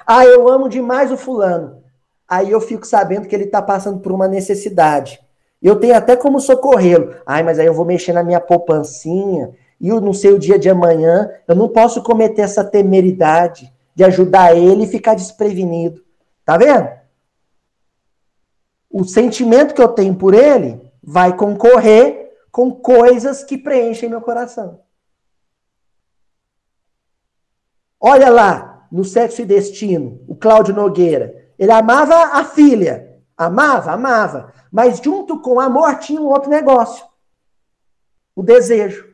Ah, 0.06 0.26
eu 0.26 0.48
amo 0.50 0.70
demais 0.70 1.12
o 1.12 1.18
fulano. 1.18 1.84
Aí 2.28 2.52
eu 2.52 2.62
fico 2.62 2.86
sabendo 2.86 3.28
que 3.28 3.36
ele 3.36 3.46
está 3.46 3.62
passando 3.62 4.00
por 4.00 4.12
uma 4.12 4.28
necessidade. 4.28 5.20
Eu 5.64 5.78
tenho 5.78 5.96
até 5.96 6.16
como 6.16 6.40
socorrê-lo. 6.40 7.16
Ai, 7.26 7.42
mas 7.42 7.58
aí 7.58 7.66
eu 7.66 7.74
vou 7.74 7.86
mexer 7.86 8.12
na 8.14 8.24
minha 8.24 8.42
poupancinha. 8.42 9.52
E 9.80 9.88
eu 9.88 10.02
não 10.02 10.14
sei 10.14 10.32
o 10.32 10.40
dia 10.40 10.60
de 10.60 10.70
amanhã. 10.70 11.32
Eu 11.48 11.56
não 11.56 11.70
posso 11.70 12.04
cometer 12.04 12.42
essa 12.42 12.64
temeridade 12.64 13.74
de 13.96 14.04
ajudar 14.04 14.56
ele 14.56 14.84
e 14.84 14.88
ficar 14.88 15.16
desprevenido. 15.16 16.04
Tá 16.46 16.58
vendo? 16.58 16.90
o 18.94 19.04
sentimento 19.04 19.74
que 19.74 19.82
eu 19.82 19.88
tenho 19.88 20.14
por 20.14 20.36
ele 20.36 20.80
vai 21.02 21.36
concorrer 21.36 22.32
com 22.52 22.70
coisas 22.72 23.44
que 23.44 23.58
preenchem 23.58 24.08
meu 24.08 24.22
coração. 24.22 24.82
Olha 28.00 28.30
lá, 28.30 28.88
no 28.92 29.04
Sexo 29.04 29.42
e 29.42 29.46
Destino, 29.46 30.22
o 30.28 30.36
Cláudio 30.36 30.76
Nogueira. 30.76 31.50
Ele 31.58 31.72
amava 31.72 32.38
a 32.38 32.46
filha. 32.46 33.13
Amava, 33.46 33.92
amava. 33.92 34.54
Mas 34.72 35.00
junto 35.00 35.40
com 35.40 35.56
o 35.56 35.60
amor 35.60 36.00
tinha 36.00 36.20
um 36.20 36.28
outro 36.28 36.50
negócio. 36.50 37.06
O 38.36 38.42
desejo. 38.42 39.14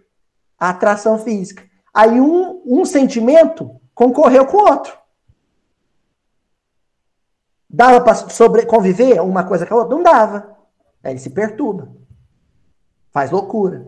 A 0.58 0.70
atração 0.70 1.18
física. 1.20 1.64
Aí 1.94 2.20
um, 2.20 2.62
um 2.66 2.86
sentimento 2.86 3.80
concorreu 3.94 4.46
com 4.46 4.58
o 4.58 4.70
outro. 4.70 4.98
Dava 7.70 8.02
para 8.02 8.66
conviver 8.66 9.22
uma 9.22 9.44
coisa 9.44 9.66
com 9.66 9.76
a 9.76 9.78
outra? 9.78 9.96
Não 9.96 10.04
dava. 10.04 10.58
Aí 11.04 11.12
ele 11.12 11.20
se 11.20 11.30
perturba. 11.30 11.92
Faz 13.12 13.30
loucura. 13.30 13.88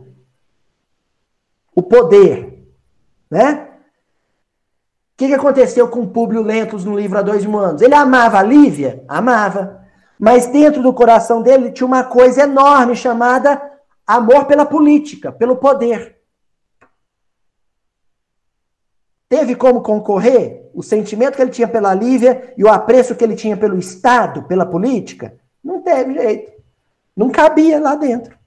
O 1.73 1.81
poder. 1.81 2.67
Né? 3.29 3.69
O 5.13 5.17
que, 5.17 5.27
que 5.27 5.33
aconteceu 5.33 5.87
com 5.87 6.07
Públio 6.07 6.41
Lentos 6.41 6.83
no 6.83 6.97
livro 6.97 7.17
Há 7.17 7.21
Dois 7.21 7.45
Mil 7.45 7.59
Anos? 7.59 7.81
Ele 7.81 7.93
amava 7.95 8.39
a 8.39 8.43
Lívia? 8.43 9.03
Amava. 9.07 9.81
Mas 10.21 10.45
dentro 10.45 10.83
do 10.83 10.93
coração 10.93 11.41
dele 11.41 11.71
tinha 11.71 11.87
uma 11.87 12.03
coisa 12.03 12.43
enorme 12.43 12.95
chamada 12.95 13.59
amor 14.05 14.45
pela 14.45 14.63
política, 14.63 15.31
pelo 15.31 15.55
poder. 15.55 16.15
Teve 19.27 19.55
como 19.55 19.81
concorrer 19.81 20.69
o 20.75 20.83
sentimento 20.83 21.35
que 21.35 21.41
ele 21.41 21.49
tinha 21.49 21.67
pela 21.67 21.91
Lívia 21.95 22.53
e 22.55 22.63
o 22.63 22.67
apreço 22.67 23.15
que 23.15 23.23
ele 23.23 23.35
tinha 23.35 23.57
pelo 23.57 23.79
Estado, 23.79 24.43
pela 24.43 24.63
política? 24.63 25.39
Não 25.63 25.81
teve 25.81 26.13
jeito. 26.13 26.51
Não 27.17 27.31
cabia 27.31 27.79
lá 27.79 27.95
dentro. 27.95 28.37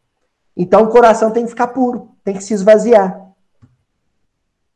Então 0.56 0.84
o 0.84 0.90
coração 0.90 1.32
tem 1.32 1.42
que 1.42 1.50
ficar 1.50 1.68
puro, 1.68 2.08
tem 2.22 2.36
que 2.36 2.44
se 2.44 2.54
esvaziar. 2.54 3.20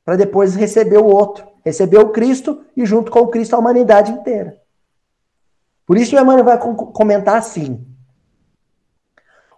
Para 0.05 0.17
depois 0.17 0.57
receber 0.57 0.99
o 0.99 1.07
outro. 1.07 1.47
Receber 1.65 1.99
o 1.99 2.11
Cristo 2.11 2.65
e, 2.77 2.85
junto 2.85 3.13
com 3.13 3.21
o 3.21 3.29
Cristo, 3.29 3.55
a 3.55 3.59
humanidade 3.61 4.11
inteira. 4.11 4.61
Por 5.89 5.97
isso, 5.97 6.15
o 6.15 6.21
Emmanuel 6.21 6.45
vai 6.45 6.59
comentar 6.59 7.39
assim. 7.39 7.83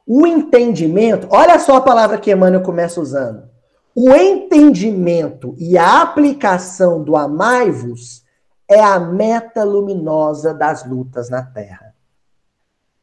O 0.07 0.24
entendimento, 0.24 1.26
olha 1.28 1.59
só 1.59 1.74
a 1.74 1.81
palavra 1.81 2.18
que 2.18 2.31
Emmanuel 2.31 2.62
começa 2.62 3.01
usando. 3.01 3.49
O 3.97 4.14
entendimento 4.14 5.57
e 5.59 5.76
a 5.76 6.01
aplicação 6.01 7.03
do 7.03 7.16
amai-vos 7.16 8.22
é 8.68 8.81
a 8.81 9.01
meta 9.01 9.64
luminosa 9.64 10.55
das 10.55 10.87
lutas 10.87 11.28
na 11.28 11.43
Terra. 11.43 11.93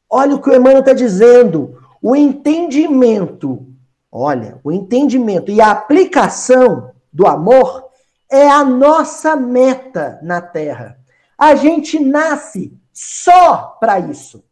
Olha 0.09 0.35
o 0.35 0.41
que 0.41 0.49
o 0.49 0.55
Emmanuel 0.55 0.79
está 0.79 0.93
dizendo. 0.93 1.77
O 2.01 2.15
entendimento, 2.15 3.67
olha, 4.09 4.57
o 4.63 4.71
entendimento 4.71 5.51
e 5.51 5.59
a 5.59 5.71
aplicação 5.71 6.91
do 7.11 7.27
amor 7.27 7.89
é 8.31 8.47
a 8.47 8.63
nossa 8.63 9.35
meta 9.35 10.17
na 10.23 10.39
Terra. 10.39 10.97
A 11.37 11.55
gente 11.55 11.99
nasce 11.99 12.73
só 12.97 13.77
para 13.79 13.99
isso. 13.99 14.43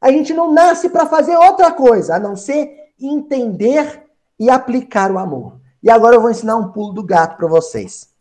A 0.00 0.12
gente 0.12 0.32
não 0.32 0.52
nasce 0.52 0.88
para 0.88 1.06
fazer 1.06 1.36
outra 1.36 1.72
coisa, 1.72 2.14
a 2.14 2.18
não 2.20 2.36
ser 2.36 2.92
entender 3.00 4.04
e 4.38 4.48
aplicar 4.48 5.10
o 5.10 5.18
amor. 5.18 5.60
E 5.82 5.90
agora 5.90 6.14
eu 6.14 6.20
vou 6.20 6.30
ensinar 6.30 6.54
um 6.56 6.70
pulo 6.70 6.92
do 6.92 7.02
gato 7.02 7.36
para 7.36 7.48
vocês. 7.48 8.14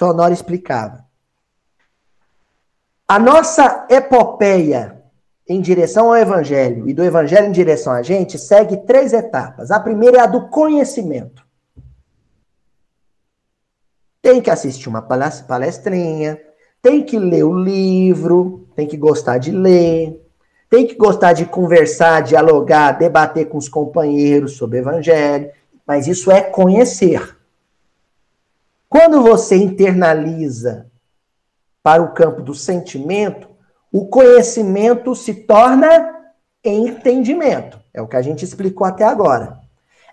O 0.00 0.04
Honório 0.04 0.34
explicava. 0.34 1.04
A 3.08 3.18
nossa 3.18 3.86
epopeia 3.90 5.02
em 5.48 5.60
direção 5.60 6.06
ao 6.06 6.16
evangelho 6.16 6.88
e 6.88 6.94
do 6.94 7.02
evangelho 7.02 7.48
em 7.48 7.52
direção 7.52 7.92
a 7.92 8.02
gente 8.02 8.38
segue 8.38 8.76
três 8.86 9.12
etapas. 9.12 9.72
A 9.72 9.80
primeira 9.80 10.18
é 10.18 10.20
a 10.20 10.26
do 10.26 10.48
conhecimento. 10.48 11.44
Tem 14.22 14.40
que 14.40 14.50
assistir 14.50 14.88
uma 14.88 15.02
palestrinha, 15.02 16.40
tem 16.82 17.04
que 17.04 17.16
ler 17.16 17.44
o 17.44 17.56
livro, 17.56 18.68
tem 18.74 18.88
que 18.88 18.96
gostar 18.96 19.38
de 19.38 19.52
ler, 19.52 20.20
tem 20.68 20.86
que 20.86 20.96
gostar 20.96 21.32
de 21.32 21.46
conversar, 21.46 22.22
dialogar, 22.22 22.98
debater 22.98 23.48
com 23.48 23.56
os 23.56 23.68
companheiros 23.68 24.56
sobre 24.56 24.78
o 24.78 24.80
evangelho, 24.80 25.50
mas 25.86 26.08
isso 26.08 26.30
é 26.30 26.40
conhecer. 26.40 27.36
Quando 28.88 29.22
você 29.22 29.56
internaliza 29.56 30.86
para 31.82 32.02
o 32.02 32.12
campo 32.12 32.42
do 32.42 32.54
sentimento, 32.54 33.48
o 33.92 34.06
conhecimento 34.06 35.14
se 35.14 35.34
torna 35.34 36.14
entendimento. 36.64 37.78
É 37.94 38.02
o 38.02 38.08
que 38.08 38.16
a 38.16 38.22
gente 38.22 38.44
explicou 38.44 38.86
até 38.86 39.04
agora. 39.04 39.58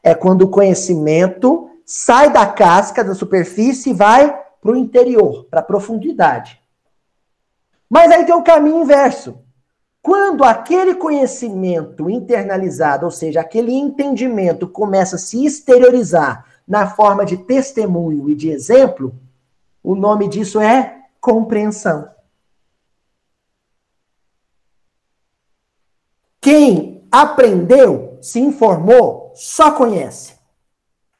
É 0.03 0.13
quando 0.13 0.43
o 0.43 0.49
conhecimento 0.49 1.69
sai 1.85 2.31
da 2.31 2.45
casca, 2.45 3.03
da 3.03 3.15
superfície 3.15 3.89
e 3.89 3.93
vai 3.93 4.37
para 4.61 4.71
o 4.71 4.75
interior, 4.75 5.45
para 5.45 5.59
a 5.59 5.63
profundidade. 5.63 6.61
Mas 7.89 8.11
aí 8.11 8.25
tem 8.25 8.35
o 8.35 8.43
caminho 8.43 8.81
inverso. 8.81 9.39
Quando 10.01 10.43
aquele 10.43 10.95
conhecimento 10.95 12.09
internalizado, 12.09 13.05
ou 13.05 13.11
seja, 13.11 13.41
aquele 13.41 13.73
entendimento 13.73 14.67
começa 14.67 15.17
a 15.17 15.19
se 15.19 15.45
exteriorizar 15.45 16.45
na 16.67 16.87
forma 16.87 17.25
de 17.25 17.35
testemunho 17.35 18.29
e 18.29 18.35
de 18.35 18.49
exemplo, 18.49 19.13
o 19.83 19.95
nome 19.95 20.27
disso 20.27 20.59
é 20.59 21.05
compreensão. 21.19 22.09
Quem 26.39 27.07
aprendeu, 27.11 28.17
se 28.21 28.39
informou, 28.39 29.33
só 29.35 29.71
conhece. 29.71 30.38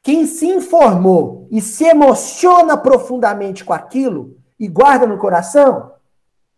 Quem 0.02 0.26
se 0.26 0.46
informou 0.46 1.46
e 1.50 1.60
se 1.60 1.84
emociona 1.84 2.76
profundamente 2.76 3.64
com 3.64 3.72
aquilo 3.72 4.36
e 4.58 4.68
guarda 4.68 5.06
no 5.06 5.18
coração, 5.18 5.92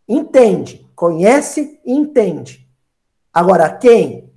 entende 0.09 0.83
conhece 0.95 1.81
e 1.85 1.93
entende. 1.93 2.69
Agora, 3.33 3.69
quem 3.69 4.33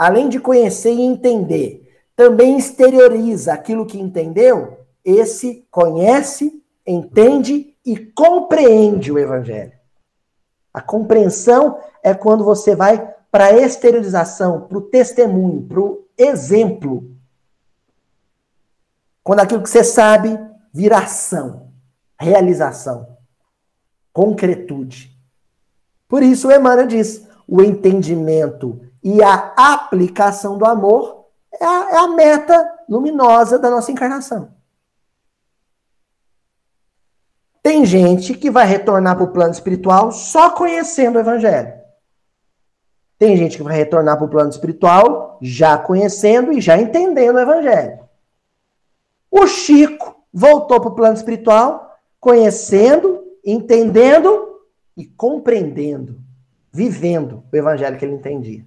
além 0.00 0.30
de 0.30 0.40
conhecer 0.40 0.94
e 0.94 1.02
entender, 1.02 1.86
também 2.16 2.56
exterioriza 2.56 3.52
aquilo 3.52 3.84
que 3.84 4.00
entendeu, 4.00 4.78
esse 5.04 5.66
conhece, 5.70 6.62
entende 6.86 7.76
e 7.84 7.98
compreende 7.98 9.12
o 9.12 9.18
evangelho. 9.18 9.72
A 10.72 10.80
compreensão 10.80 11.78
é 12.02 12.14
quando 12.14 12.42
você 12.44 12.74
vai 12.74 13.14
para 13.30 13.46
a 13.46 13.52
exteriorização, 13.52 14.62
para 14.62 14.78
o 14.78 14.80
testemunho, 14.80 15.66
para 15.68 15.80
o 15.80 16.06
exemplo. 16.16 17.10
Quando 19.30 19.38
aquilo 19.38 19.62
que 19.62 19.70
você 19.70 19.84
sabe 19.84 20.36
vira 20.74 20.98
ação, 20.98 21.70
realização, 22.18 23.16
concretude. 24.12 25.16
Por 26.08 26.20
isso 26.20 26.50
Emmanuel 26.50 26.88
diz: 26.88 27.28
o 27.46 27.62
entendimento 27.62 28.80
e 29.00 29.22
a 29.22 29.54
aplicação 29.56 30.58
do 30.58 30.66
amor 30.66 31.26
é 31.52 31.64
a, 31.64 31.90
é 31.92 31.96
a 31.98 32.08
meta 32.08 32.68
luminosa 32.88 33.56
da 33.56 33.70
nossa 33.70 33.92
encarnação. 33.92 34.52
Tem 37.62 37.86
gente 37.86 38.34
que 38.34 38.50
vai 38.50 38.66
retornar 38.66 39.14
para 39.14 39.26
o 39.26 39.32
plano 39.32 39.52
espiritual 39.52 40.10
só 40.10 40.50
conhecendo 40.50 41.14
o 41.14 41.20
Evangelho. 41.20 41.72
Tem 43.16 43.36
gente 43.36 43.58
que 43.58 43.62
vai 43.62 43.76
retornar 43.76 44.16
para 44.16 44.26
o 44.26 44.28
plano 44.28 44.50
espiritual 44.50 45.38
já 45.40 45.78
conhecendo 45.78 46.52
e 46.52 46.60
já 46.60 46.76
entendendo 46.76 47.36
o 47.36 47.40
Evangelho. 47.40 47.99
O 49.30 49.46
Chico 49.46 50.24
voltou 50.32 50.80
para 50.80 50.90
o 50.90 50.94
plano 50.94 51.14
espiritual 51.14 51.98
conhecendo, 52.18 53.24
entendendo 53.44 54.60
e 54.96 55.06
compreendendo, 55.06 56.20
vivendo 56.72 57.42
o 57.50 57.56
Evangelho 57.56 57.96
que 57.98 58.04
ele 58.04 58.14
entendia. 58.14 58.64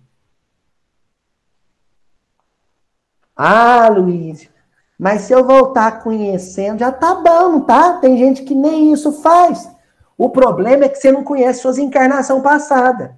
Ah, 3.36 3.88
Luiz, 3.89 4.49
mas 4.97 5.22
se 5.22 5.34
eu 5.34 5.43
voltar 5.43 6.03
conhecendo, 6.03 6.80
já 6.80 6.91
tá 6.91 7.16
bom, 7.16 7.61
tá? 7.61 7.97
Tem 7.97 8.18
gente 8.18 8.43
que 8.43 8.55
nem 8.55 8.93
isso 8.93 9.11
faz. 9.22 9.70
O 10.18 10.30
problema 10.30 10.86
é 10.86 10.89
que 10.89 10.97
você 10.97 11.11
não 11.11 11.24
conhece 11.24 11.61
suas 11.61 11.78
encarnação 11.78 12.41
passada. 12.41 13.18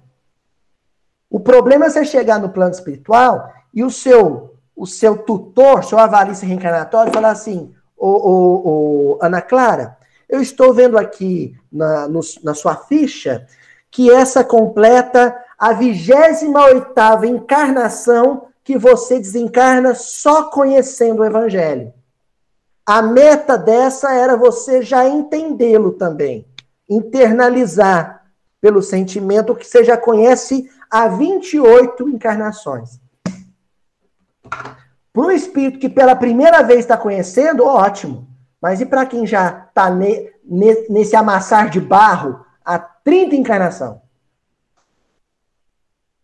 O 1.30 1.38
problema 1.38 1.86
é 1.86 1.90
você 1.90 2.04
chegar 2.04 2.40
no 2.40 2.50
plano 2.50 2.72
espiritual 2.72 3.52
e 3.72 3.84
o 3.84 3.90
seu 3.90 4.55
o 4.76 4.86
seu 4.86 5.16
tutor, 5.16 5.82
seu 5.82 5.98
avalista 5.98 6.44
reencarnatório, 6.44 7.12
falar 7.12 7.30
assim: 7.30 7.74
ô, 7.96 8.08
ô, 8.08 8.68
ô, 8.68 9.18
Ana 9.22 9.40
Clara, 9.40 9.96
eu 10.28 10.40
estou 10.40 10.74
vendo 10.74 10.98
aqui 10.98 11.56
na, 11.72 12.06
no, 12.06 12.20
na 12.44 12.54
sua 12.54 12.76
ficha 12.76 13.46
que 13.90 14.10
essa 14.10 14.44
completa 14.44 15.34
a 15.58 15.72
28 15.72 17.24
encarnação 17.24 18.48
que 18.62 18.76
você 18.76 19.18
desencarna 19.18 19.94
só 19.94 20.50
conhecendo 20.50 21.22
o 21.22 21.24
Evangelho. 21.24 21.94
A 22.84 23.00
meta 23.00 23.56
dessa 23.56 24.12
era 24.12 24.36
você 24.36 24.82
já 24.82 25.08
entendê-lo 25.08 25.92
também, 25.92 26.46
internalizar 26.88 28.26
pelo 28.60 28.82
sentimento 28.82 29.54
que 29.54 29.66
você 29.66 29.82
já 29.82 29.96
conhece 29.96 30.68
há 30.90 31.08
28 31.08 32.08
encarnações. 32.08 33.00
Para 35.16 35.28
um 35.28 35.30
espírito 35.30 35.78
que 35.78 35.88
pela 35.88 36.14
primeira 36.14 36.62
vez 36.62 36.80
está 36.80 36.94
conhecendo, 36.94 37.64
ótimo. 37.64 38.28
Mas 38.60 38.82
e 38.82 38.84
para 38.84 39.06
quem 39.06 39.26
já 39.26 39.64
está 39.66 39.88
ne, 39.88 40.30
ne, 40.44 40.74
nesse 40.90 41.16
amassar 41.16 41.70
de 41.70 41.80
barro 41.80 42.44
há 42.62 42.78
30 42.78 43.34
encarnação? 43.34 44.02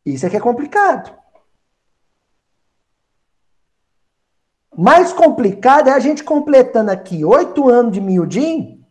Isso 0.05 0.27
é 0.27 0.29
que 0.29 0.37
é 0.37 0.41
complicado. 0.41 1.11
Mais 4.77 5.11
complicado 5.11 5.89
é 5.89 5.93
a 5.93 5.99
gente 5.99 6.23
completando 6.23 6.91
aqui 6.91 7.25
oito 7.25 7.71
anos 7.71 7.93
de 7.93 8.01
miudinho 8.01 8.85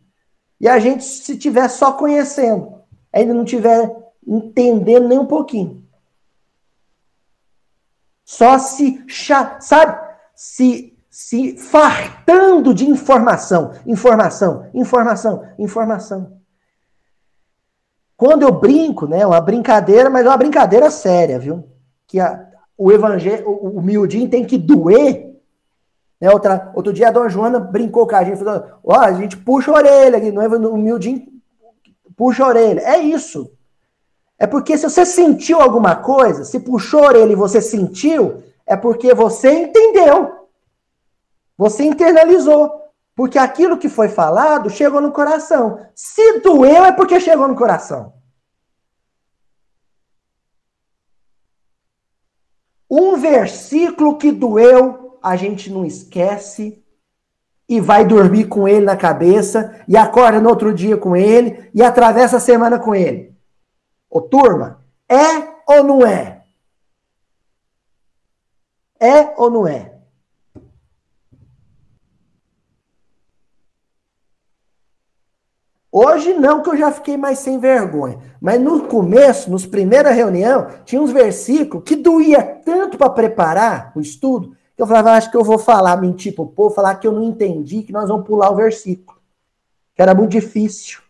e 0.60 0.66
a 0.66 0.80
gente 0.80 1.04
se 1.04 1.38
tiver 1.38 1.68
só 1.68 1.92
conhecendo, 1.92 2.74
ainda 3.12 3.32
não 3.32 3.44
tiver 3.44 3.88
entendendo 4.26 5.06
nem 5.06 5.20
um 5.20 5.26
pouquinho. 5.26 5.81
Só 8.32 8.58
se, 8.58 9.04
sabe, 9.60 10.00
se, 10.34 10.96
se 11.10 11.54
fartando 11.58 12.72
de 12.72 12.88
informação, 12.88 13.72
informação, 13.86 14.70
informação, 14.72 15.46
informação. 15.58 16.40
Quando 18.16 18.44
eu 18.44 18.50
brinco, 18.50 19.06
né, 19.06 19.26
uma 19.26 19.38
brincadeira, 19.38 20.08
mas 20.08 20.24
é 20.24 20.30
uma 20.30 20.38
brincadeira 20.38 20.90
séria, 20.90 21.38
viu? 21.38 21.68
Que 22.06 22.18
a, 22.18 22.48
o 22.78 22.90
evangelho, 22.90 23.46
o, 23.46 23.78
o 23.78 23.82
miudinho 23.82 24.30
tem 24.30 24.46
que 24.46 24.56
doer 24.56 25.30
né, 26.18 26.30
outra, 26.30 26.72
outro 26.74 26.90
dia 26.90 27.08
a 27.08 27.12
dona 27.12 27.28
Joana 27.28 27.60
brincou 27.60 28.06
com 28.06 28.16
a 28.16 28.24
gente, 28.24 28.38
falou: 28.38 28.64
ó, 28.82 28.98
a 28.98 29.12
gente 29.12 29.36
puxa 29.36 29.70
a 29.70 29.74
orelha 29.74 30.16
aqui, 30.16 30.32
não 30.32 30.40
é 30.40 30.48
humildinho, 30.48 31.26
puxa 32.16 32.44
a 32.44 32.48
orelha. 32.48 32.80
É 32.80 32.96
isso. 32.96 33.52
É 34.42 34.46
porque 34.48 34.76
se 34.76 34.90
você 34.90 35.06
sentiu 35.06 35.60
alguma 35.60 35.94
coisa, 35.94 36.44
se 36.44 36.58
puxou 36.58 37.04
a 37.04 37.06
orelha 37.10 37.30
e 37.30 37.36
você 37.36 37.60
sentiu, 37.62 38.42
é 38.66 38.76
porque 38.76 39.14
você 39.14 39.52
entendeu. 39.52 40.48
Você 41.56 41.84
internalizou. 41.84 42.68
Porque 43.14 43.38
aquilo 43.38 43.78
que 43.78 43.88
foi 43.88 44.08
falado 44.08 44.68
chegou 44.68 45.00
no 45.00 45.12
coração. 45.12 45.86
Se 45.94 46.40
doeu, 46.40 46.84
é 46.84 46.90
porque 46.90 47.20
chegou 47.20 47.46
no 47.46 47.54
coração. 47.54 48.14
Um 52.90 53.16
versículo 53.18 54.18
que 54.18 54.32
doeu 54.32 55.20
a 55.22 55.36
gente 55.36 55.70
não 55.70 55.84
esquece 55.84 56.84
e 57.68 57.80
vai 57.80 58.04
dormir 58.04 58.48
com 58.48 58.66
ele 58.66 58.84
na 58.84 58.96
cabeça 58.96 59.80
e 59.86 59.96
acorda 59.96 60.40
no 60.40 60.48
outro 60.48 60.74
dia 60.74 60.96
com 60.96 61.14
ele 61.14 61.70
e 61.72 61.80
atravessa 61.80 62.38
a 62.38 62.40
semana 62.40 62.76
com 62.76 62.92
ele. 62.92 63.31
Ô 64.12 64.20
turma, 64.20 64.84
é 65.08 65.24
ou 65.66 65.82
não 65.82 66.06
é? 66.06 66.44
É 69.00 69.32
ou 69.38 69.50
não 69.50 69.66
é? 69.66 69.90
Hoje 75.90 76.34
não, 76.34 76.62
que 76.62 76.68
eu 76.68 76.76
já 76.76 76.92
fiquei 76.92 77.16
mais 77.16 77.38
sem 77.38 77.58
vergonha. 77.58 78.18
Mas 78.38 78.60
no 78.60 78.86
começo, 78.86 79.50
nos 79.50 79.64
primeiras 79.64 80.14
reuniões, 80.14 80.74
tinha 80.84 81.00
uns 81.00 81.10
versículos 81.10 81.82
que 81.82 81.96
doía 81.96 82.42
tanto 82.42 82.98
para 82.98 83.08
preparar 83.08 83.92
o 83.96 84.00
estudo, 84.00 84.54
eu 84.76 84.86
falava, 84.86 85.12
acho 85.12 85.30
que 85.30 85.36
eu 85.38 85.44
vou 85.44 85.58
falar, 85.58 85.96
mentir 85.96 86.34
pro 86.34 86.46
povo, 86.46 86.74
falar 86.74 86.96
que 86.96 87.06
eu 87.06 87.12
não 87.12 87.22
entendi, 87.22 87.82
que 87.82 87.92
nós 87.92 88.08
vamos 88.10 88.26
pular 88.26 88.50
o 88.50 88.56
versículo. 88.56 89.18
Que 89.94 90.02
era 90.02 90.14
muito 90.14 90.32
difícil. 90.32 91.00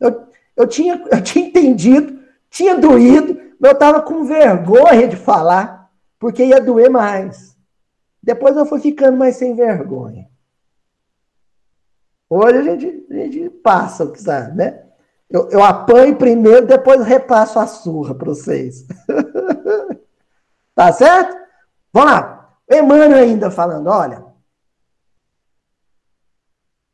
Eu, 0.00 0.26
eu, 0.56 0.66
tinha, 0.66 1.02
eu 1.12 1.22
tinha 1.22 1.46
entendido, 1.46 2.21
tinha 2.52 2.76
doído, 2.76 3.34
mas 3.58 3.70
eu 3.70 3.74
estava 3.74 4.02
com 4.02 4.24
vergonha 4.24 5.08
de 5.08 5.16
falar, 5.16 5.90
porque 6.18 6.44
ia 6.44 6.60
doer 6.60 6.90
mais. 6.90 7.56
Depois 8.22 8.56
eu 8.56 8.66
fui 8.66 8.78
ficando 8.78 9.16
mais 9.16 9.36
sem 9.36 9.56
vergonha. 9.56 10.28
Hoje 12.28 12.58
a 12.58 12.62
gente, 12.62 13.06
a 13.10 13.14
gente 13.14 13.50
passa 13.50 14.04
o 14.04 14.12
que 14.12 14.20
sabe, 14.20 14.56
né? 14.56 14.82
Eu, 15.28 15.48
eu 15.48 15.62
apanho 15.62 16.14
primeiro, 16.16 16.66
depois 16.66 17.04
repasso 17.06 17.58
a 17.58 17.66
surra 17.66 18.14
para 18.14 18.28
vocês. 18.28 18.86
tá 20.74 20.92
certo? 20.92 21.34
Vamos 21.90 22.12
lá. 22.12 22.54
Emmanuel 22.70 23.14
ainda 23.14 23.50
falando, 23.50 23.88
olha. 23.88 24.31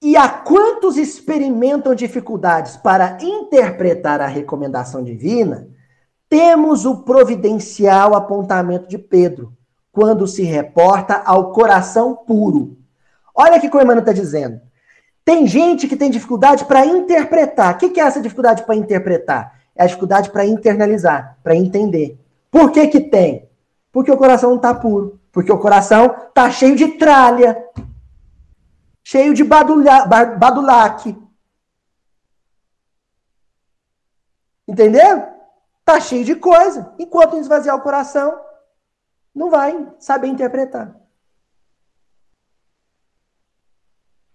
E 0.00 0.16
a 0.16 0.28
quantos 0.28 0.96
experimentam 0.96 1.94
dificuldades 1.94 2.76
para 2.76 3.18
interpretar 3.20 4.20
a 4.20 4.26
recomendação 4.26 5.02
divina, 5.02 5.68
temos 6.28 6.84
o 6.84 7.02
providencial 7.02 8.14
apontamento 8.14 8.88
de 8.88 8.96
Pedro, 8.96 9.52
quando 9.90 10.26
se 10.26 10.42
reporta 10.42 11.20
ao 11.24 11.52
coração 11.52 12.14
puro. 12.14 12.76
Olha 13.34 13.58
o 13.58 13.60
que 13.60 13.66
o 13.66 13.80
Emmanuel 13.80 14.00
está 14.00 14.12
dizendo. 14.12 14.60
Tem 15.24 15.46
gente 15.46 15.88
que 15.88 15.96
tem 15.96 16.10
dificuldade 16.10 16.64
para 16.64 16.86
interpretar. 16.86 17.74
O 17.74 17.78
que 17.78 18.00
é 18.00 18.04
essa 18.04 18.20
dificuldade 18.20 18.62
para 18.62 18.76
interpretar? 18.76 19.60
É 19.74 19.82
a 19.82 19.86
dificuldade 19.86 20.30
para 20.30 20.46
internalizar, 20.46 21.36
para 21.42 21.54
entender. 21.54 22.18
Por 22.50 22.70
que 22.70 22.86
que 22.86 23.00
tem? 23.00 23.48
Porque 23.92 24.10
o 24.10 24.16
coração 24.16 24.50
não 24.50 24.56
está 24.56 24.72
puro. 24.72 25.18
Porque 25.32 25.52
o 25.52 25.58
coração 25.58 26.14
tá 26.32 26.50
cheio 26.50 26.74
de 26.74 26.88
tralha, 26.88 27.62
cheio 29.10 29.32
de 29.32 29.42
badulaque. 29.42 31.16
Entendeu? 34.68 35.26
Tá 35.82 35.98
cheio 35.98 36.26
de 36.26 36.34
coisa. 36.34 36.92
Enquanto 36.98 37.38
esvaziar 37.38 37.74
o 37.74 37.80
coração, 37.80 38.38
não 39.34 39.48
vai 39.48 39.88
saber 39.98 40.28
interpretar. 40.28 40.94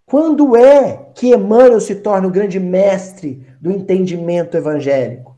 Quando 0.04 0.56
é 0.56 1.12
que 1.14 1.32
Emmanuel 1.32 1.80
se 1.80 1.94
torna 1.94 2.26
o 2.26 2.32
grande 2.32 2.58
mestre 2.58 3.46
do 3.60 3.70
entendimento 3.70 4.56
evangélico? 4.56 5.32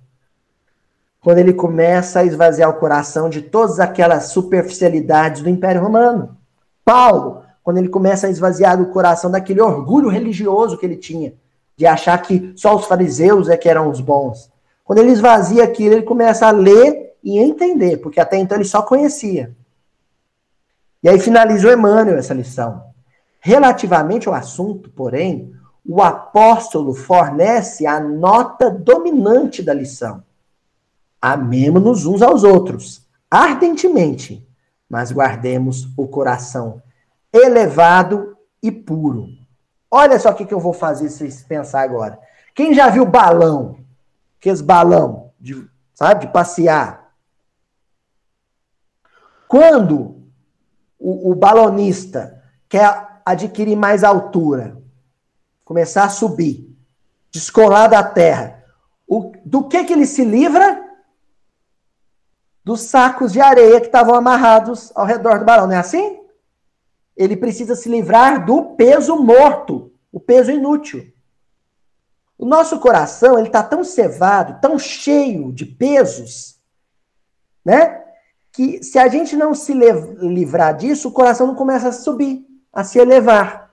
quando 1.21 1.39
ele 1.39 1.53
começa 1.53 2.21
a 2.21 2.25
esvaziar 2.25 2.71
o 2.71 2.79
coração 2.79 3.29
de 3.29 3.43
todas 3.43 3.81
aquelas 3.81 4.27
superficialidades 4.27 5.43
do 5.43 5.51
Império 5.51 5.83
Romano. 5.83 6.39
Paulo, 6.85 7.43
quando 7.67 7.79
ele 7.79 7.89
começa 7.89 8.29
a 8.29 8.31
esvaziar 8.31 8.81
o 8.81 8.93
coração 8.93 9.29
daquele 9.29 9.61
orgulho 9.61 10.09
religioso 10.09 10.79
que 10.79 10.87
ele 10.87 10.95
tinha, 10.95 11.35
de 11.77 11.85
achar 11.85 12.17
que 12.23 12.53
só 12.55 12.77
os 12.77 12.85
fariseus 12.85 13.49
é 13.49 13.57
que 13.57 13.69
eram 13.69 13.91
os 13.91 14.01
bons. 14.01 14.53
Quando 14.85 15.01
ele 15.01 15.11
esvazia 15.11 15.65
aquilo, 15.65 15.95
ele 15.95 16.05
começa 16.05 16.47
a 16.47 16.53
ler 16.53 17.17
e 17.25 17.41
entender, 17.41 17.97
porque 17.97 18.21
até 18.21 18.37
então 18.37 18.57
ele 18.57 18.65
só 18.65 18.83
conhecia. 18.83 19.53
E 21.03 21.09
aí 21.09 21.19
finaliza 21.19 21.67
o 21.67 21.73
Emmanuel 21.73 22.17
essa 22.17 22.33
lição. 22.33 22.85
Relativamente 23.41 24.29
ao 24.29 24.35
assunto, 24.35 24.89
porém, 24.91 25.53
o 25.85 26.01
apóstolo 26.01 26.95
fornece 26.95 27.85
a 27.85 27.99
nota 27.99 28.71
dominante 28.71 29.61
da 29.61 29.75
lição. 29.75 30.23
Amemos-nos 31.21 32.07
uns 32.07 32.23
aos 32.23 32.45
outros, 32.45 33.05
ardentemente, 33.29 34.47
mas 34.89 35.11
guardemos 35.11 35.89
o 35.97 36.07
coração 36.07 36.81
elevado 37.39 38.37
e 38.63 38.71
puro. 38.71 39.29
Olha 39.91 40.19
só 40.19 40.31
o 40.31 40.35
que, 40.35 40.53
eu 40.53 40.61
vou 40.61 40.73
fazer 40.73 41.09
vocês 41.09 41.43
pensar 41.43 41.83
agora. 41.83 42.19
Quem 42.55 42.75
já 42.75 42.89
viu 42.89 43.07
balão? 43.07 43.79
Aqueles 44.39 44.61
balão, 44.61 45.33
de, 45.41 45.69
sabe, 45.95 46.27
de 46.27 46.33
passear. 46.33 47.13
Quando 49.49 50.23
o, 50.99 51.31
o 51.31 51.35
balonista 51.35 52.43
quer 52.69 53.21
adquirir 53.25 53.77
mais 53.77 54.03
altura, 54.03 54.77
começar 55.65 56.05
a 56.05 56.11
subir, 56.11 56.77
descolar 57.31 57.89
da 57.89 58.03
terra, 58.03 58.65
o, 59.07 59.33
do 59.45 59.69
que, 59.69 59.85
que 59.85 59.93
ele 59.93 60.07
se 60.07 60.25
livra? 60.25 60.85
Dos 62.65 62.81
sacos 62.81 63.33
de 63.33 63.41
areia 63.41 63.81
que 63.81 63.87
estavam 63.87 64.15
amarrados 64.15 64.91
ao 64.97 65.07
redor 65.07 65.39
do 65.39 65.45
balão, 65.45 65.69
não 65.69 65.75
é 65.75 65.79
assim? 65.79 66.26
Ele 67.17 67.37
precisa 67.37 67.75
se 67.75 67.89
livrar 67.89 68.45
do 68.45 68.75
peso 68.77 69.17
morto, 69.17 69.91
o 70.13 70.21
peso 70.21 70.51
inútil. 70.51 71.07
O 72.39 72.45
nosso 72.45 72.79
coração, 72.79 73.39
ele 73.39 73.49
está 73.49 73.63
tão 73.63 73.83
cevado, 73.83 74.61
tão 74.61 74.79
cheio 74.79 75.51
de 75.53 75.65
pesos, 75.65 76.57
né? 77.65 78.03
Que 78.53 78.83
se 78.83 78.99
a 78.99 79.09
gente 79.09 79.35
não 79.35 79.55
se 79.55 79.73
livrar 79.73 80.77
disso, 80.77 81.09
o 81.09 81.13
coração 81.13 81.47
não 81.47 81.55
começa 81.55 81.89
a 81.89 81.93
subir, 81.93 82.47
a 82.73 82.85
se 82.85 82.99
elevar. 82.99 83.71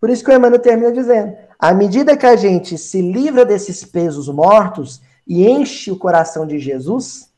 Por 0.00 0.10
isso 0.10 0.24
que 0.24 0.30
o 0.30 0.34
Emmanuel 0.34 0.60
termina 0.60 0.92
dizendo: 0.92 1.36
à 1.58 1.74
medida 1.74 2.16
que 2.16 2.26
a 2.26 2.36
gente 2.36 2.78
se 2.78 3.00
livra 3.02 3.44
desses 3.44 3.84
pesos 3.84 4.28
mortos 4.28 5.00
e 5.26 5.48
enche 5.48 5.90
o 5.90 5.98
coração 5.98 6.46
de 6.46 6.58
Jesus, 6.58 7.30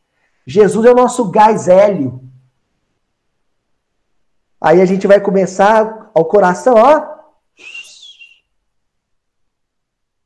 Jesus 0.47 0.87
é 0.87 0.91
o 0.91 0.95
nosso 0.95 1.31
gás 1.31 1.69
hélio, 1.69 2.23
Aí 4.65 4.81
a 4.81 4.87
gente 4.87 5.07
vai 5.07 5.21
começar 5.21 6.11
ao 6.15 6.25
coração, 6.25 6.73
ó. 6.75 7.07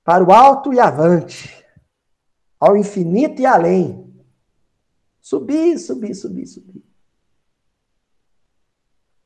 Para 0.05 0.23
o 0.23 0.31
alto 0.31 0.73
e 0.73 0.79
avante. 0.79 1.67
Ao 2.61 2.77
infinito 2.77 3.43
e 3.43 3.47
além. 3.47 4.15
Subir, 5.21 5.77
subir, 5.81 6.15
subir, 6.15 6.47
subir. 6.47 6.85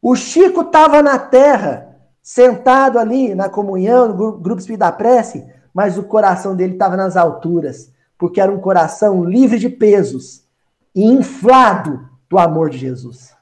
O 0.01 0.17
Chico 0.17 0.63
estava 0.63 1.03
na 1.03 1.19
terra, 1.19 1.95
sentado 2.23 2.99
ali 2.99 3.35
na 3.35 3.51
comunhão, 3.51 4.09
no 4.09 4.39
grupo 4.39 4.61
Espírito 4.61 4.81
da 4.81 4.93
Prece, 4.93 5.47
mas 5.75 5.99
o 5.99 6.05
coração 6.05 6.57
dele 6.57 6.73
estava 6.73 6.97
nas 6.97 7.19
alturas, 7.19 7.93
porque 8.17 8.41
era 8.41 8.51
um 8.51 8.63
coração 8.63 9.23
livre 9.23 9.59
de 9.59 9.69
pesos 9.69 10.49
e 10.95 11.05
inflado 11.05 12.09
do 12.31 12.39
amor 12.39 12.71
de 12.71 12.79
Jesus. 12.79 13.42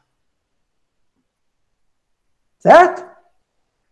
Certo? 2.60 3.04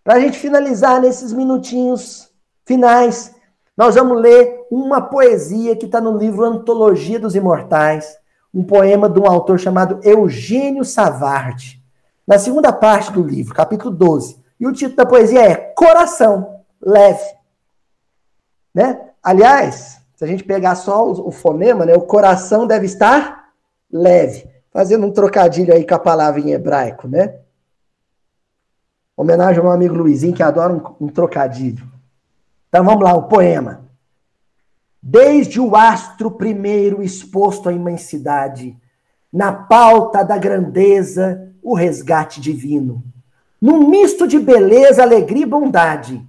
Para 0.04 0.14
a 0.14 0.20
gente 0.20 0.38
finalizar 0.38 1.00
nesses 1.00 1.32
minutinhos 1.32 2.30
finais, 2.64 3.34
nós 3.76 3.94
vamos 3.94 4.20
ler 4.20 4.66
uma 4.70 5.00
poesia 5.00 5.74
que 5.74 5.86
está 5.86 6.00
no 6.00 6.16
livro 6.16 6.44
Antologia 6.44 7.18
dos 7.18 7.34
Imortais, 7.34 8.18
um 8.52 8.62
poema 8.62 9.08
de 9.08 9.18
um 9.18 9.26
autor 9.26 9.58
chamado 9.58 10.00
Eugênio 10.02 10.84
Savardi. 10.84 11.82
Na 12.26 12.38
segunda 12.38 12.72
parte 12.72 13.10
do 13.10 13.22
livro, 13.22 13.54
capítulo 13.54 13.90
12. 13.90 14.38
E 14.60 14.66
o 14.66 14.72
título 14.72 14.96
da 14.96 15.06
poesia 15.06 15.42
é 15.42 15.54
Coração 15.54 16.62
Leve. 16.80 17.24
Né? 18.74 19.00
Aliás, 19.22 20.00
se 20.14 20.24
a 20.24 20.26
gente 20.26 20.44
pegar 20.44 20.74
só 20.74 21.06
o, 21.06 21.28
o 21.28 21.30
fonema, 21.30 21.86
né, 21.86 21.94
o 21.94 22.02
coração 22.02 22.66
deve 22.66 22.86
estar 22.86 23.50
leve. 23.90 24.48
Fazendo 24.70 25.06
um 25.06 25.12
trocadilho 25.12 25.72
aí 25.72 25.86
com 25.86 25.94
a 25.94 25.98
palavra 25.98 26.40
em 26.40 26.52
hebraico, 26.52 27.08
né? 27.08 27.38
Homenagem 29.18 29.58
ao 29.58 29.64
meu 29.64 29.72
amigo 29.72 29.96
Luizinho, 29.96 30.32
que 30.32 30.44
adora 30.44 30.72
um, 30.72 31.06
um 31.06 31.08
trocadilho. 31.08 31.84
Então 32.68 32.84
vamos 32.84 33.02
lá, 33.02 33.14
o 33.14 33.24
poema. 33.24 33.84
Desde 35.02 35.60
o 35.60 35.74
astro 35.74 36.30
primeiro 36.30 37.02
exposto 37.02 37.68
à 37.68 37.72
imensidade, 37.72 38.76
na 39.32 39.52
pauta 39.52 40.22
da 40.22 40.38
grandeza, 40.38 41.52
o 41.60 41.74
resgate 41.74 42.40
divino. 42.40 43.02
Num 43.60 43.88
misto 43.88 44.24
de 44.24 44.38
beleza, 44.38 45.02
alegria 45.02 45.42
e 45.42 45.46
bondade, 45.46 46.24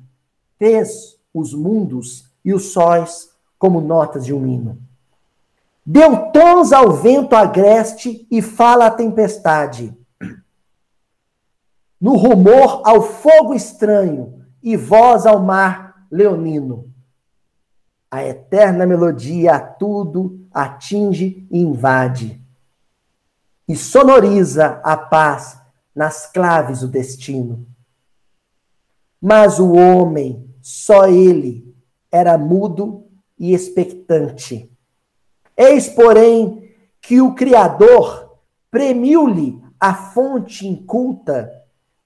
fez 0.57 1.15
os 1.31 1.53
mundos 1.53 2.25
e 2.43 2.55
os 2.55 2.71
sóis 2.71 3.29
como 3.59 3.79
notas 3.81 4.25
de 4.25 4.33
um 4.33 4.47
hino. 4.47 4.79
Deu 5.85 6.31
tons 6.31 6.73
ao 6.73 6.91
vento 6.93 7.35
agreste 7.35 8.25
e 8.31 8.41
fala 8.41 8.87
à 8.87 8.91
tempestade 8.91 9.95
no 11.99 12.15
rumor 12.15 12.81
ao 12.85 13.01
fogo 13.01 13.53
estranho 13.53 14.45
e 14.63 14.77
voz 14.77 15.25
ao 15.25 15.41
mar 15.41 16.05
leonino. 16.09 16.93
A 18.09 18.23
eterna 18.23 18.85
melodia 18.85 19.55
a 19.55 19.59
tudo 19.59 20.47
atinge 20.51 21.47
e 21.51 21.59
invade, 21.59 22.41
e 23.67 23.75
sonoriza 23.75 24.81
a 24.83 24.97
paz 24.97 25.61
nas 25.93 26.25
claves 26.25 26.81
o 26.81 26.87
destino. 26.87 27.67
Mas 29.21 29.59
o 29.59 29.73
homem, 29.73 30.49
só 30.61 31.07
ele, 31.07 31.75
era 32.11 32.37
mudo 32.37 33.05
e 33.37 33.53
expectante. 33.53 34.71
Eis, 35.55 35.89
porém, 35.89 36.73
que 37.01 37.21
o 37.21 37.35
Criador 37.35 38.39
premiu-lhe 38.71 39.61
a 39.79 39.93
fonte 39.93 40.67
inculta 40.67 41.51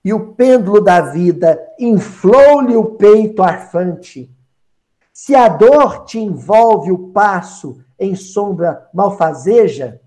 e 0.03 0.13
o 0.13 0.33
pêndulo 0.33 0.81
da 0.81 1.01
vida 1.01 1.59
inflou-lhe 1.79 2.75
o 2.75 2.85
peito 2.95 3.41
arfante. 3.41 4.29
Se 5.13 5.35
a 5.35 5.47
dor 5.47 6.05
te 6.05 6.19
envolve 6.19 6.91
o 6.91 7.09
passo 7.09 7.79
em 7.97 8.15
sombra 8.15 8.89
malfazeja, 8.93 10.01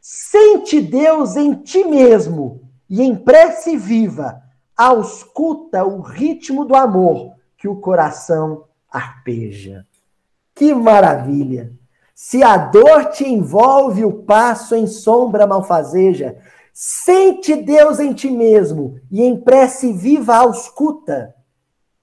sente 0.00 0.80
Deus 0.80 1.36
em 1.36 1.54
ti 1.54 1.84
mesmo 1.84 2.62
e 2.88 3.02
em 3.02 3.14
prece 3.14 3.76
viva 3.76 4.40
ausculta 4.76 5.84
o 5.84 6.00
ritmo 6.00 6.64
do 6.64 6.74
amor 6.74 7.34
que 7.58 7.68
o 7.68 7.76
coração 7.76 8.64
arpeja. 8.90 9.86
Que 10.54 10.74
maravilha! 10.74 11.72
Se 12.14 12.42
a 12.42 12.56
dor 12.56 13.06
te 13.06 13.28
envolve 13.28 14.04
o 14.04 14.22
passo 14.22 14.74
em 14.74 14.86
sombra 14.86 15.46
malfazeja, 15.46 16.36
Sente 16.72 17.54
Deus 17.54 18.00
em 18.00 18.12
ti 18.12 18.30
mesmo 18.30 18.98
e 19.10 19.22
em 19.22 19.38
prece 19.38 19.92
viva 19.92 20.36
ausculta 20.36 21.34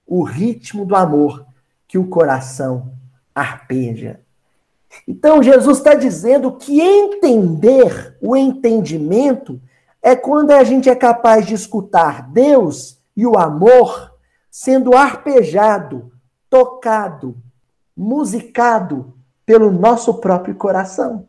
o 0.06 0.22
ritmo 0.22 0.84
do 0.84 0.94
amor 0.94 1.44
que 1.88 1.98
o 1.98 2.08
coração 2.08 2.92
arpeja. 3.34 4.20
Então, 5.06 5.42
Jesus 5.42 5.78
está 5.78 5.94
dizendo 5.94 6.52
que 6.52 6.80
entender 6.80 8.16
o 8.20 8.36
entendimento 8.36 9.60
é 10.02 10.16
quando 10.16 10.52
a 10.52 10.64
gente 10.64 10.88
é 10.88 10.94
capaz 10.94 11.46
de 11.46 11.54
escutar 11.54 12.30
Deus 12.30 12.98
e 13.16 13.26
o 13.26 13.36
amor 13.36 14.14
sendo 14.50 14.96
arpejado, 14.96 16.12
tocado, 16.48 17.36
musicado 17.96 19.14
pelo 19.44 19.70
nosso 19.70 20.14
próprio 20.14 20.54
coração. 20.54 21.28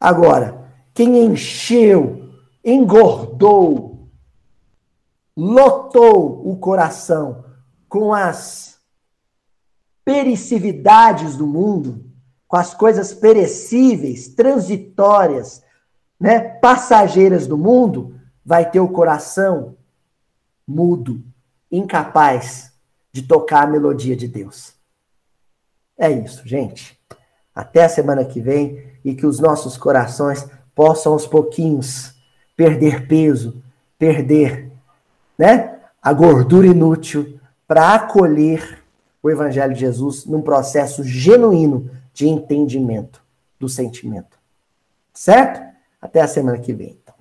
Agora, 0.00 0.72
quem 0.94 1.24
encheu, 1.24 2.30
engordou, 2.64 4.08
lotou 5.36 6.48
o 6.48 6.56
coração 6.56 7.44
com 7.88 8.12
as 8.12 8.78
pericividades 10.04 11.36
do 11.36 11.46
mundo, 11.46 12.04
com 12.46 12.56
as 12.56 12.72
coisas 12.74 13.12
perecíveis, 13.12 14.28
transitórias, 14.28 15.62
né, 16.18 16.40
passageiras 16.40 17.46
do 17.46 17.58
mundo, 17.58 18.18
vai 18.44 18.70
ter 18.70 18.80
o 18.80 18.88
coração 18.88 19.76
mudo, 20.66 21.22
incapaz 21.70 22.72
de 23.12 23.22
tocar 23.22 23.64
a 23.64 23.70
melodia 23.70 24.16
de 24.16 24.26
Deus. 24.26 24.74
É 25.96 26.10
isso, 26.10 26.46
gente. 26.46 26.98
Até 27.54 27.84
a 27.84 27.88
semana 27.88 28.24
que 28.24 28.40
vem 28.40 28.87
e 29.08 29.14
que 29.14 29.26
os 29.26 29.40
nossos 29.40 29.78
corações 29.78 30.46
possam 30.74 31.14
aos 31.14 31.26
pouquinhos 31.26 32.14
perder 32.54 33.06
peso, 33.06 33.62
perder, 33.98 34.70
né, 35.38 35.78
a 36.02 36.12
gordura 36.12 36.66
inútil 36.66 37.40
para 37.66 37.94
acolher 37.94 38.84
o 39.22 39.30
evangelho 39.30 39.72
de 39.72 39.80
Jesus 39.80 40.26
num 40.26 40.42
processo 40.42 41.02
genuíno 41.02 41.90
de 42.12 42.28
entendimento 42.28 43.22
do 43.58 43.68
sentimento. 43.68 44.38
Certo? 45.14 45.60
Até 46.02 46.20
a 46.20 46.28
semana 46.28 46.58
que 46.58 46.74
vem, 46.74 46.98
então. 47.02 47.14